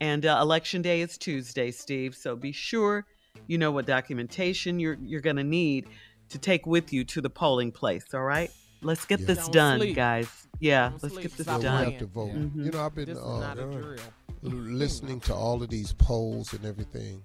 [0.00, 2.14] And uh, election day is Tuesday, Steve.
[2.14, 3.06] So be sure
[3.46, 5.86] you know what documentation you're you're going to need
[6.30, 8.04] to take with you to the polling place.
[8.12, 8.50] All right,
[8.82, 9.96] let's get this Don't done, sleep.
[9.96, 10.46] guys.
[10.60, 11.22] Yeah, Don't let's sleep.
[11.28, 11.84] get this Stop We done.
[11.84, 12.32] have to vote.
[12.34, 12.64] Mhm.
[12.64, 13.96] You know, I've been This uh, not a drill.
[14.42, 17.22] listening to all of these polls and everything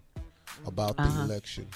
[0.66, 1.24] about the Uh-huh.
[1.24, 1.68] election,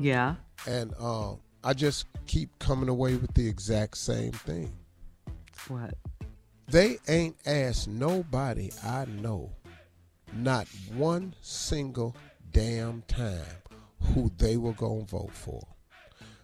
[0.00, 0.36] Yeah.
[0.66, 4.70] and uh, I just keep coming away with the exact same thing.
[5.68, 5.94] What?
[6.68, 9.50] They ain't asked nobody I know,
[10.34, 12.14] not one single
[12.52, 13.40] damn time,
[14.00, 15.66] who they were gonna vote for.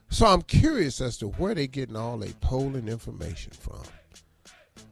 [0.08, 3.82] So I'm curious as to where they getting all their polling information from.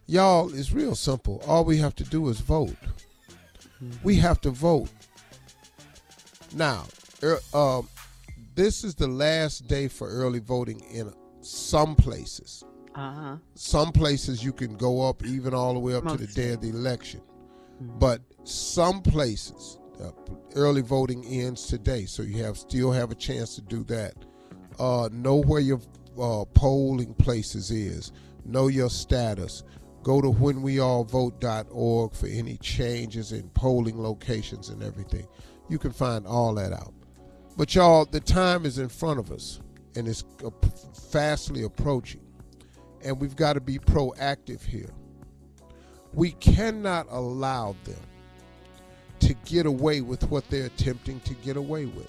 [0.06, 1.42] Y'all, it's real simple.
[1.46, 2.76] All we have to do is vote.
[4.02, 4.90] We have to vote.
[6.54, 6.86] Now,
[7.22, 7.88] er, um,
[8.58, 11.12] this is the last day for early voting in
[11.42, 12.64] some places.
[12.92, 13.36] Uh huh.
[13.54, 16.60] Some places you can go up even all the way up to the day of
[16.60, 17.20] the election.
[17.80, 20.10] But some places, uh,
[20.56, 24.14] early voting ends today, so you have still have a chance to do that.
[24.80, 25.80] Uh, know where your
[26.20, 28.10] uh, polling places is.
[28.44, 29.62] Know your status.
[30.02, 35.28] Go to whenweallvote.org for any changes in polling locations and everything.
[35.68, 36.92] You can find all that out.
[37.58, 39.60] But y'all, the time is in front of us,
[39.94, 40.24] and it's
[41.10, 42.22] fastly approaching
[43.02, 44.90] and we've got to be proactive here.
[46.12, 48.00] We cannot allow them
[49.20, 52.08] to get away with what they're attempting to get away with.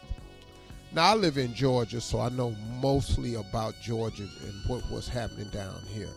[0.91, 5.49] Now, I live in Georgia, so I know mostly about Georgia and what was happening
[5.49, 6.09] down here.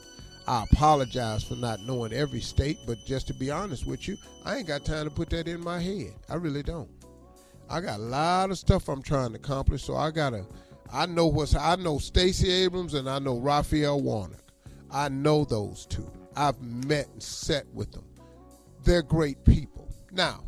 [0.48, 4.56] I apologize for not knowing every state, but just to be honest with you, I
[4.56, 6.14] ain't got time to put that in my head.
[6.28, 6.88] I really don't.
[7.73, 10.44] I got a lot of stuff I'm trying to accomplish, so I gotta.
[10.93, 11.57] I know what's.
[11.57, 14.44] I know Stacey Abrams and I know Raphael Warnock.
[14.90, 16.07] I know those two.
[16.36, 18.05] I've met and sat with them.
[18.85, 19.89] They're great people.
[20.11, 20.44] Now,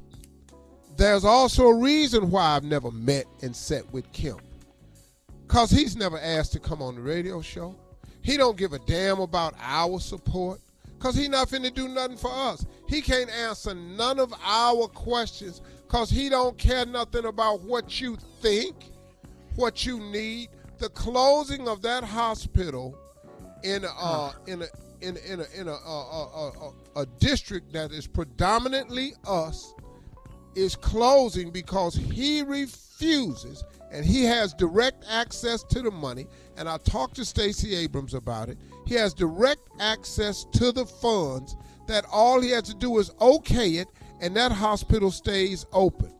[0.98, 4.42] there's also a reason why I've never met and sat with Kemp.
[5.48, 7.74] Cause he's never asked to come on the radio show.
[8.20, 10.60] He don't give a damn about our support.
[10.98, 12.66] Cause he not finna do nothing for us.
[12.86, 15.62] He can't answer none of our questions
[15.94, 18.74] cause he don't care nothing about what you think,
[19.54, 20.48] what you need.
[20.78, 22.98] The closing of that hospital
[23.62, 24.66] in uh in a
[25.02, 29.72] in in a in a, uh, uh, a district that is predominantly us
[30.56, 33.62] is closing because he refuses
[33.92, 36.26] and he has direct access to the money.
[36.56, 38.58] And I talked to Stacey Abrams about it.
[38.84, 41.54] He has direct access to the funds
[41.86, 43.86] that all he has to do is okay it,
[44.20, 46.12] and that hospital stays open.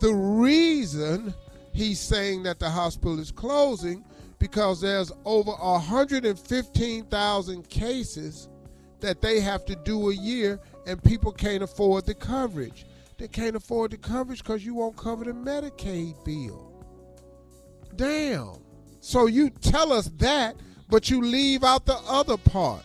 [0.00, 1.34] The reason
[1.72, 4.02] he's saying that the hospital is closing
[4.38, 8.48] because there's over 115,000 cases
[9.00, 12.86] that they have to do a year and people can't afford the coverage.
[13.18, 16.72] They can't afford the coverage because you won't cover the Medicaid bill.
[17.94, 18.56] Damn.
[19.00, 20.56] So you tell us that,
[20.88, 22.82] but you leave out the other part.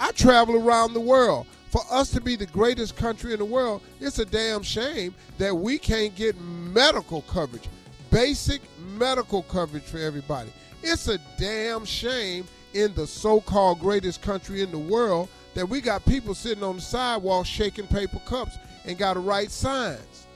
[0.00, 1.46] I travel around the world.
[1.70, 5.54] For us to be the greatest country in the world, it's a damn shame that
[5.54, 7.68] we can't get medical coverage,
[8.10, 8.62] basic
[8.96, 10.50] medical coverage for everybody.
[10.82, 15.80] It's a damn shame in the so called greatest country in the world that we
[15.80, 20.26] got people sitting on the sidewalk shaking paper cups and got to write signs.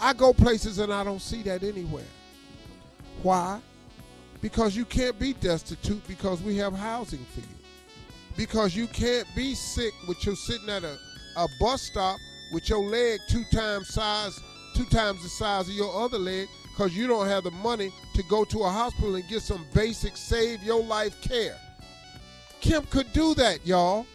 [0.00, 2.04] I go places and I don't see that anywhere.
[3.22, 3.60] Why?
[4.40, 7.61] Because you can't be destitute because we have housing for you.
[8.36, 10.98] Because you can't be sick with you sitting at a,
[11.36, 12.18] a bus stop
[12.52, 14.40] with your leg two times size,
[14.74, 18.22] two times the size of your other leg, because you don't have the money to
[18.24, 21.56] go to a hospital and get some basic save your life care.
[22.60, 24.06] Kemp could do that, y'all,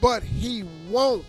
[0.00, 1.24] but he won't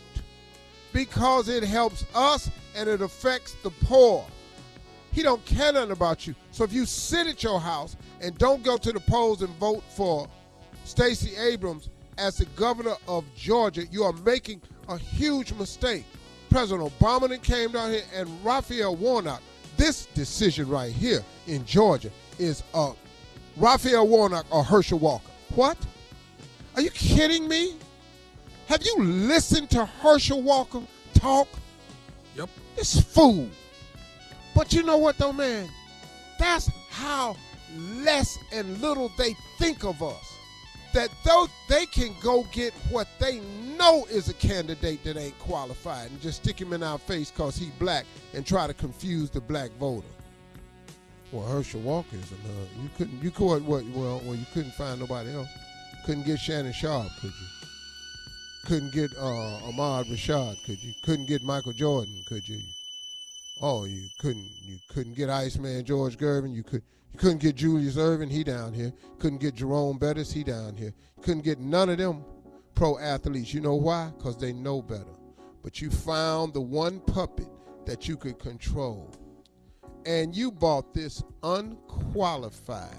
[0.93, 4.25] because it helps us and it affects the poor.
[5.11, 6.35] He don't care nothing about you.
[6.51, 9.83] So if you sit at your house and don't go to the polls and vote
[9.95, 10.27] for
[10.85, 11.89] Stacey Abrams
[12.21, 16.05] as the governor of Georgia, you are making a huge mistake.
[16.49, 19.41] President Obama then came down here and Raphael Warnock.
[19.75, 22.91] This decision right here in Georgia is uh,
[23.57, 25.31] Raphael Warnock or Herschel Walker.
[25.55, 25.77] What?
[26.75, 27.75] Are you kidding me?
[28.67, 30.81] Have you listened to Herschel Walker
[31.15, 31.47] talk?
[32.35, 32.49] Yep.
[32.75, 33.49] This fool.
[34.55, 35.67] But you know what though, man?
[36.37, 37.35] That's how
[37.75, 40.30] less and little they think of us.
[40.93, 43.39] That though they can go get what they
[43.77, 47.55] know is a candidate that ain't qualified and just stick him in our face because
[47.55, 50.07] he black and try to confuse the black voter.
[51.31, 52.31] Well, Herschel Walker is.
[52.31, 53.23] You couldn't.
[53.23, 53.83] You could what?
[53.85, 55.47] Well, well, you couldn't find nobody else.
[56.05, 57.47] Couldn't get Shannon Sharpe, could you?
[58.65, 60.93] Couldn't get uh, Ahmad Rashad, could you?
[61.03, 62.59] Couldn't get Michael Jordan, could you?
[63.61, 64.49] Oh, you couldn't.
[64.61, 66.53] You couldn't get Iceman George Gervin.
[66.53, 66.83] You could.
[67.11, 68.31] You couldn't get Julius Erving.
[68.31, 68.93] He down here.
[69.19, 70.31] Couldn't get Jerome Bettis.
[70.31, 70.93] He down here.
[71.21, 72.23] Couldn't get none of them
[72.75, 73.53] pro athletes.
[73.53, 74.11] You know why?
[74.17, 75.05] Because they know better.
[75.63, 77.47] But you found the one puppet
[77.85, 79.13] that you could control,
[80.05, 82.89] and you bought this unqualified,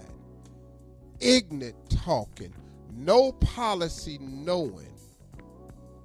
[1.20, 2.55] ignorant talking,
[2.94, 4.94] no policy knowing,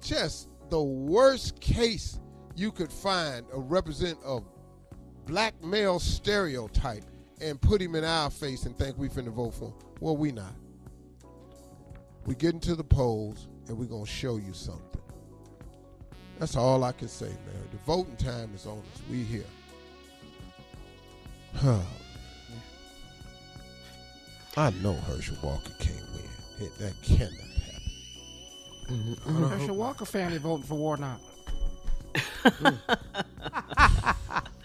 [0.00, 2.18] just the worst case
[2.56, 4.44] you could find a represent of
[5.26, 7.04] black male stereotype
[7.40, 9.74] and put him in our face and think we finna vote for him.
[10.00, 10.54] Well, we not.
[12.26, 14.84] We get into the polls and we're gonna show you something.
[16.38, 17.68] That's all I can say, man.
[17.72, 19.02] The voting time is on us.
[19.10, 19.44] We here.
[21.56, 21.80] Huh.
[24.56, 26.66] I know Herschel Walker can't win.
[26.66, 29.16] It- That cannot happen.
[29.50, 31.20] Herschel Walker family voting for Warnock.
[32.44, 32.78] Mm.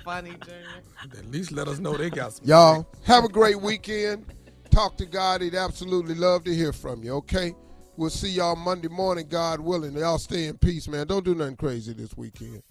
[0.03, 1.17] Funny, Junior.
[1.17, 2.45] At least let us know they got some.
[2.45, 4.25] Y'all have a great weekend.
[4.69, 5.41] Talk to God.
[5.41, 7.53] He'd absolutely love to hear from you, okay?
[7.95, 9.93] We'll see y'all Monday morning, God willing.
[9.93, 11.07] Y'all stay in peace, man.
[11.07, 12.63] Don't do nothing crazy this weekend.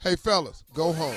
[0.00, 1.16] Hey, fellas, go home.